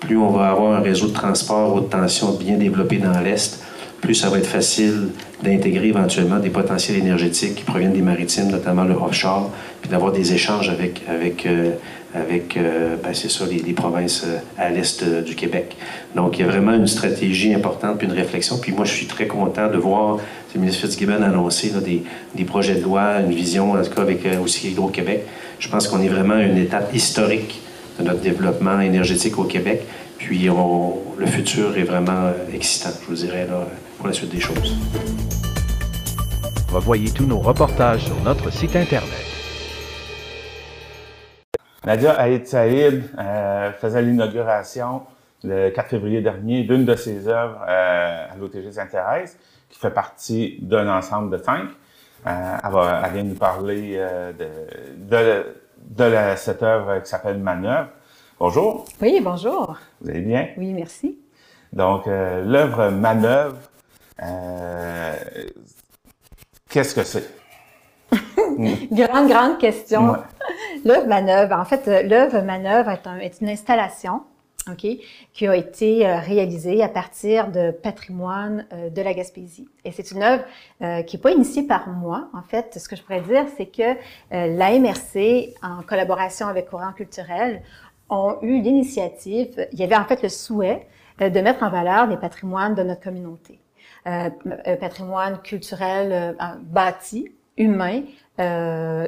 [0.00, 3.62] Plus on va avoir un réseau de transport haute tension bien développé dans l'Est,
[4.00, 5.08] plus ça va être facile
[5.42, 9.50] d'intégrer éventuellement des potentiels énergétiques qui proviennent des maritimes, notamment le offshore,
[9.80, 11.72] puis d'avoir des échanges avec, avec, euh,
[12.14, 15.76] avec euh, ben, c'est ça, les, provinces euh, à l'est du Québec.
[16.14, 18.58] Donc, il y a vraiment une stratégie importante, puis une réflexion.
[18.58, 20.18] Puis moi, je suis très content de voir
[20.54, 22.02] le ministre Fitzgibbon annoncer là, des,
[22.34, 25.24] des projets de loi, une vision, en tout cas avec aussi Hydro-Québec.
[25.58, 27.60] Je pense qu'on est vraiment à une étape historique
[28.00, 29.82] de notre développement énergétique au Québec.
[30.18, 33.66] Puis on- le futur est vraiment euh, excitant, je vous dirais, là,
[33.98, 34.76] pour la suite des choses.
[36.72, 39.26] Revoyez tous nos reportages sur notre site Internet.
[41.84, 45.02] Nadia Haït Saïd euh, faisait l'inauguration
[45.42, 49.38] le 4 février dernier d'une de ses œuvres euh, à l'OTG Sainte-Thérèse,
[49.70, 51.64] qui fait partie d'un ensemble de cinq.
[52.26, 54.46] Euh, elle, va- elle vient nous parler euh, de,
[55.16, 55.46] de,
[55.80, 57.88] de la- cette œuvre qui s'appelle Manœuvre.
[58.38, 59.76] Bonjour, Oui, bonjour.
[60.00, 60.48] vous allez bien?
[60.56, 61.18] Oui, merci.
[61.72, 63.56] Donc, euh, l'œuvre Manœuvre,
[64.22, 65.14] euh,
[66.68, 67.28] qu'est-ce que c'est?
[68.90, 70.10] Grande, grande question.
[70.10, 70.18] Ouais.
[70.84, 74.22] L'œuvre manœuvre, en fait, euh, l'œuvre manœuvre est, un- est une installation
[74.68, 74.86] ok,
[75.32, 79.68] qui a été euh, réalisée à partir de patrimoine euh, de la Gaspésie.
[79.84, 80.44] Et c'est une œuvre
[80.82, 82.28] euh, qui n'est pas initiée par moi.
[82.34, 83.94] En fait, ce que je pourrais dire, c'est que euh,
[84.30, 87.62] la MRC, en collaboration avec Courant culturel,
[88.08, 90.86] ont eu l'initiative, il y avait en fait le souhait
[91.20, 93.60] de mettre en valeur les patrimoines de notre communauté.
[94.04, 94.30] Un
[94.80, 98.02] patrimoine culturel bâti, humain,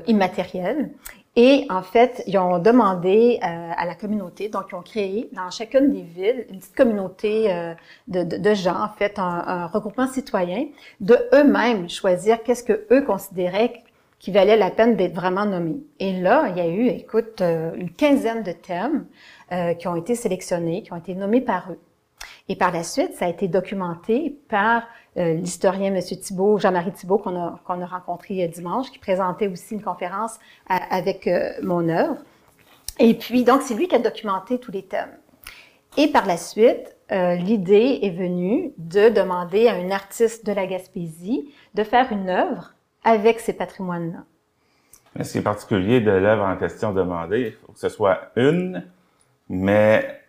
[0.06, 0.92] immatériel.
[1.34, 3.46] Et en fait, ils ont demandé euh,
[3.76, 7.74] à la communauté, donc ils ont créé dans chacune des villes une petite communauté euh,
[8.06, 10.66] de, de, de, gens, en fait, un, un regroupement citoyen,
[11.00, 13.82] de eux-mêmes choisir qu'est-ce que eux considéraient
[14.22, 15.82] qui valait la peine d'être vraiment nommés.
[15.98, 19.04] Et là, il y a eu, écoute, euh, une quinzaine de thèmes
[19.50, 21.80] euh, qui ont été sélectionnés, qui ont été nommés par eux.
[22.48, 24.84] Et par la suite, ça a été documenté par
[25.16, 26.00] euh, l'historien M.
[26.00, 31.28] Thibault, Jean-Marie Thibault, qu'on a, qu'on a rencontré dimanche, qui présentait aussi une conférence avec
[31.62, 32.16] mon œuvre.
[32.98, 35.16] Et puis, donc, c'est lui qui a documenté tous les thèmes.
[35.96, 41.52] Et par la suite, l'idée est venue de demander à un artiste de la Gaspésie
[41.74, 42.74] de faire une œuvre
[43.04, 44.24] avec ces patrimoines-là.
[45.22, 48.86] Ce qui est particulier de l'œuvre en question demandée, il faut que ce soit une,
[49.48, 50.22] mais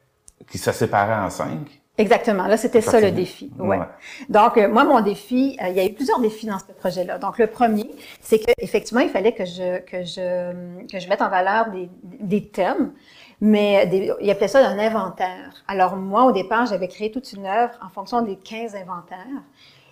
[0.50, 1.82] qui se séparait en cinq.
[1.98, 2.48] Exactement.
[2.48, 3.52] Là, c'était ça le défi.
[3.60, 3.78] Ouais.
[3.78, 3.86] ouais.
[4.28, 7.20] Donc, euh, moi, mon défi, euh, il y a eu plusieurs défis dans ce projet-là.
[7.20, 11.22] Donc, le premier, c'est que effectivement, il fallait que je que je que je mette
[11.22, 11.90] en valeur des,
[12.20, 12.94] des thèmes,
[13.42, 15.64] mais des, il appelait ça un inventaire.
[15.68, 19.44] Alors moi, au départ, j'avais créé toute une œuvre en fonction des 15 inventaires.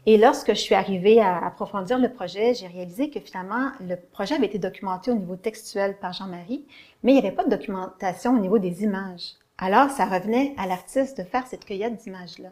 [0.08, 4.34] Et lorsque je suis arrivée à approfondir le projet, j'ai réalisé que finalement, le projet
[4.34, 6.66] avait été documenté au niveau textuel par Jean-Marie,
[7.04, 9.36] mais il n'y avait pas de documentation au niveau des images.
[9.64, 12.50] Alors, ça revenait à l'artiste de faire cette cueillette d'images-là.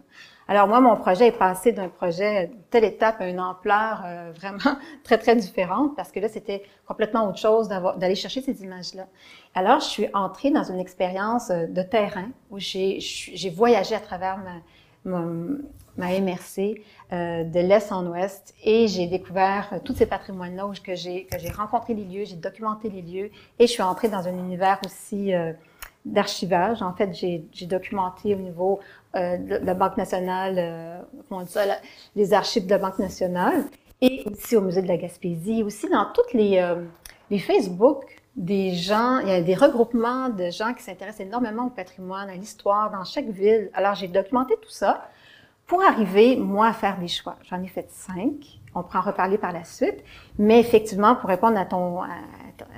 [0.48, 4.77] Alors, moi, mon projet est passé d'un projet telle étape à une ampleur euh, vraiment
[5.03, 9.07] très, très différente parce que là, c'était complètement autre chose d'aller chercher ces images-là.
[9.56, 14.38] Alors, je suis entrée dans une expérience euh, de terrain où j'ai voyagé à travers
[14.38, 14.61] ma,
[15.03, 15.26] ma,
[15.99, 16.81] ma MRC
[17.11, 21.94] euh, de l'Est en Ouest et j'ai découvert euh, tous ces patrimoines-là que j'ai rencontré
[21.94, 25.52] les lieux, j'ai documenté les lieux et je suis entrée dans un univers aussi euh,
[26.14, 26.81] d'archivage.
[26.81, 28.80] En fait, j'ai documenté au niveau
[29.15, 31.64] euh, de la Banque nationale, euh, comment on dit ça,
[32.15, 33.65] les archives de la Banque nationale
[34.02, 36.84] et aussi au musée de la Gaspésie, aussi dans toutes les euh,
[37.30, 38.03] les Facebook
[38.36, 42.36] des gens, il y a des regroupements de gens qui s'intéressent énormément au patrimoine, à
[42.36, 43.69] l'histoire dans chaque ville.
[43.73, 45.10] Alors j'ai documenté tout ça
[45.68, 47.36] pour arriver, moi, à faire des choix.
[47.44, 48.60] J'en ai fait cinq.
[48.73, 50.03] On pourra en reparler par la suite.
[50.38, 52.07] Mais effectivement, pour répondre à, ton, à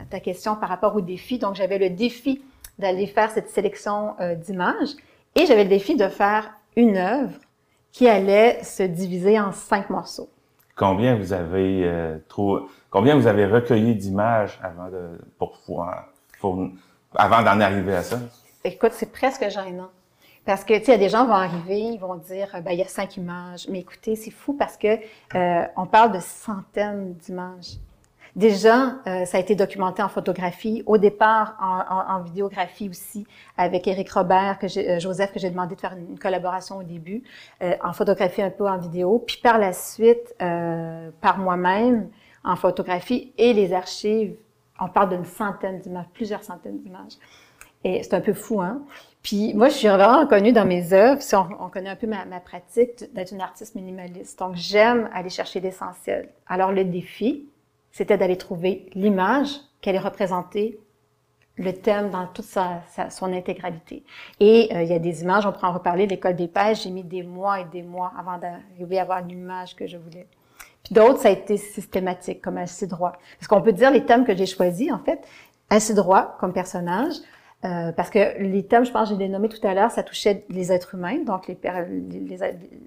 [0.10, 2.41] ta question par rapport au défi, donc j'avais le défi
[2.82, 4.90] d'aller faire cette sélection euh, d'images
[5.36, 7.40] et j'avais le défi de faire une œuvre
[7.91, 10.30] qui allait se diviser en cinq morceaux.
[10.76, 15.88] Combien vous avez euh, trop, combien vous avez recueilli d'images avant de pour
[17.16, 18.20] avant d'en arriver à ça?
[18.64, 19.90] Écoute, c'est presque gênant.
[20.45, 22.72] Parce que, tu sais, il y a des gens vont arriver, ils vont dire, ben,
[22.72, 23.68] il y a cinq images.
[23.70, 24.98] Mais écoutez, c'est fou parce que
[25.36, 27.78] euh, on parle de centaines d'images.
[28.36, 33.28] Déjà, euh, ça a été documenté en photographie, au départ en, vidéographie aussi,
[33.58, 37.24] avec Éric Robert, euh, Joseph, que j'ai demandé de faire une, collaboration au début,
[37.62, 42.10] euh, en photographie un peu en vidéo, puis par la suite, par moi-même,
[42.44, 44.36] en photographie et les archives.
[44.80, 47.14] On parle d'une centaine d'images, plusieurs centaines d'images.
[47.84, 48.82] Et c'est un peu fou, hein?
[49.22, 52.08] Puis moi, je suis vraiment reconnue dans mes œuvres, si on, on connaît un peu
[52.08, 54.40] ma pratique, d'être une artiste minimaliste.
[54.40, 56.30] Donc, j'aime aller chercher l'essentiel.
[56.48, 57.45] Alors, le défi,
[57.91, 60.80] c'était d'aller trouver l'image qu'elle est représentée,
[61.57, 64.03] le thème dans toute sa, sa son intégralité.
[64.39, 66.91] Et euh, il y a des images, on pourra en reparler, l'école des pêches, j'ai
[66.91, 70.27] mis des mois et des mois avant d'arriver à avoir l'image que je voulais.
[70.84, 73.13] Puis d'autres, ça a été systématique, comme assez droit.
[73.38, 75.22] Parce qu'on peut dire les thèmes que j'ai choisis, en fait,
[75.69, 77.15] assez droit comme personnage,
[77.64, 80.46] euh, parce que les thèmes, je pense, je l'ai nommé tout à l'heure, ça touchait
[80.50, 82.38] les êtres humains, donc les, les, les,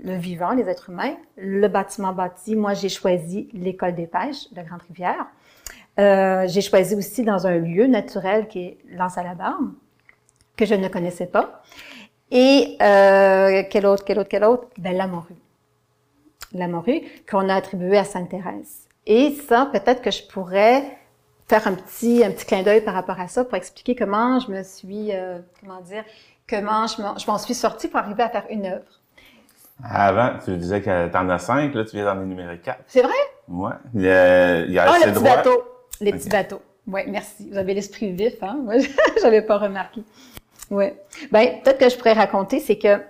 [0.03, 2.57] le vivant, les êtres humains, le bâtiment bâti.
[2.57, 5.27] Moi, j'ai choisi l'école des pêches de Grande-Rivière.
[6.01, 9.73] Euh, j'ai choisi aussi dans un lieu naturel qui est l'Anse à la Barbe,
[10.57, 11.63] que je ne connaissais pas.
[12.33, 14.69] Et euh, quel autre, quel autre, quel autre?
[14.79, 15.37] Ben, la morue.
[16.53, 18.89] La morue qu'on a attribuée à Sainte-Thérèse.
[19.07, 20.83] Et ça, peut-être que je pourrais
[21.49, 24.51] faire un petit, un petit clin d'œil par rapport à ça pour expliquer comment je
[24.51, 26.05] me suis, euh, comment dire,
[26.49, 29.01] comment je m'en suis sortie pour arriver à faire une œuvre.
[29.83, 32.85] Avant, tu disais que tu en as cinq, là, tu viens d'en énumérer quatre.
[32.87, 33.13] C'est vrai?
[33.49, 33.73] Ouais.
[33.95, 35.37] Il y a, il y a ah, assez le petit droit.
[35.37, 35.65] bateau.
[36.01, 36.63] Les petits bateaux.
[36.87, 37.49] Oui, merci.
[37.51, 38.59] Vous avez l'esprit vif, hein?
[38.63, 38.75] Moi,
[39.23, 40.03] j'avais pas remarqué.
[40.71, 40.87] Oui.
[41.33, 43.01] Ben, peut-être que je pourrais raconter, c'est que,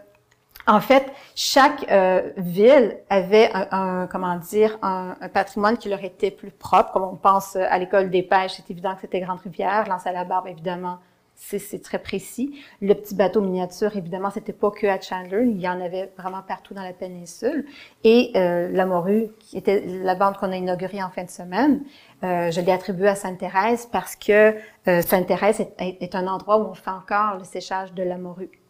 [0.67, 6.03] en fait, chaque euh, ville avait un, un comment dire un, un, patrimoine qui leur
[6.03, 6.93] était plus propre.
[6.93, 10.13] Comme on pense à l'école des pêches, c'est évident que c'était Grande Rivière, l'Anse à
[10.13, 10.99] la Barbe, évidemment,
[11.37, 12.61] c'est très précis.
[12.81, 16.43] Le petit bateau miniature, évidemment, c'était pas que à Chandler, il y en avait vraiment
[16.43, 17.67] partout dans la péninsule.
[18.05, 21.83] Et euh, la morue, qui était la bande qu'on a inaugurée en fin de semaine,
[22.23, 24.55] euh, je l'ai attribuée à Sainte-Thérèse parce que
[24.89, 28.64] euh, Sainte-Thérèse est, est, un endroit où on fait encore le séchage de la morue.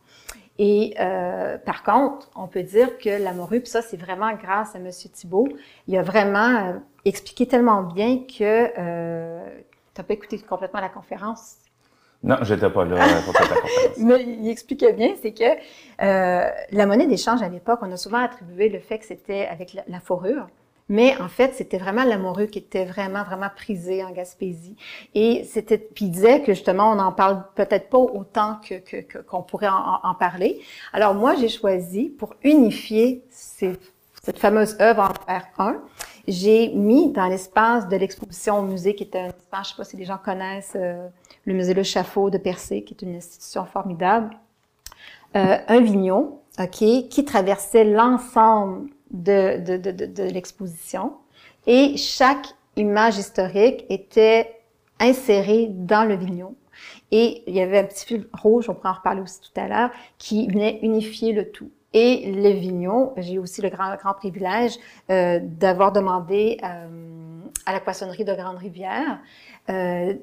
[0.59, 4.75] Et euh, par contre, on peut dire que la morue, puis ça, c'est vraiment grâce
[4.75, 4.89] à M.
[4.91, 5.49] Thibault,
[5.89, 6.73] il a vraiment euh,
[7.05, 9.45] expliqué tellement bien que euh,
[9.95, 11.57] tu n'as pas écouté complètement la conférence.
[12.23, 13.71] Non, j'étais pas là pour cette conférence.
[13.99, 18.19] Mais il expliquait bien, c'est que euh, la monnaie d'échange à l'époque, on a souvent
[18.19, 20.47] attribué le fait que c'était avec la, la fourrure.
[20.91, 24.77] Mais en fait, c'était vraiment la morue qui était vraiment, vraiment prisée en Gaspésie.
[25.15, 28.99] Et c'était, puis il disait que justement, on n'en parle peut-être pas autant que, que,
[29.01, 30.61] que- qu'on pourrait en, en parler.
[30.93, 33.79] Alors moi, j'ai choisi pour unifier ces-
[34.23, 35.77] cette fameuse œuvre en R1,
[36.29, 39.77] j'ai mis dans l'espace de l'exposition au musée, qui est un espace, je ne sais
[39.77, 41.07] pas si les gens connaissent, euh,
[41.45, 44.31] le musée Le Chafaud de Percé, qui est une institution formidable,
[45.37, 46.69] euh, un vignon, OK,
[47.09, 51.15] qui traversait l'ensemble de, de, de, de, de l'exposition.
[51.67, 54.61] Et chaque image historique était
[55.01, 56.55] insérée dans le vignon.
[57.11, 59.69] Et il y avait un petit fil rouge, on pourra en reparler aussi tout à
[59.69, 61.71] l'heure, qui venait unifier le tout.
[61.93, 64.77] Et le vignon, j'ai aussi le grand, grand privilège
[65.11, 69.21] euh, d'avoir demandé euh, à la poissonnerie de Grande-Rivière
[69.71, 70.15] euh,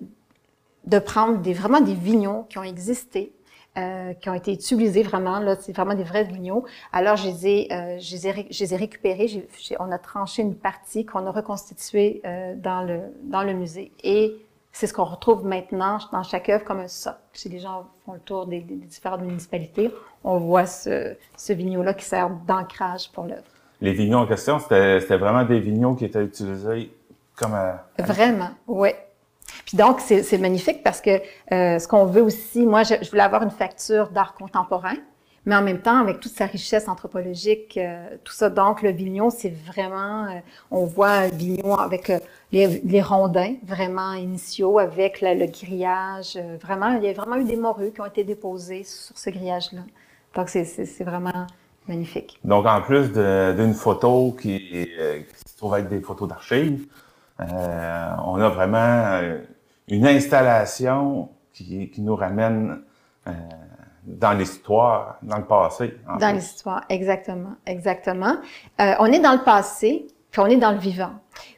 [0.85, 3.31] de prendre des, vraiment des vignons qui ont existé,
[3.77, 6.63] euh, qui ont été utilisés vraiment, là, c'est vraiment des vrais vignons.
[6.91, 9.47] Alors, je les ai, euh, je les ai, je les ai récupérés,
[9.79, 13.91] on a tranché une partie qu'on a reconstituée euh, dans, le, dans le musée.
[14.03, 14.35] Et
[14.73, 17.17] c'est ce qu'on retrouve maintenant dans chaque œuvre comme un socle.
[17.33, 19.91] Si les gens font le tour des, des différentes municipalités,
[20.23, 23.43] on voit ce, ce vigneau-là qui sert d'ancrage pour l'œuvre.
[23.81, 26.91] Les vignons en question, c'était c'était vraiment des vignons qui étaient utilisés
[27.35, 27.53] comme...
[27.55, 28.95] euh, Vraiment, ouais.
[29.65, 31.21] Puis donc, c'est magnifique parce que
[31.51, 34.95] euh, ce qu'on veut aussi, moi, je, je voulais avoir une facture d'art contemporain,
[35.45, 38.49] mais en même temps, avec toute sa richesse anthropologique, euh, tout ça.
[38.49, 40.39] Donc, le vignon, c'est vraiment, euh,
[40.69, 42.19] on voit vignon avec euh,
[42.51, 46.33] les, les rondins vraiment initiaux, avec le grillage.
[46.35, 49.29] euh, vraiment, il y a vraiment eu des morues qui ont été déposées sur ce
[49.29, 49.81] grillage-là.
[50.35, 51.47] Donc, c'est- vraiment
[51.87, 52.39] magnifique.
[52.43, 56.85] Donc, en plus d'une photo qui, euh, qui se trouve être des photos d'archives,
[57.39, 59.39] euh, on a vraiment euh,
[59.87, 62.81] une installation qui, qui nous ramène
[63.27, 63.31] euh,
[64.05, 65.97] dans l'histoire, dans le passé.
[66.19, 68.35] Dans l'histoire, exactement, exactement.
[68.79, 71.11] Euh, on est dans le passé, puis on est dans le vivant.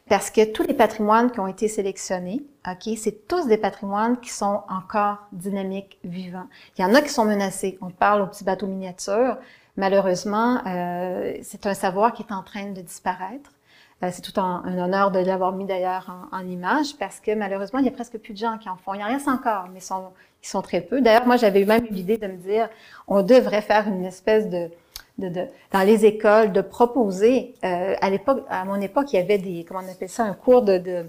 [0.08, 4.30] Parce que tous les patrimoines qui ont été sélectionnés, OK, c'est tous des patrimoines qui
[4.30, 6.46] sont encore dynamiques, vivants.
[6.76, 7.78] Il y en a qui sont menacés.
[7.80, 9.38] On parle aux petits bateaux miniatures.
[9.76, 13.50] Malheureusement, euh, c'est un savoir qui est en train de disparaître.
[14.02, 17.84] Euh, c'est tout un, honneur de l'avoir mis d'ailleurs en, image parce que malheureusement, il
[17.84, 18.94] y a presque plus de gens qui en font.
[18.94, 21.00] Il en reste encore, mais ils sont, très peu.
[21.00, 22.68] D'ailleurs, moi, j'avais même eu l'idée de me dire,
[23.06, 24.70] on devrait faire une espèce de,
[25.18, 27.54] dans les écoles, de proposer.
[27.64, 27.94] euh,
[28.48, 31.06] à mon époque, il y avait des, comment on appelle ça, un cours de,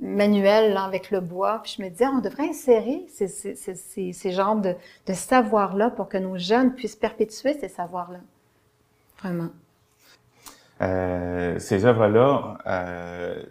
[0.00, 1.60] manuel avec le bois.
[1.62, 4.74] Puis je me disais, on devrait insérer ces genres de,
[5.06, 8.20] de savoirs-là pour que nos jeunes puissent perpétuer ces savoirs-là.
[9.18, 9.50] Vraiment.
[10.82, 13.42] Euh, ces œuvres-là, euh,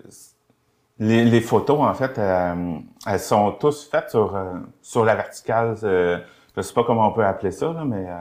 [0.99, 2.75] les, les photos, en fait, euh,
[3.07, 5.75] elles sont tous faites sur, euh, sur la verticale.
[5.83, 6.17] euh,
[6.57, 8.13] je sais pas comment on peut appeler ça, là, mais euh,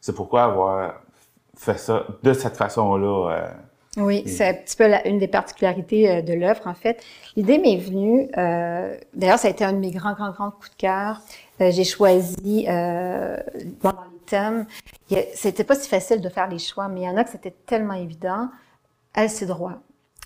[0.00, 0.94] c'est pourquoi avoir
[1.56, 3.30] fait ça de cette façon-là.
[3.32, 3.48] euh,
[3.96, 7.02] Oui, Et- c'est un petit peu la- une des particularités de l'œuvre, en fait.
[7.34, 10.70] L'idée m'est venue, euh, d'ailleurs, ça a été un de mes grands, grands, grands coups
[10.70, 11.20] de cœur.
[11.60, 13.36] Euh, J'ai choisi, euh,
[13.82, 14.19] bon, dans les
[15.34, 17.54] c'était pas si facile de faire les choix, mais il y en a que c'était
[17.66, 18.48] tellement évident.
[19.14, 19.80] Alcide Droit.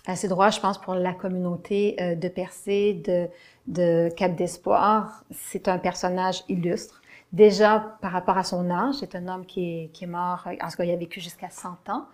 [0.06, 3.02] Alcide Droit, je pense, pour la communauté euh, de Percé,
[3.66, 7.00] de, Cap d'Espoir, c'est un personnage illustre.
[7.32, 10.84] Déjà, par rapport à son âge, c'est un homme qui est, mort, en tout cas,
[10.84, 12.04] il a vécu jusqu'à 100 ans.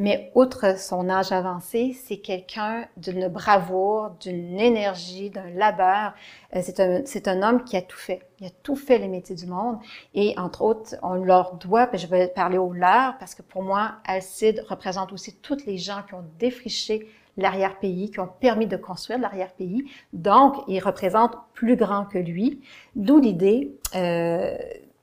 [0.00, 6.14] Mais outre son âge avancé, c'est quelqu'un d'une bravoure, d'une énergie, d'un labeur.
[6.56, 8.22] Euh, c'est un, c'est un homme qui a tout fait.
[8.40, 9.76] Il a tout fait les métiers du monde.
[10.14, 13.96] Et entre autres, on leur doit, je vais parler au leur, parce que pour moi,
[14.06, 17.06] Alcide représente aussi toutes les gens qui ont défriché
[17.36, 19.84] l'arrière-pays, qui ont permis de construire l'arrière-pays.
[20.14, 22.62] Donc, il représente plus grand que lui.
[22.96, 24.56] D'où l'idée, euh,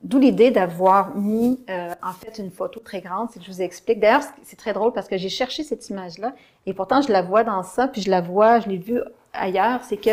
[0.07, 3.29] d'où l'idée d'avoir mis euh, en fait une photo très grande.
[3.31, 3.99] Si je vous explique.
[3.99, 6.33] D'ailleurs, c'est- très drôle parce que j'ai cherché cette image-là
[6.65, 9.01] et pourtant je la vois dans ça, puis je la vois, je l'ai vue
[9.33, 9.81] ailleurs.
[9.83, 10.11] C'est que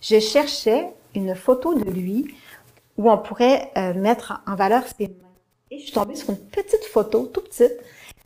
[0.00, 2.34] je cherchais une photo de lui
[2.98, 5.14] où on pourrait euh, mettre en valeur ses mains.
[5.70, 7.72] Et je suis tombée sur une petite photo, tout petite,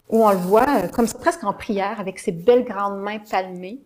[0.09, 3.19] où on le voit euh, comme ça, presque en prière, avec ses belles grandes mains
[3.19, 3.81] palmées.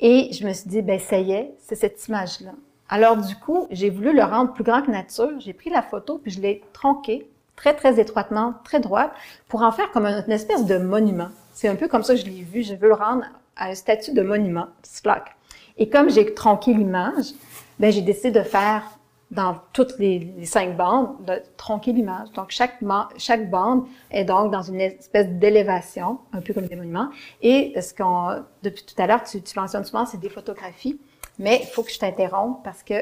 [0.00, 2.52] Et je me suis dit, ben ça y est, c'est cette image-là.
[2.88, 5.40] Alors du coup, j'ai voulu le rendre plus grand que nature.
[5.40, 9.12] J'ai pris la photo puis je l'ai tronquée très très étroitement, très droite,
[9.48, 11.28] pour en faire comme une espèce de monument.
[11.52, 12.62] C'est un peu comme ça que je l'ai vu.
[12.62, 13.24] Je veux le rendre
[13.56, 15.34] à un statut de monument, slack.
[15.78, 17.32] Et comme j'ai tronqué l'image,
[17.78, 18.82] ben j'ai décidé de faire
[19.30, 22.30] dans toutes les, les cinq bandes, de tronquer l'image.
[22.32, 22.78] Donc, chaque,
[23.16, 27.08] chaque bande est donc dans une espèce d'élévation, un peu comme des monuments.
[27.42, 31.00] Et ce qu'on, depuis tout à l'heure, tu, tu mentionnes souvent, c'est des photographies.
[31.38, 32.94] Mais il faut que je t'interrompe parce que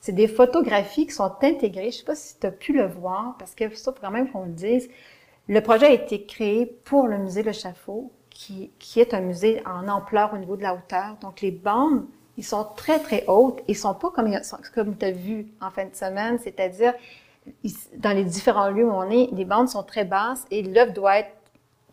[0.00, 1.82] c'est des photographies qui sont intégrées.
[1.82, 4.10] Je ne sais pas si tu as pu le voir, parce que ça, faut quand
[4.10, 4.88] même qu'on le dise.
[5.48, 9.62] Le projet a été créé pour le musée Le Chafaud, qui, qui est un musée
[9.66, 11.16] en ampleur au niveau de la hauteur.
[11.20, 12.06] Donc, les bandes,
[12.38, 13.60] ils sont très, très hautes.
[13.68, 14.30] Ils sont pas comme,
[14.74, 16.94] comme tu as vu en fin de semaine, c'est-à-dire,
[17.96, 21.18] dans les différents lieux où on est, les bandes sont très basses et l'œuvre doit
[21.18, 21.32] être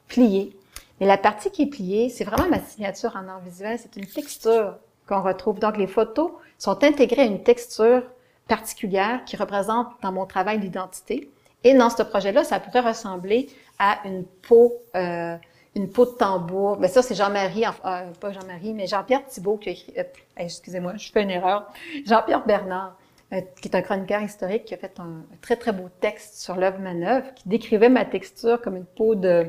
[0.08, 0.56] pliée.
[1.00, 4.06] Mais la partie qui est pliée, c'est vraiment ma signature en art visuel, c'est une
[4.06, 4.78] texture
[5.08, 5.60] qu'on retrouve.
[5.60, 8.04] Donc, les photos sont intégrées à une texture
[8.48, 11.30] particulière qui représente dans mon travail l'identité.
[11.64, 15.36] Et dans ce projet-là, ça pourrait ressembler à une peau, euh,
[15.76, 16.78] une peau de tambour.
[16.80, 20.04] Mais ça, c'est Jean-Marie, euh, pas Jean-Marie, mais Jean-Pierre Thibault qui a écrit, euh,
[20.38, 21.68] excusez-moi, je fais une erreur.
[22.06, 22.96] Jean-Pierre Bernard,
[23.34, 26.36] euh, qui est un chroniqueur historique, qui a fait un, un très, très beau texte
[26.36, 29.48] sur l'œuvre Manœuvre, qui décrivait ma texture comme une peau de,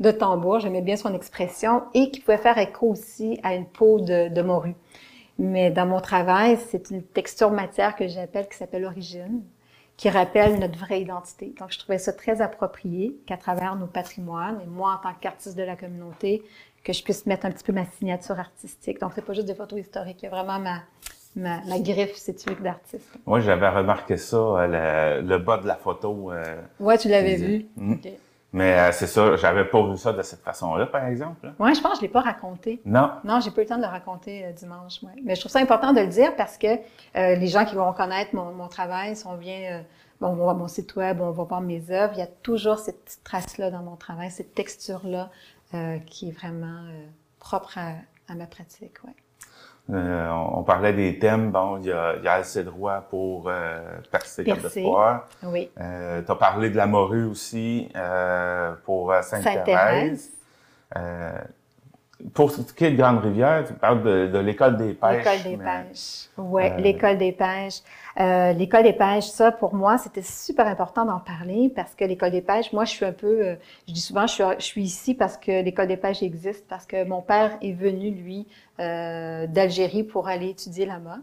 [0.00, 0.60] de tambour.
[0.60, 4.42] J'aimais bien son expression et qui pouvait faire écho aussi à une peau de, de
[4.42, 4.74] morue.
[5.38, 9.42] Mais dans mon travail, c'est une texture matière que j'appelle, qui s'appelle origine,
[9.96, 11.54] qui rappelle notre vraie identité.
[11.60, 15.56] Donc, je trouvais ça très approprié qu'à travers nos patrimoines, et moi, en tant qu'artiste
[15.56, 16.42] de la communauté,
[16.84, 19.00] que je puisse mettre un petit peu ma signature artistique.
[19.00, 20.82] Donc, c'est pas juste des photos historiques, il y a vraiment ma,
[21.36, 23.08] ma, ma griffe, si tu veux, d'artiste.
[23.26, 26.32] Moi, j'avais remarqué ça, euh, le, le bas de la photo.
[26.32, 27.66] euh, Ouais, tu l'avais vu.
[27.76, 27.92] Mm.
[27.94, 28.08] Ok.
[28.52, 31.52] Mais euh, c'est ça, j'avais pas vu ça de cette façon-là, par exemple.
[31.58, 32.80] Ouais, je pense que je l'ai pas raconté.
[32.86, 33.10] Non.
[33.22, 35.02] Non, j'ai pas eu le temps de le raconter euh, dimanche.
[35.02, 35.12] Ouais.
[35.22, 37.92] Mais je trouve ça important de le dire parce que euh, les gens qui vont
[37.92, 39.82] connaître mon, mon travail, si on vient, euh,
[40.20, 42.26] bon, on va voir mon site web, on va voir mes œuvres, il y a
[42.26, 45.30] toujours cette petite trace-là dans mon travail, cette texture-là
[45.74, 47.06] euh, qui est vraiment euh,
[47.40, 47.92] propre à,
[48.32, 49.04] à ma pratique.
[49.04, 49.14] Ouais.
[49.90, 51.50] Euh, on, on parlait des thèmes.
[51.50, 55.26] Bon, il y a, il y a assez droit pour euh, percer comme de foire.
[55.42, 55.70] Oui.
[55.80, 60.30] Euh, tu as parlé de la morue aussi euh, pour euh, Sainte-Thérèse.
[60.94, 61.48] Sainte-Thérèse.
[62.34, 65.24] Pour ce qui est de Grande-Rivière, tu parles de, de l'école des pêches.
[65.24, 66.28] L'école des mais- pêches.
[66.36, 67.78] Oui, Euh, l'école des pêches.
[68.18, 72.32] Euh, l'école des pêches, ça, pour moi, c'était super important d'en parler parce que l'école
[72.32, 73.54] des pêches, moi, je suis un peu, euh,
[73.86, 76.86] je dis souvent, je suis, je suis ici parce que l'école des pêches existe, parce
[76.86, 78.48] que mon père est venu, lui,
[78.80, 81.18] euh, d'Algérie pour aller étudier là-bas.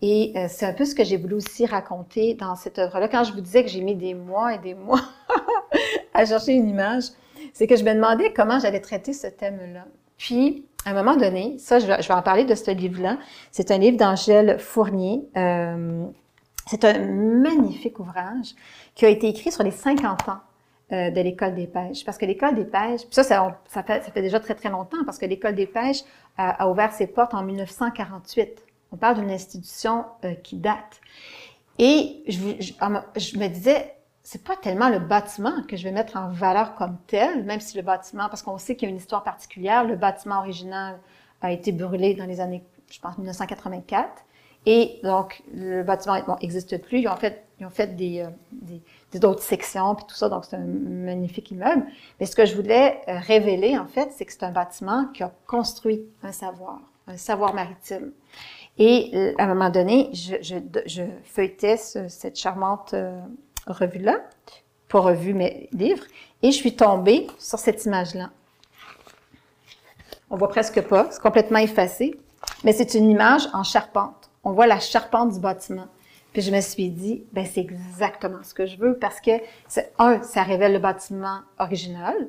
[0.00, 3.08] Et euh, c'est un peu ce que j'ai voulu aussi raconter dans cette œuvre-là.
[3.08, 5.02] Quand je vous disais que j'ai mis des mois et des mois
[6.14, 7.04] à chercher une image,
[7.52, 9.84] c'est que je me demandais comment j'allais traiter ce thème-là.
[10.18, 13.18] Puis, à un moment donné, ça, je vais, je vais en parler de ce livre-là.
[13.50, 15.22] C'est un livre d'Angèle Fournier.
[15.36, 16.04] Euh,
[16.66, 18.54] c'est un magnifique ouvrage
[18.94, 20.40] qui a été écrit sur les 50 ans
[20.92, 22.04] euh, de l'école des pêches.
[22.04, 25.26] Parce que l'école des pêches, ça, ça, ça, fait, déjà très, très longtemps, parce que
[25.26, 26.02] l'école des pêches
[26.36, 28.64] a, a ouvert ses portes en 1948.
[28.92, 31.00] On parle d'une institution euh, qui date.
[31.78, 32.72] Et je, je,
[33.16, 33.94] je me disais,
[34.30, 37.78] c'est pas tellement le bâtiment que je vais mettre en valeur comme tel, même si
[37.78, 40.98] le bâtiment, parce qu'on sait qu'il y a une histoire particulière, le bâtiment original
[41.40, 44.06] a été brûlé dans les années, je pense, 1984.
[44.66, 46.98] Et donc, le bâtiment n'existe plus.
[47.00, 48.82] Ils ont fait, ils ont fait des, euh, des,
[49.12, 50.28] des d'autres sections, puis tout ça.
[50.28, 51.86] Donc, c'est un magnifique immeuble.
[52.20, 55.22] Mais ce que je voulais euh, révéler, en fait, c'est que c'est un bâtiment qui
[55.22, 58.12] a construit un savoir, un savoir maritime.
[58.76, 63.18] Et euh, à un moment donné, je, je, je feuilletais ce- cette charmante euh,
[63.72, 64.20] revue-là,
[64.88, 66.04] pas revue, mais livre,
[66.42, 68.30] et je suis tombée sur cette image-là.
[70.30, 72.18] On voit presque pas, c'est complètement effacé,
[72.64, 74.30] mais c'est une image en charpente.
[74.44, 75.88] On voit la charpente du bâtiment.
[76.32, 79.30] Puis je me suis dit, ben c'est exactement ce que je veux parce que,
[79.98, 82.28] un, ça révèle le bâtiment original,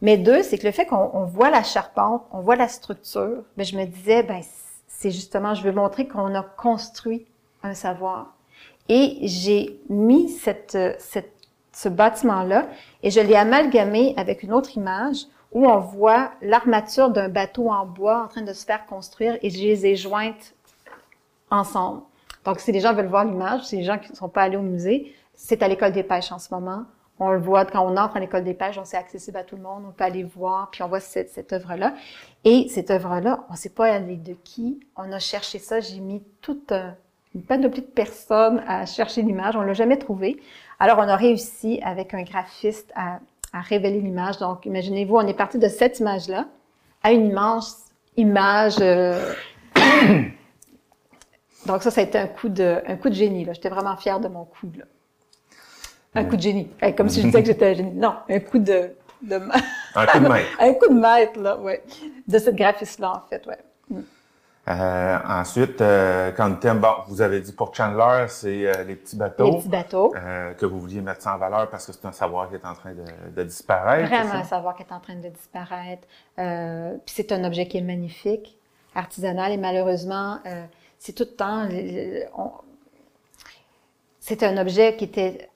[0.00, 3.44] mais deux, c'est que le fait qu'on on voit la charpente, on voit la structure,
[3.56, 4.42] ben je me disais, ben
[4.88, 7.26] c'est justement, je veux montrer qu'on a construit
[7.62, 8.34] un savoir.
[8.88, 12.68] Et j'ai mis ce bâtiment-là
[13.02, 17.86] et je l'ai amalgamé avec une autre image où on voit l'armature d'un bateau en
[17.86, 20.54] bois en train de se faire construire et je les ai jointes
[21.50, 22.02] ensemble.
[22.44, 24.56] Donc, si les gens veulent voir l'image, si les gens qui ne sont pas allés
[24.56, 26.84] au musée, c'est à l'école des pêches en ce moment.
[27.18, 29.56] On le voit quand on entre à l'école des pêches, on c'est accessible à tout
[29.56, 31.94] le monde, on peut aller voir, puis on voit cette, œuvre-là.
[32.44, 34.80] Et cette œuvre-là, on ne sait pas elle de qui.
[34.96, 36.96] On a cherché ça, j'ai mis toute un-
[37.34, 40.40] une panoplie de personnes à chercher l'image, on l'a jamais trouvée.
[40.78, 43.20] Alors, on a réussi avec un graphiste à,
[43.52, 44.38] à révéler l'image.
[44.38, 46.46] Donc, imaginez-vous, on est parti de cette image-là
[47.02, 47.86] à une immense
[48.16, 48.76] image.
[48.80, 49.32] euh,
[51.66, 53.46] Donc ça, ça a été un coup de, un coup de génie.
[53.52, 54.70] J'étais vraiment fière de mon coup.
[54.76, 54.84] Là.
[56.14, 56.68] Un coup de génie.
[56.82, 57.92] Eh, Comme si je disais que j'étais un génie.
[57.92, 58.90] Non, un coup de...
[59.22, 59.36] de
[59.94, 60.48] Un coup de maître.
[60.60, 61.82] un coup de maître, là, ouais.
[62.26, 63.98] De cette graphiste-là, en fait, ouais.
[64.68, 69.16] Euh, ensuite, euh, quand thème, bon, vous avez dit pour Chandler, c'est euh, les petits
[69.16, 69.44] bateaux.
[69.50, 70.14] Les petits bateaux.
[70.56, 72.74] que vous vouliez mettre ça en valeur parce que c'est un savoir qui est en
[72.74, 73.02] train de,
[73.34, 74.08] de disparaître.
[74.08, 76.06] Vraiment un savoir qui est en train de disparaître.
[76.36, 78.56] Puis c'est un objet qui est magnifique,
[78.94, 80.38] artisanal, et malheureusement,
[80.98, 81.64] c'est tout le temps.
[81.64, 82.52] le- le- on-
[84.20, 85.50] C'est un objet qui était,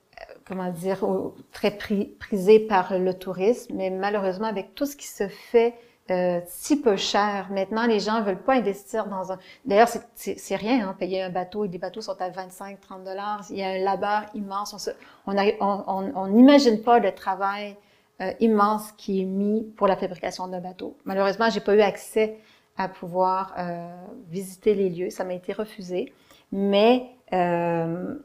[0.45, 1.05] comment dire,
[1.53, 5.73] très pri- prisé par le tourisme, mais malheureusement, avec tout ce qui se fait
[6.09, 9.39] euh, si peu cher, maintenant, les gens veulent pas investir dans un.
[9.65, 13.41] D'ailleurs, c'est- rien, hein, payer un bateau, et des bateaux sont à 25, 30 dollars.
[13.49, 14.73] Il y a un labeur immense.
[14.73, 14.91] On se-
[15.27, 17.75] on on- on- n'imagine pas le travail
[18.19, 20.97] euh, immense qui est mis pour la fabrication d'un bateau.
[21.05, 22.37] Malheureusement, j'ai pas eu accès
[22.75, 23.87] à pouvoir euh,
[24.29, 25.09] visiter les lieux.
[25.11, 26.11] Ça m'a été refusé.
[26.51, 28.15] Mais euh,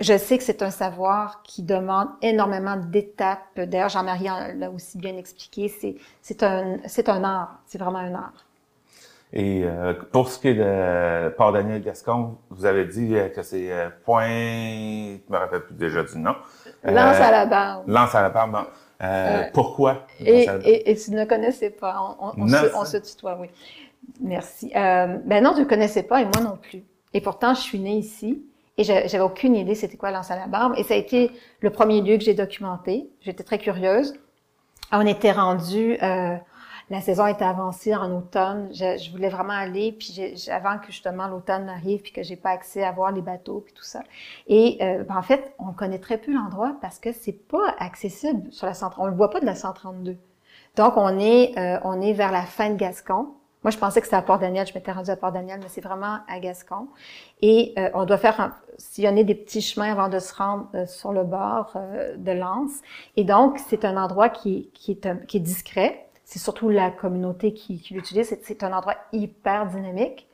[0.00, 3.58] je sais que c'est un savoir qui demande énormément d'étapes.
[3.58, 5.68] D'ailleurs, Jean-Marie l'a aussi bien expliqué.
[5.68, 7.60] C'est, c'est un, c'est un art.
[7.66, 8.32] C'est vraiment un art.
[9.32, 13.42] Et euh, pour ce qui est de Port Daniel Gascon, vous avez dit euh, que
[13.42, 16.36] c'est euh, point, je me rappelle plus déjà du nom.
[16.84, 17.88] Lance à la barbe.
[17.88, 18.52] Lance à la barbe.
[18.52, 18.58] bon.
[19.02, 20.06] Euh, Euh, pourquoi?
[20.20, 22.16] Et, la et, et tu ne connaissais pas.
[22.20, 23.48] On, se, ça- on se tutoie, oui.
[24.20, 24.70] Merci.
[24.76, 26.84] Euh, ben non, tu ne connaissais pas et moi non plus.
[27.12, 28.44] Et pourtant, je suis née ici
[28.78, 30.74] et j'a- j'avais aucune idée c'était quoi Lance à la barbe.
[30.76, 31.30] Et ça a été
[31.60, 33.08] le premier lieu que j'ai documenté.
[33.20, 34.14] J'étais très curieuse.
[34.92, 36.36] On était rendu, euh,
[36.90, 38.68] la saison était avancée en automne.
[38.72, 42.84] Je, voulais vraiment aller, puis avant que justement l'automne arrive, puis que j'ai pas accès
[42.84, 44.00] à voir les bateaux, puis tout ça.
[44.46, 48.52] Et euh, ben, en fait, on connaît très peu l'endroit parce que c'est pas accessible
[48.52, 49.02] sur la 130.
[49.02, 50.16] On le voit pas de la 132.
[50.76, 53.28] Donc on est, euh, on est vers la fin de Gascon.
[53.64, 54.66] Moi, je pensais que c'était à Port-Daniel.
[54.66, 56.88] Je m'étais rendue à Port-Daniel, mais c'est vraiment à Gascon.
[57.42, 60.86] Et euh, on doit faire un- sillonner des petits chemins avant de se rendre euh,
[60.86, 62.80] sur le bord euh, de l'Anse.
[63.16, 66.06] Et donc, c'est un endroit qui, qui, est, qui est discret.
[66.24, 68.28] C'est surtout la communauté qui, qui l'utilise.
[68.28, 70.28] C'est- C'est un endroit hyper dynamique.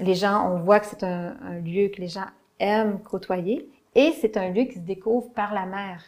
[0.00, 2.26] Les gens, on voit que c'est un, un lieu que les gens
[2.58, 3.68] aiment côtoyer.
[3.94, 6.02] Et c'est un lieu qui se découvre par la mer.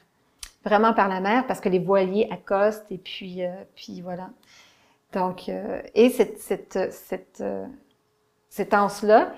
[0.65, 4.31] Vraiment par la mer, parce que les voiliers accostent et puis, euh, puis voilà.
[5.15, 7.65] Donc, euh, et cette, cette, cette, euh,
[8.51, 9.33] cette anse-là,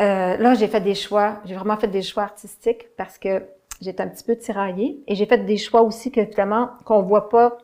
[0.00, 3.42] euh, là, j'ai fait des choix, j'ai vraiment fait des choix artistiques parce que
[3.80, 7.28] j'étais un petit peu tiraillée et j'ai fait des choix aussi que finalement, qu'on voit
[7.28, 7.58] pas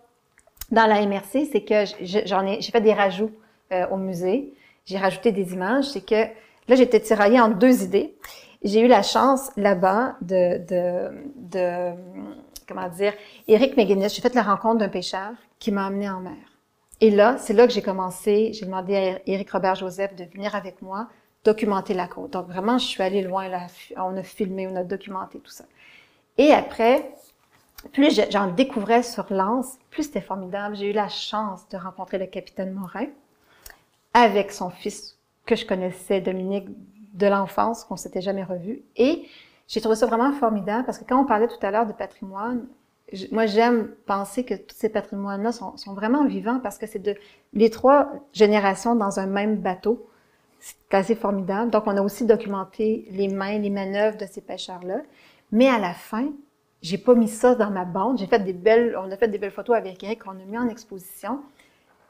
[0.70, 3.30] dans la MRC, c'est que je- j'en ai, j'ai fait des rajouts
[3.72, 4.52] euh, au musée,
[4.84, 6.22] j'ai rajouté des images, c'est que
[6.68, 8.16] là, j'étais tiraillée entre deux idées.
[8.62, 11.92] J'ai eu la chance là-bas de, de, de,
[12.68, 13.14] comment dire,
[13.48, 16.34] Éric McGuinness, j'ai fait la rencontre d'un pêcheur qui m'a amené en mer.
[17.00, 20.54] Et là, c'est là que j'ai commencé, j'ai demandé à Éric Robert Joseph de venir
[20.54, 21.08] avec moi
[21.44, 22.32] documenter la côte.
[22.32, 23.48] Donc vraiment, je suis allée loin,
[23.96, 25.64] on a filmé, on a documenté tout ça.
[26.36, 27.14] Et après,
[27.92, 30.76] plus je- j'en découvrais sur l'Anse, plus c'était formidable.
[30.76, 33.06] J'ai eu la chance de rencontrer le capitaine Morin
[34.14, 35.16] avec son fils
[35.46, 36.68] que je connaissais, Dominique,
[37.14, 38.82] de l'enfance, qu'on s'était jamais revu.
[38.96, 39.26] Et
[39.68, 42.66] j'ai trouvé ça vraiment formidable parce que quand on parlait tout à l'heure de patrimoine,
[43.32, 47.14] moi j'aime penser que tous ces patrimoines-là sont, vraiment vivants parce que c'est de
[47.52, 50.06] les trois générations dans un même bateau.
[50.58, 51.70] C'est assez formidable.
[51.70, 55.00] Donc on a aussi documenté les mains, les manœuvres de ces pêcheurs-là.
[55.52, 56.32] Mais à la fin,
[56.82, 58.18] j'ai pas mis ça dans ma bande.
[58.18, 60.58] J'ai fait des belles, on a fait des belles photos avec Eric qu'on a mis
[60.58, 61.40] en exposition.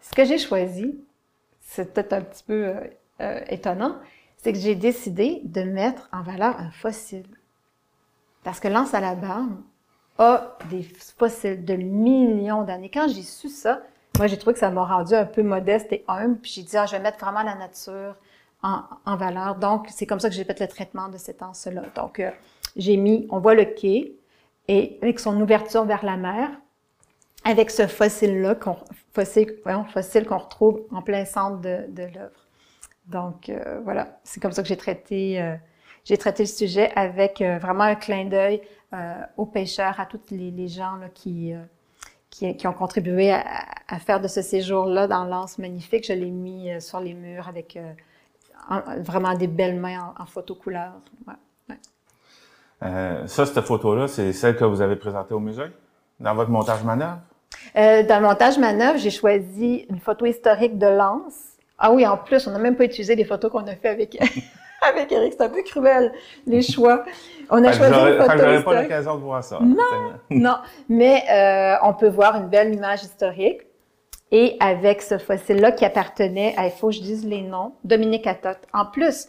[0.00, 0.98] Ce que j'ai choisi,
[1.60, 2.74] c'est peut-être un petit peu euh,
[3.20, 3.96] euh, étonnant,
[4.36, 7.26] c'est que j'ai décidé de mettre en valeur un fossile.
[8.42, 9.60] Parce que l'anse à la barbe
[10.70, 10.82] des
[11.16, 12.90] fossiles de millions d'années.
[12.92, 13.82] Quand j'ai su ça,
[14.18, 16.38] moi, j'ai trouvé que ça m'a rendu un peu modeste et humble.
[16.40, 18.16] Puis j'ai dit, ah, je vais mettre vraiment la nature
[18.62, 19.56] en, valeur.
[19.56, 21.84] Donc, c'est comme ça que j'ai fait le traitement de cette anse-là.
[21.96, 22.30] Donc, euh,
[22.76, 24.12] j'ai mis, on voit le quai,
[24.68, 26.50] et avec son ouverture vers la mer,
[27.44, 28.76] avec ce fossile-là, qu'on,
[29.14, 32.46] fossile, voyons, fossile qu'on retrouve en plein centre de, l'œuvre.
[33.06, 35.56] Donc, euh, voilà, c'est comme ça que j'ai traité, euh,
[36.04, 38.60] j'ai traité le sujet avec vraiment un clin d'œil
[38.92, 41.58] euh, aux pêcheurs, à tous les, les gens là, qui, euh,
[42.30, 43.44] qui, qui ont contribué à,
[43.88, 46.06] à faire de ce séjour-là dans l'anse magnifique.
[46.06, 47.78] Je l'ai mis euh, sur les murs avec
[48.68, 50.92] en- vraiment des belles mains en, en photo couleur.
[51.26, 51.34] Ouais,
[51.70, 53.26] ouais.
[53.26, 55.66] Ça, cette photo-là, c'est celle que vous avez présentée au musée,
[56.18, 57.18] dans votre montage manœuvre?
[57.74, 61.34] Dans le montage manœuvre, j'ai choisi une photo historique de Lens.
[61.78, 64.18] Ah oui, en plus, on n'a même pas utilisé les photos qu'on a fait avec,
[64.88, 65.34] avec Eric.
[65.36, 66.12] C'est un peu cruel,
[66.46, 67.04] les choix.
[67.50, 69.58] On a que choisi une photo j'aurais pas l'occasion de voir ça.
[69.60, 70.56] Non, non.
[70.88, 73.62] Mais euh, on peut voir une belle image historique.
[74.32, 78.28] Et avec ce fossile-là qui appartenait à, il faut que je dise les noms, Dominique
[78.28, 78.60] Attotte.
[78.72, 79.26] En plus,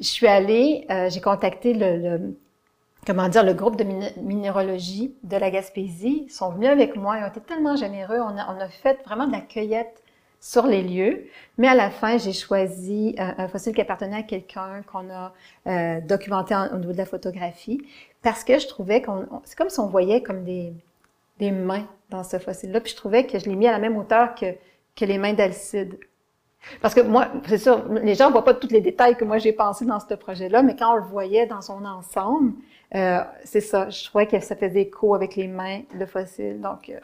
[0.00, 2.38] je suis allée, euh, j'ai contacté le, le-
[3.06, 6.24] comment dire, le groupe de min- minéralogie de la Gaspésie.
[6.28, 8.20] Ils sont venus avec moi, ils ont été tellement généreux.
[8.20, 10.02] On a, on a fait vraiment de la cueillette
[10.40, 11.26] sur les lieux,
[11.58, 15.32] mais à la fin, j'ai choisi un, un fossile qui appartenait à quelqu'un qu'on a
[15.66, 17.80] euh, documenté en- au niveau de la photographie,
[18.22, 20.72] parce que je trouvais qu'on, on- c'est comme si on voyait comme des,
[21.38, 23.96] des mains dans ce fossile-là, puis je trouvais que je l'ai mis à la même
[23.96, 24.46] hauteur que,
[24.96, 25.98] que les mains d'Alcide.
[26.80, 29.38] Parce que moi, c'est sûr, les gens ne voient pas tous les détails que moi
[29.38, 32.52] j'ai pensé dans ce projet-là, mais quand on le voyait dans son ensemble,
[32.94, 36.60] euh, c'est ça, je trouvais que ça faisait écho avec les mains, le fossile.
[36.60, 36.98] Donc euh,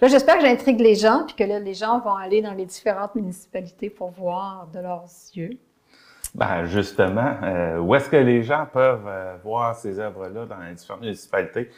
[0.00, 2.66] là, j'espère que j'intrigue les gens, puis que là, les gens vont aller dans les
[2.66, 5.04] différentes municipalités pour voir de leurs
[5.34, 5.50] yeux.
[6.34, 9.08] Ben, justement, euh, où est-ce que les gens peuvent
[9.42, 11.70] voir ces œuvres-là dans les différentes municipalités?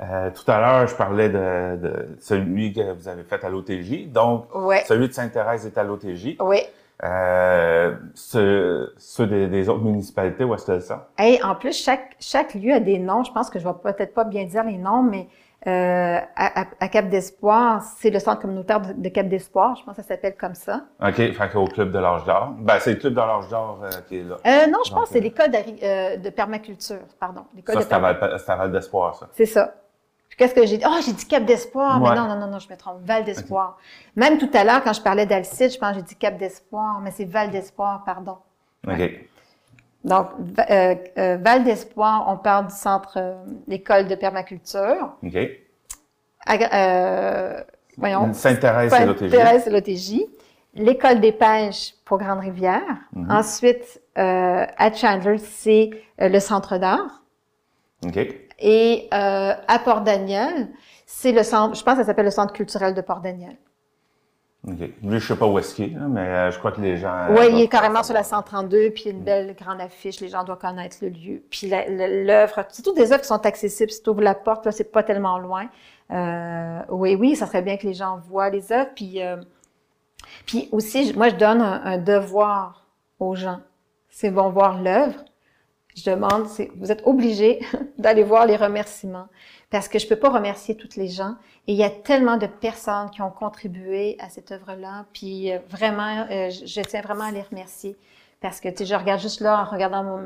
[0.00, 4.06] Euh, tout à l'heure, je parlais de, de celui que vous avez fait à l'OTJ.
[4.06, 4.84] Donc, Ouais.
[4.86, 6.36] celui de Sainte-Thérèse est à l'OTJ.
[6.40, 6.58] Oui.
[7.04, 11.08] Euh, ceux ceux des, des autres municipalités, où est-ce que c'est ça?
[11.16, 13.22] Hey, en plus, chaque, chaque lieu a des noms.
[13.24, 15.28] Je pense que je vais peut-être pas bien dire les noms, mais
[15.66, 19.76] euh, à, à- Cap d'Espoir, c'est le centre communautaire de, de Cap d'Espoir.
[19.76, 20.82] Je pense que ça s'appelle comme ça.
[21.00, 22.54] OK, fait qu'au Club de l'Âge d'Or.
[22.58, 24.36] Ben, c'est le Club de l'Âge d'Or euh, qui est là.
[24.46, 26.98] Euh, non, je Donc, pense que c'est l'école d'agri- euh, de permaculture.
[27.20, 27.42] Pardon.
[27.54, 29.28] L'école Ça, de c'est à Val d'Espoir, ça.
[29.32, 29.74] C'est ça.
[30.38, 30.84] Qu'est-ce que j'ai dit?
[30.86, 32.00] Oh, j'ai dit Cap d'Espoir.
[32.00, 32.10] Ouais.
[32.10, 33.00] Mais non, non, non, non, je me trompe.
[33.02, 33.76] Val d'Espoir.
[34.14, 37.00] Même tout à l'heure, quand je parlais d'Alcide, je pense que j'ai dit Cap d'Espoir,
[37.02, 38.38] mais c'est Val d'Espoir, pardon.
[38.86, 39.10] OK.
[40.04, 40.28] Donc,
[40.70, 43.34] euh, euh, Val d'Espoir, on parle du centre, euh,
[43.66, 45.16] l'école de permaculture.
[45.24, 45.36] OK.
[46.72, 47.60] Euh,
[47.96, 48.32] voyons.
[48.32, 49.18] Sainte-Thérèse, c'est l'OTJ.
[49.20, 50.22] Sainte-Thérèse, c'est l'OTJ.
[50.74, 52.82] L'école des pêches pour Grande-Rivière.
[53.12, 53.30] Mhm.
[53.30, 55.90] Ensuite, euh, à Chandler, c'est
[56.20, 57.22] euh, le centre d'art.
[58.06, 58.47] OK.
[58.58, 60.68] Et euh, à Port-Daniel,
[61.06, 63.56] c'est le centre, je pense que ça s'appelle le centre culturel de Port-Daniel.
[64.66, 64.90] OK.
[65.02, 67.28] Lui, je sais pas où est-ce qu'il est, mais euh, je crois que les gens...
[67.30, 70.42] Oui, euh, il est carrément sur la 132, puis une belle grande affiche, les gens
[70.42, 71.42] doivent connaître le lieu.
[71.48, 73.90] Puis l'œuvre, c'est toutes des œuvres qui sont accessibles.
[73.90, 75.68] Si tu ouvres la porte, là, c'est pas tellement loin.
[76.10, 78.90] Euh, oui, oui, ça serait bien que les gens voient les œuvres.
[78.96, 79.36] Puis, euh,
[80.44, 82.86] puis aussi, moi, je donne un, un devoir
[83.20, 83.60] aux gens.
[84.08, 85.24] C'est bon voir l'œuvre.
[85.98, 86.46] Je demande,
[86.76, 87.60] vous êtes obligés
[87.98, 89.26] d'aller voir les remerciements
[89.70, 91.34] parce que je peux pas remercier toutes les gens.
[91.66, 95.06] Et il y a tellement de personnes qui ont contribué à cette œuvre-là.
[95.12, 97.96] Puis euh, vraiment, euh, je, tiens vraiment à les remercier
[98.40, 100.20] parce que tu sais, je regarde juste là en regardant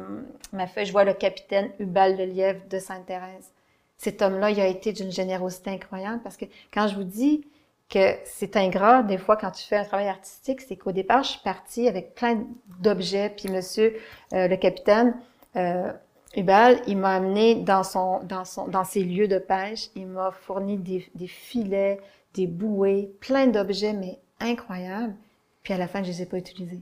[0.52, 3.52] ma feuille, je vois le capitaine Hubal de Lièvre de Sainte-Thérèse.
[3.96, 6.44] Cet homme-là, il a été d'une générosité incroyable parce que
[6.74, 7.46] quand je vous dis
[7.88, 11.30] que c'est ingrat, des fois, quand tu fais un travail artistique, c'est qu'au départ, je
[11.30, 12.44] suis partie avec plein
[12.80, 13.96] d'objets, puis monsieur,
[14.32, 15.14] euh, le capitaine,
[15.56, 15.92] euh,
[16.36, 20.30] Hubal, il m'a amené dans son, dans son, dans ses lieux de pêche, il m'a
[20.30, 22.00] fourni des, des filets,
[22.34, 25.14] des bouées, plein d'objets, mais incroyables.
[25.62, 26.80] Puis à la fin, je les ai pas utilisés.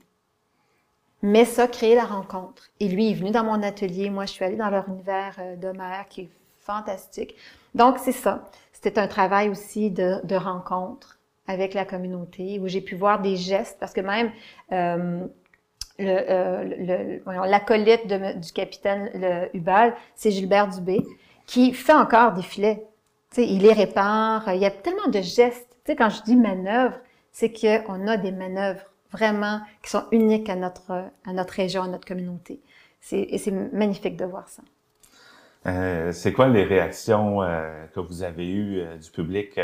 [1.23, 2.71] Mais ça, créer la rencontre.
[2.81, 4.09] Et lui, il est venu dans mon atelier.
[4.09, 6.31] Moi, je suis allée dans leur univers euh, mer qui est
[6.61, 7.35] fantastique.
[7.75, 8.49] Donc, c'est ça.
[8.73, 13.37] C'était un travail aussi de, de rencontre avec la communauté où j'ai pu voir des
[13.37, 14.31] gestes parce que même
[14.73, 15.27] euh,
[16.01, 16.65] le, euh,
[17.27, 21.05] le- l'acolyte de- du capitaine le Hubal, c'est Gilbert Dubé,
[21.47, 22.87] qui fait encore des filets.
[23.37, 24.53] Il les répare.
[24.55, 25.77] Il y a tellement de gestes.
[25.87, 26.97] Quand je dis manœuvre,
[27.33, 28.83] c'est qu'on a des manœuvres
[29.13, 31.11] vraiment qui sont uniques à notre,
[31.55, 32.61] région, à notre communauté.
[33.01, 34.63] C'est, magnifique de voir ça.
[35.67, 39.61] Euh, c'est quoi les réactions euh, que vous avez eues du public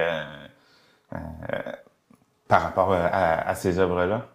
[2.49, 4.29] par rapport à ces œuvres-là?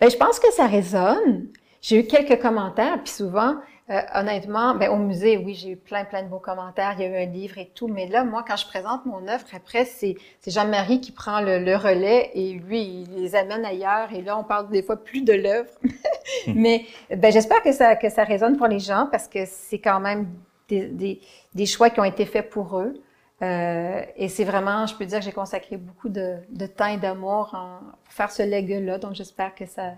[0.00, 1.48] Ben, je pense que ça résonne.
[1.82, 3.56] J'ai eu quelques commentaires, puis souvent,
[3.90, 6.94] euh, honnêtement, ben, au musée, oui, j'ai eu plein, plein de beaux commentaires.
[6.98, 7.88] Il y a eu un livre et tout.
[7.88, 11.58] Mais là, moi, quand je présente mon œuvre, après, c'est, c'est Jean-Marie qui prend le,
[11.58, 14.12] le relais et lui, il les amène ailleurs.
[14.14, 15.70] Et là, on parle des fois plus de l'œuvre.
[16.46, 19.98] mais ben, j'espère que ça, que ça résonne pour les gens parce que c'est quand
[19.98, 20.28] même
[20.68, 21.20] des, des,
[21.54, 22.94] des choix qui ont été faits pour eux.
[23.42, 26.98] Euh, et c'est vraiment, je peux dire que j'ai consacré beaucoup de, de temps et
[26.98, 28.98] d'amour en, pour faire ce legs-là.
[28.98, 29.92] Donc, j'espère que ça,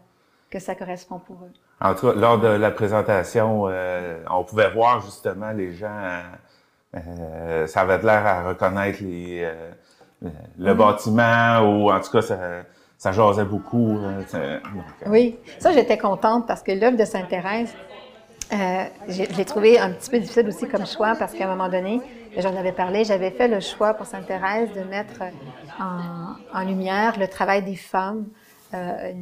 [0.50, 1.52] que ça correspond pour eux.
[1.80, 6.20] En tout cas, lors de la présentation, euh, on pouvait voir justement les gens,
[6.94, 10.28] euh, ça avait l'air à reconnaître les, euh,
[10.58, 12.38] le bâtiment ou en tout cas, ça,
[12.96, 13.98] ça jasait beaucoup.
[13.98, 14.60] euh, donc, euh,
[15.06, 17.74] Oui, ça, j'étais contente parce que l'œuvre de Sainte-Thérèse,
[18.52, 21.68] euh, je l'ai trouvé un petit peu difficile aussi comme choix parce qu'à un moment
[21.68, 22.00] donné,
[22.36, 25.22] j'en avais parlé, j'avais fait le choix pour Sainte-Thérèse de mettre
[25.80, 28.26] en, en lumière le travail des femmes.
[28.74, 29.12] Euh.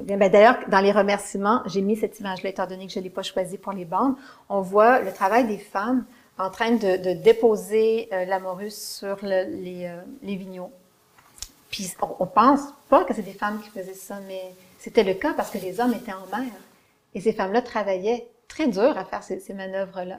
[0.00, 3.10] Ben, D'ailleurs, dans les remerciements, j'ai mis cette image-là, étant donné que je ne l'ai
[3.10, 4.14] pas choisie pour les bandes.
[4.48, 6.04] On voit le travail des femmes
[6.38, 10.36] en train de, de déposer euh, la morue sur le- les, euh, les.
[11.70, 15.14] Puis on, on pense pas que c'est des femmes qui faisaient ça, mais c'était le
[15.14, 16.46] cas parce que les hommes étaient en mer.
[17.14, 20.16] Et ces femmes-là travaillaient très dur à faire ces, manœuvres-là.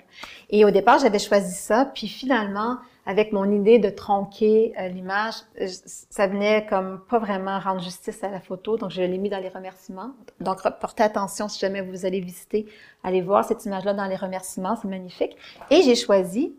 [0.50, 5.34] Et au départ, j'avais choisi ça, puis finalement, avec mon idée de tronquer euh, l'image,
[5.60, 5.68] euh,
[6.10, 9.40] ça venait comme pas vraiment rendre justice à la photo, donc je l'ai mis dans
[9.40, 10.12] les remerciements.
[10.40, 12.68] Donc portez attention si jamais vous allez visiter,
[13.04, 15.36] allez voir cette image-là dans les remerciements, c'est magnifique.
[15.72, 16.54] Et j'ai choisi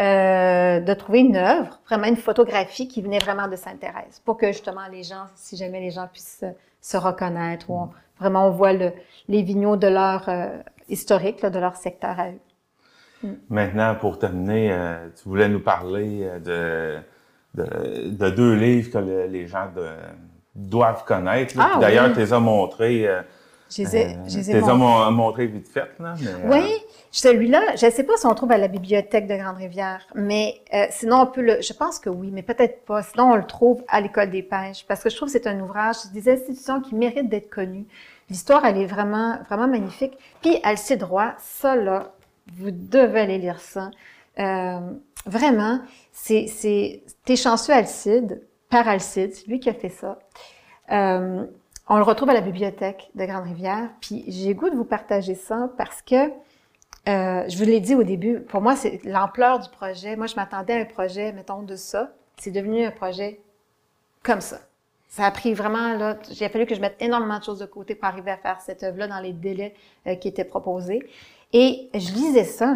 [0.00, 4.48] euh, de trouver une œuvre, vraiment une photographie qui venait vraiment de Sainte-Thérèse, pour que
[4.48, 6.44] justement les gens, si jamais les gens puissent
[6.84, 7.88] se, reconnaître, on-
[8.20, 8.92] vraiment on voit le,
[9.28, 10.48] les vignots de leur euh,
[10.88, 12.40] historique, là, de leur secteur à eux.
[13.48, 17.00] Maintenant, pour terminer, euh, tu voulais nous parler euh,
[17.54, 19.88] de, de, de deux livres que le- les gens de-
[20.54, 21.54] doivent connaître.
[21.58, 22.12] Ah, D'ailleurs, oui.
[22.12, 23.08] tu les as montrés.
[23.70, 25.04] Je les ai- euh, je les ai tu les as montrés.
[25.04, 26.14] mon- montrés vite fait, là.
[26.20, 26.70] Mais, euh, Oui,
[27.10, 30.60] celui-là, je ne sais pas si on le trouve à la bibliothèque de Grande-Rivière, mais
[30.74, 31.60] euh, sinon on peut le.
[31.62, 33.02] Je pense que oui, mais peut-être pas.
[33.02, 35.58] Sinon, on le trouve à l'école des pêches, parce que je trouve que c'est un
[35.60, 37.86] ouvrage des institutions qui méritent d'être connues.
[38.30, 40.16] L'histoire, elle est vraiment, vraiment magnifique.
[40.42, 42.12] Puis Alcide Roy, ça là,
[42.56, 43.90] vous devez aller lire ça.
[44.38, 44.78] Euh,
[45.26, 45.80] vraiment,
[46.12, 50.18] c'est, c'est, t'es chanceux Alcide, par Alcide, c'est lui qui a fait ça.
[51.86, 53.90] On le retrouve à la bibliothèque de Grande-Rivière.
[54.00, 56.30] Puis j'ai goût de vous partager ça parce que
[57.06, 60.16] euh, je vous l'ai dit au début, pour moi, c'est l'ampleur du projet.
[60.16, 62.12] Moi, je m'attendais à un projet, mettons, de ça.
[62.38, 63.40] C'est devenu un projet
[64.22, 64.60] comme ça.
[65.08, 67.94] Ça a pris vraiment, là, j'ai fallu que je mette énormément de choses de côté
[67.94, 69.74] pour arriver à faire cette œuvre-là dans les délais
[70.06, 71.06] euh, qui étaient proposés.
[71.52, 72.74] Et je lisais ça,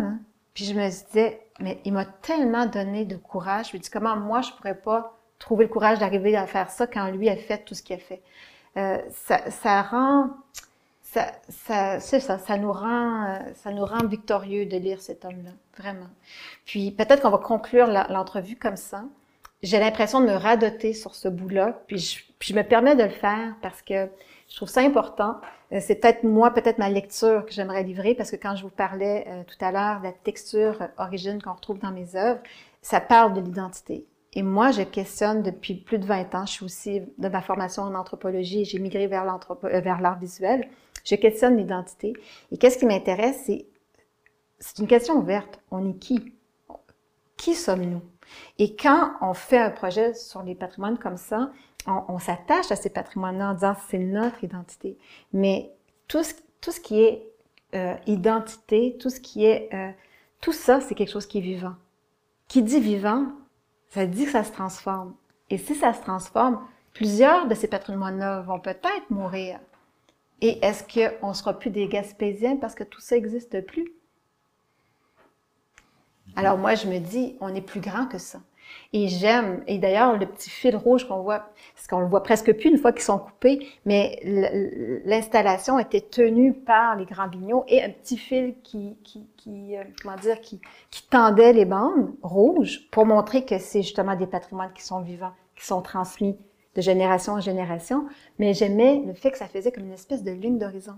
[0.53, 3.71] puis je me disais, mais il m'a tellement donné de courage.
[3.73, 6.87] Je me dis, comment moi, je pourrais pas trouver le courage d'arriver à faire ça
[6.87, 8.23] quand lui a fait tout ce qu'il a fait?
[8.79, 10.31] Euh, ça, rend,
[11.03, 11.33] ça,
[11.99, 16.09] ça, nous rend, euh, ça nous rend victorieux de lire cet homme-là, vraiment.
[16.65, 19.03] Puis peut-être qu'on va conclure l'entrevue comme ça.
[19.63, 21.99] J'ai l'impression de me radoter sur ce bout-là, puis
[22.41, 24.09] je, me permets de le faire parce que
[24.49, 25.41] je trouve ça important.
[25.73, 28.71] Euh, C'est peut-être moi, peut-être ma lecture que j'aimerais livrer, parce que quand je vous
[28.71, 32.41] parlais tout à l'heure de la texture euh, origine qu'on retrouve dans mes œuvres,
[32.81, 34.07] ça parle de l'identité.
[34.35, 36.47] Et moi, je questionne depuis plus de 20 ans.
[36.47, 40.69] Je suis aussi de ma formation en anthropologie et j'ai migré euh, vers l'art visuel.
[41.05, 42.13] Je questionne l'identité.
[42.53, 43.67] Et qu'est-ce qui m'intéresse, c'est
[44.61, 45.61] c'est une question ouverte.
[45.71, 46.35] On est qui?
[47.37, 48.03] Qui sommes-nous?
[48.59, 51.53] Et quand on fait un projet sur les patrimoines comme ça,
[51.87, 54.99] on, on s'attache à ces patrimoines-là en disant c'est notre identité.
[55.33, 55.73] Mais
[56.09, 57.29] tout ce, tout ce qui est
[57.75, 59.91] euh, identité, tout ce qui est euh,
[60.41, 61.75] tout ça, c'est quelque chose qui est vivant.
[62.49, 63.27] Qui dit vivant,
[63.91, 65.15] ça dit que ça se transforme.
[65.51, 66.61] Et si ça se transforme,
[66.93, 69.61] plusieurs de ces patrimoines-là vont peut-être mourir.
[70.41, 73.93] Et est-ce qu'on ne sera plus des Gaspésiens parce que tout ça n'existe plus?
[76.37, 78.41] Alors moi, je me dis, on est plus grand que ça.
[78.93, 82.53] Et j'aime, et d'ailleurs, le petit fil rouge qu'on voit, parce qu'on le voit presque
[82.53, 84.21] plus une fois qu'ils sont coupés, mais
[85.05, 88.97] l'installation était tenue par les grands vignots et un petit fil qui,
[89.47, 90.61] euh, comment dire, qui
[91.11, 95.67] tendait les bandes rouges pour montrer que c'est justement des patrimoines qui sont vivants, qui
[95.67, 96.37] sont transmis
[96.75, 98.07] de génération en génération.
[98.39, 100.95] Mais j'aimais le fait que ça faisait comme une espèce de ligne d'horizon.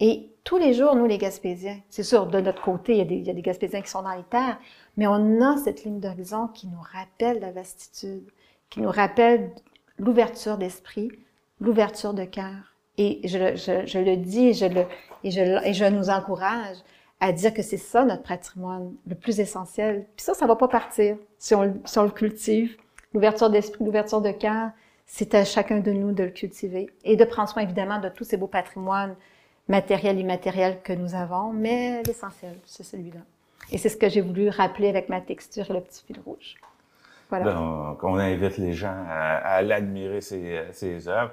[0.00, 3.04] Et tous les jours, nous, les Gaspésiens, c'est sûr, de notre côté, il y, a
[3.04, 4.58] des, il y a des Gaspésiens qui sont dans les terres,
[4.96, 8.30] mais on a cette ligne d'horizon qui nous rappelle la vastitude,
[8.70, 9.52] qui nous rappelle
[9.98, 11.10] l'ouverture d'esprit,
[11.60, 12.74] l'ouverture de cœur.
[12.96, 14.86] Et je, je, je le dis et je, le,
[15.24, 16.76] et, je, et je nous encourage
[17.20, 20.06] à dire que c'est ça notre patrimoine le plus essentiel.
[20.16, 22.76] Puis ça, ça va pas partir si on, si on le cultive.
[23.12, 24.70] L'ouverture d'esprit, l'ouverture de cœur,
[25.06, 28.24] c'est à chacun de nous de le cultiver et de prendre soin évidemment de tous
[28.24, 29.16] ces beaux patrimoines
[29.68, 33.20] matériels et immatériels que nous avons, mais l'essentiel, c'est celui-là.
[33.74, 36.54] Et c'est ce que j'ai voulu rappeler avec ma texture et le petit fil rouge.
[37.28, 37.52] Voilà.
[37.54, 41.32] Donc, on invite les gens à, à aller admirer ces, ces œuvres.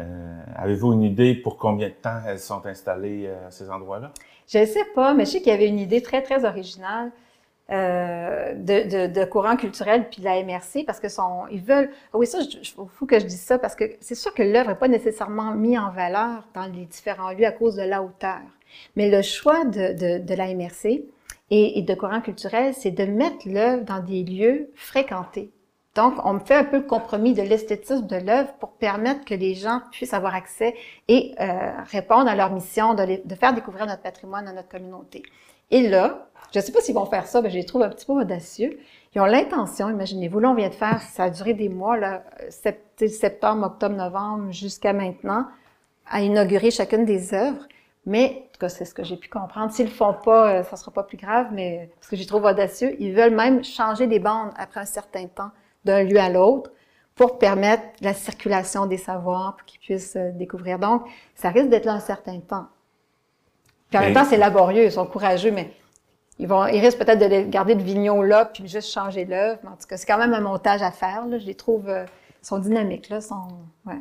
[0.00, 4.10] Euh, Avez-vous une idée pour combien de temps elles sont installées euh, à ces endroits-là?
[4.48, 7.10] Je ne sais pas, mais je sais qu'il y avait une idée très, très originale
[7.70, 11.08] euh, de, de, de courant culturel puis de la MRC parce que
[11.50, 11.90] ils veulent.
[12.14, 14.70] Ah oui, ça, il faut que je dise ça parce que c'est sûr que l'œuvre
[14.70, 18.40] n'est pas nécessairement mise en valeur dans les différents lieux à cause de la hauteur.
[18.96, 21.02] Mais le choix de la MRC
[21.54, 25.50] et, de courant culturel, c'est de mettre l'œuvre dans des lieux fréquentés.
[25.94, 29.52] Donc, on fait un peu le compromis de l'esthétisme de l'œuvre pour permettre que les
[29.52, 30.74] gens puissent avoir accès
[31.08, 33.04] et euh, répondre à leur mission de,
[33.38, 35.22] faire découvrir notre patrimoine à notre communauté.
[35.70, 37.90] Et là, je ne sais pas s'ils vont faire ça, mais je les trouve un
[37.90, 38.78] petit peu audacieux.
[39.14, 41.98] Ils ont l'intention, imaginez-vous, là, on vient de faire, ça a duré des mois,
[42.48, 45.44] septembre, octobre, novembre, jusqu'à maintenant,
[46.06, 47.66] à inaugurer chacune des œuvres.
[48.04, 49.72] Mais, en tout cas, c'est ce que j'ai pu comprendre.
[49.72, 52.44] S'ils le font pas, euh, ça sera pas plus grave, mais parce que j'y trouve
[52.44, 55.50] audacieux, ils veulent même changer les bandes après un certain temps
[55.84, 56.72] d'un lieu à l'autre
[57.14, 60.78] pour permettre la circulation des savoirs, pour qu'ils puissent euh, découvrir.
[60.78, 61.04] Donc,
[61.34, 62.66] ça risque d'être là un certain temps.
[63.90, 65.70] Puis en même temps, c'est laborieux, ils sont courageux, mais
[66.38, 69.60] ils, vont, ils risquent peut-être de garder le vignon là, puis juste changer l'œuvre.
[69.66, 71.26] En tout cas, c'est quand même un montage à faire.
[71.26, 71.38] Là.
[71.38, 72.04] Je les trouve, euh,
[72.42, 73.48] ils sont dynamiques, là, sont,
[73.86, 74.00] ouais.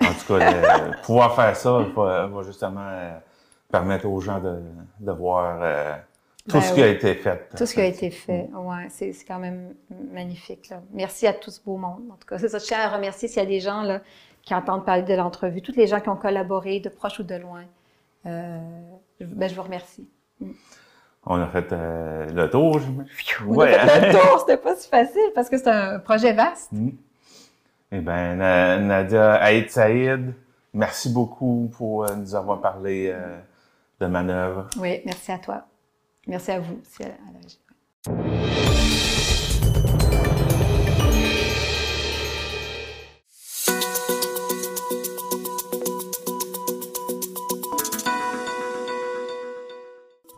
[0.00, 3.18] En tout cas, pouvoir faire ça va, va justement euh,
[3.70, 4.60] permettre aux gens de,
[5.00, 5.94] de voir euh,
[6.48, 7.48] tout Ben ce qui a été fait.
[7.56, 9.74] Tout ce qui a été fait, ouais, c'est c'est quand même
[10.12, 10.70] magnifique.
[10.70, 10.80] Là.
[10.92, 12.02] Merci à tout ce beau monde.
[12.10, 12.58] En tout cas, c'est ça.
[12.58, 14.00] Je tiens à remercier s'il y a des gens là,
[14.42, 17.34] qui entendent parler de l'entrevue, tous les gens qui ont collaboré, de proche ou de
[17.34, 17.64] loin.
[18.26, 18.58] Euh,
[19.20, 20.08] ben, je vous remercie.
[20.40, 20.50] Mm.
[21.26, 22.78] On a fait euh, le tour.
[22.78, 22.86] je-
[23.46, 26.72] On a fait le tour, c'était pas si facile parce que c'est un projet vaste.
[26.72, 26.90] Mm.
[27.92, 30.32] Eh bien, Na- Nadia Aïd Saïd,
[30.72, 33.36] merci beaucoup pour euh, nous avoir parlé euh,
[34.00, 34.68] de manœuvre.
[34.78, 35.66] Oui, merci à toi.
[36.26, 38.68] Merci à vous aussi à la- à la régie.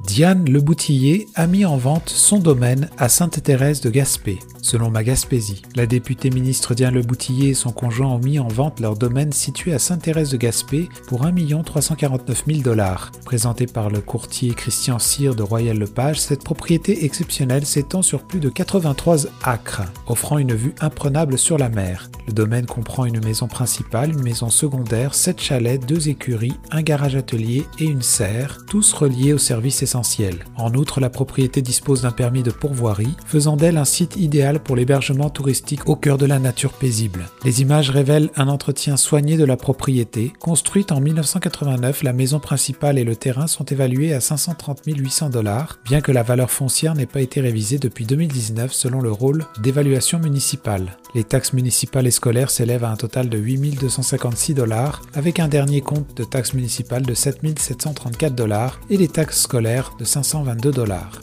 [0.07, 5.63] Diane Leboutillier a mis en vente son domaine à Sainte-Thérèse de Gaspé, selon ma Gaspésie.
[5.77, 9.73] La députée ministre Diane Leboutillier et son conjoint ont mis en vente leur domaine situé
[9.73, 11.33] à Sainte-Thérèse de Gaspé pour 1
[11.63, 13.13] 349 000 dollars.
[13.25, 18.41] Présentée par le courtier Christian Cyr de Royal Lepage, cette propriété exceptionnelle s'étend sur plus
[18.41, 22.11] de 83 acres, offrant une vue imprenable sur la mer.
[22.27, 27.17] Le domaine comprend une maison principale, une maison secondaire, sept chalets, deux écuries, un garage
[27.17, 30.45] atelier et une serre, tous reliés aux services essentiels.
[30.57, 34.75] En outre, la propriété dispose d'un permis de pourvoirie, faisant d'elle un site idéal pour
[34.75, 37.27] l'hébergement touristique au cœur de la nature paisible.
[37.45, 40.33] Les images révèlent un entretien soigné de la propriété.
[40.41, 45.79] Construite en 1989, la maison principale et le terrain sont évalués à 530 800 dollars,
[45.85, 50.19] bien que la valeur foncière n'ait pas été révisée depuis 2019 selon le rôle d'évaluation
[50.19, 50.97] municipale.
[51.15, 55.49] Les taxes municipales et scolaires s'élèvent à un total de 8 256 dollars, avec un
[55.49, 60.71] dernier compte de taxes municipales de 7 734 dollars et les taxes scolaires de 522
[60.73, 61.21] dollars.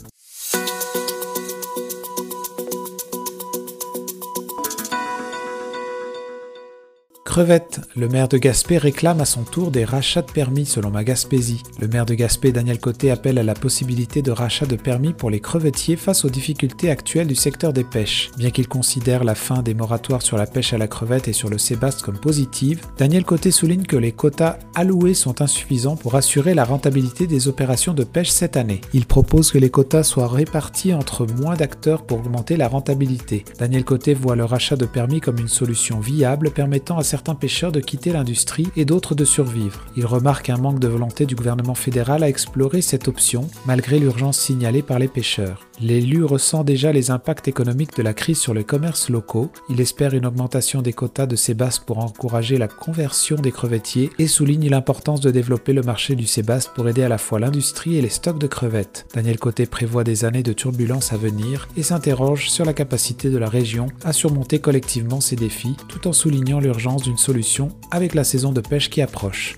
[7.28, 7.82] Crevette.
[7.98, 11.62] Le maire de Gaspé réclame à son tour des rachats de permis selon ma Gaspésie.
[11.78, 15.30] Le maire de Gaspé, Daniel Côté, appelle à la possibilité de rachat de permis pour
[15.30, 18.32] les crevettiers face aux difficultés actuelles du secteur des pêches.
[18.38, 21.49] Bien qu'il considère la fin des moratoires sur la pêche à la crevette et sur
[21.49, 26.54] le sébaste comme positive, Daniel Côté souligne que les quotas alloués sont insuffisants pour assurer
[26.54, 28.80] la rentabilité des opérations de pêche cette année.
[28.94, 33.44] Il propose que les quotas soient répartis entre moins d'acteurs pour augmenter la rentabilité.
[33.60, 37.72] Daniel Côté voit le rachat de permis comme une solution viable permettant à certains pêcheurs
[37.72, 39.85] de quitter l'industrie et d'autres de survivre.
[39.95, 44.39] Il remarque un manque de volonté du gouvernement fédéral à explorer cette option malgré l'urgence
[44.39, 45.68] signalée par les pêcheurs.
[45.80, 49.52] L'élu ressent déjà les impacts économiques de la crise sur les commerces locaux.
[49.69, 54.27] Il espère une augmentation des quotas de sébaste pour encourager la conversion des crevettiers et
[54.27, 58.02] souligne l'importance de développer le marché du sébaste pour aider à la fois l'industrie et
[58.02, 59.06] les stocks de crevettes.
[59.14, 63.38] Daniel Côté prévoit des années de turbulences à venir et s'interroge sur la capacité de
[63.38, 68.26] la région à surmonter collectivement ces défis tout en soulignant l'urgence d'une solution avec la
[68.26, 69.58] saison de pêche qui approche.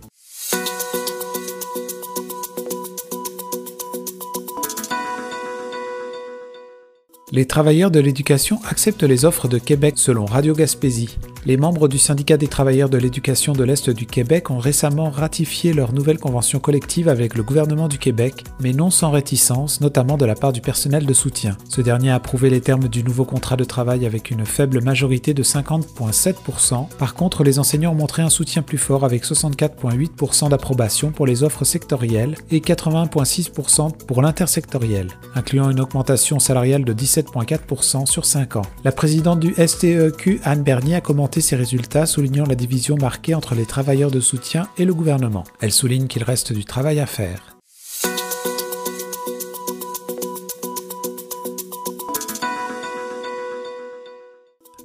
[7.31, 11.17] Les travailleurs de l'éducation acceptent les offres de Québec selon Radio Gaspésie.
[11.45, 15.71] Les membres du syndicat des travailleurs de l'éducation de l'Est du Québec ont récemment ratifié
[15.71, 20.25] leur nouvelle convention collective avec le gouvernement du Québec, mais non sans réticence, notamment de
[20.25, 21.57] la part du personnel de soutien.
[21.69, 25.33] Ce dernier a approuvé les termes du nouveau contrat de travail avec une faible majorité
[25.33, 26.89] de 50,7%.
[26.97, 31.43] Par contre, les enseignants ont montré un soutien plus fort avec 64,8% d'approbation pour les
[31.43, 38.65] offres sectorielles et 81,6% pour l'intersectoriel, incluant une augmentation salariale de 17,4% sur 5 ans.
[38.83, 43.53] La présidente du STEQ, Anne Bernier, a commenté ces résultats, soulignant la division marquée entre
[43.55, 45.43] les travailleurs de soutien et le gouvernement.
[45.61, 47.58] Elle souligne qu'il reste du travail à faire.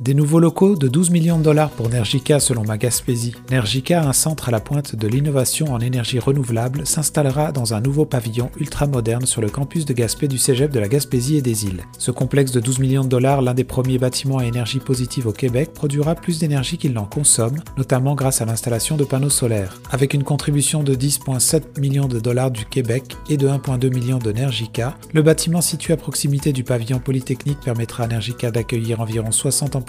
[0.01, 3.35] Des nouveaux locaux de 12 millions de dollars pour Nergica selon ma Gaspésie.
[3.51, 8.05] Nergica, un centre à la pointe de l'innovation en énergie renouvelable, s'installera dans un nouveau
[8.05, 11.67] pavillon ultra moderne sur le campus de Gaspé du Cégep de la Gaspésie et des
[11.67, 11.85] îles.
[11.97, 15.33] Ce complexe de 12 millions de dollars, l'un des premiers bâtiments à énergie positive au
[15.33, 19.81] Québec, produira plus d'énergie qu'il n'en consomme, notamment grâce à l'installation de panneaux solaires.
[19.93, 24.33] Avec une contribution de 10,7 millions de dollars du Québec et de 1,2 millions de
[24.33, 29.77] Nergica, le bâtiment situé à proximité du pavillon polytechnique permettra à Nergica d'accueillir environ 60
[29.77, 29.84] employés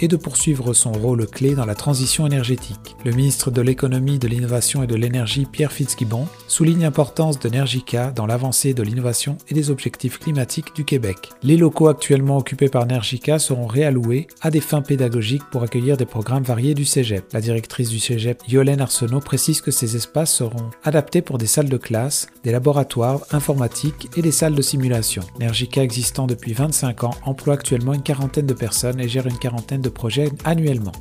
[0.00, 2.96] et de poursuivre son rôle clé dans la transition énergétique.
[3.04, 8.10] Le ministre de l'économie, de l'innovation et de l'énergie, Pierre Fitzgibbon, souligne l'importance de Nergica
[8.10, 11.30] dans l'avancée de l'innovation et des objectifs climatiques du Québec.
[11.42, 16.06] Les locaux actuellement occupés par Nergica seront réalloués à des fins pédagogiques pour accueillir des
[16.06, 17.32] programmes variés du Cégep.
[17.32, 21.68] La directrice du Cégep, Yolène Arsenault, précise que ces espaces seront adaptés pour des salles
[21.68, 25.22] de classe, des laboratoires informatiques et des salles de simulation.
[25.40, 29.80] Nergica existant depuis 25 ans emploie actuellement une quarantaine de personnes et gère une quarantaine
[29.80, 30.92] de projets annuellement.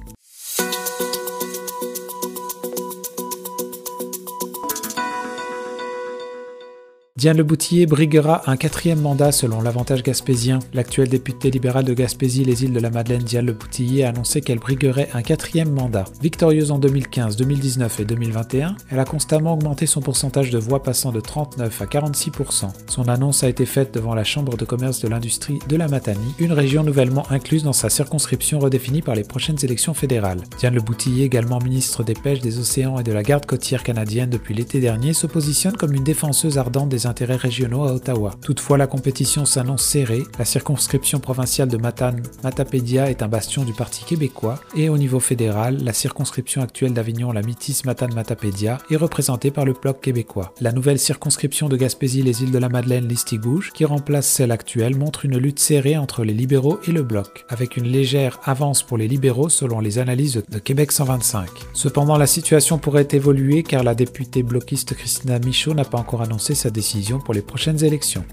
[7.17, 10.59] Diane Le Boutillier briguera un quatrième mandat selon l'avantage gaspésien.
[10.75, 14.39] L'actuel député libéral de Gaspésie, les îles de la Madeleine, Diane Le Boutillier, a annoncé
[14.39, 16.05] qu'elle briguerait un quatrième mandat.
[16.21, 21.11] Victorieuse en 2015, 2019 et 2021, elle a constamment augmenté son pourcentage de voix passant
[21.11, 22.69] de 39 à 46%.
[22.87, 26.35] Son annonce a été faite devant la Chambre de commerce de l'industrie de la Matanie,
[26.37, 30.43] une région nouvellement incluse dans sa circonscription redéfinie par les prochaines élections fédérales.
[30.59, 34.29] Diane Le Boutillier, également ministre des Pêches, des Océans et de la Garde côtière canadienne
[34.29, 38.35] depuis l'été dernier, se positionne comme une défenseuse ardente des intérêts régionaux à Ottawa.
[38.41, 40.23] Toutefois, la compétition s'annonce serrée.
[40.37, 45.19] La circonscription provinciale de Matane, Matapédia, est un bastion du Parti québécois et au niveau
[45.19, 50.53] fédéral, la circonscription actuelle d'Avignon, la Métis Matane-Matapédia, est représentée par le Bloc québécois.
[50.61, 54.95] La nouvelle circonscription de Gaspésie, les îles de la Madeleine, Listigouge, qui remplace celle actuelle,
[54.95, 58.97] montre une lutte serrée entre les libéraux et le Bloc, avec une légère avance pour
[58.97, 61.47] les libéraux selon les analyses de Québec 125.
[61.73, 66.55] Cependant, la situation pourrait évoluer car la députée bloquiste Christina Michaud n'a pas encore annoncé
[66.55, 68.25] sa décision pour les prochaines élections.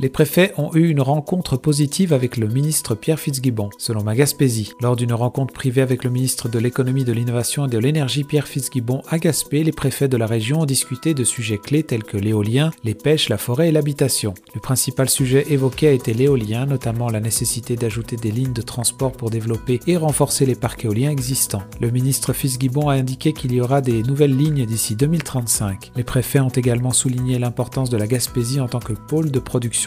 [0.00, 4.72] Les préfets ont eu une rencontre positive avec le ministre Pierre Fitzgibbon, selon ma Gaspésie.
[4.80, 8.48] Lors d'une rencontre privée avec le ministre de l'économie, de l'innovation et de l'énergie Pierre
[8.48, 12.16] Fitzgibbon à Gaspé, les préfets de la région ont discuté de sujets clés tels que
[12.16, 14.32] l'éolien, les pêches, la forêt et l'habitation.
[14.54, 19.12] Le principal sujet évoqué a été l'éolien, notamment la nécessité d'ajouter des lignes de transport
[19.12, 21.62] pour développer et renforcer les parcs éoliens existants.
[21.78, 25.92] Le ministre Fitzgibbon a indiqué qu'il y aura des nouvelles lignes d'ici 2035.
[25.94, 29.40] Les préfets ont également souligné l'importance de la Gaspésie en tant que pôle de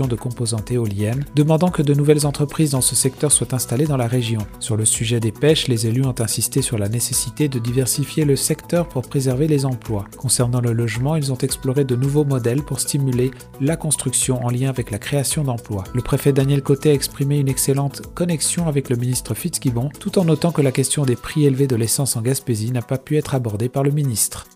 [0.08, 4.08] de composantes éoliennes, demandant que de nouvelles entreprises dans ce secteur soient installées dans la
[4.08, 4.42] région.
[4.60, 8.36] Sur le sujet des pêches, les élus ont insisté sur la nécessité de diversifier le
[8.36, 10.06] secteur pour préserver les emplois.
[10.18, 13.32] Concernant le logement, ils ont exploré de nouveaux modèles pour stimuler
[13.62, 15.84] la construction en lien avec la création d'emplois.
[15.94, 20.26] Le préfet Daniel Côté a exprimé une excellente connexion avec le ministre Fitzgibbon, tout en
[20.26, 23.36] notant que la question des prix élevés de l'essence en Gaspésie n'a pas pu être
[23.36, 24.48] abordée par le ministre.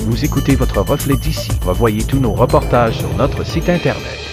[0.00, 1.50] Vous écoutez votre reflet d'ici.
[1.64, 4.31] Revoyez tous nos reportages sur notre site internet.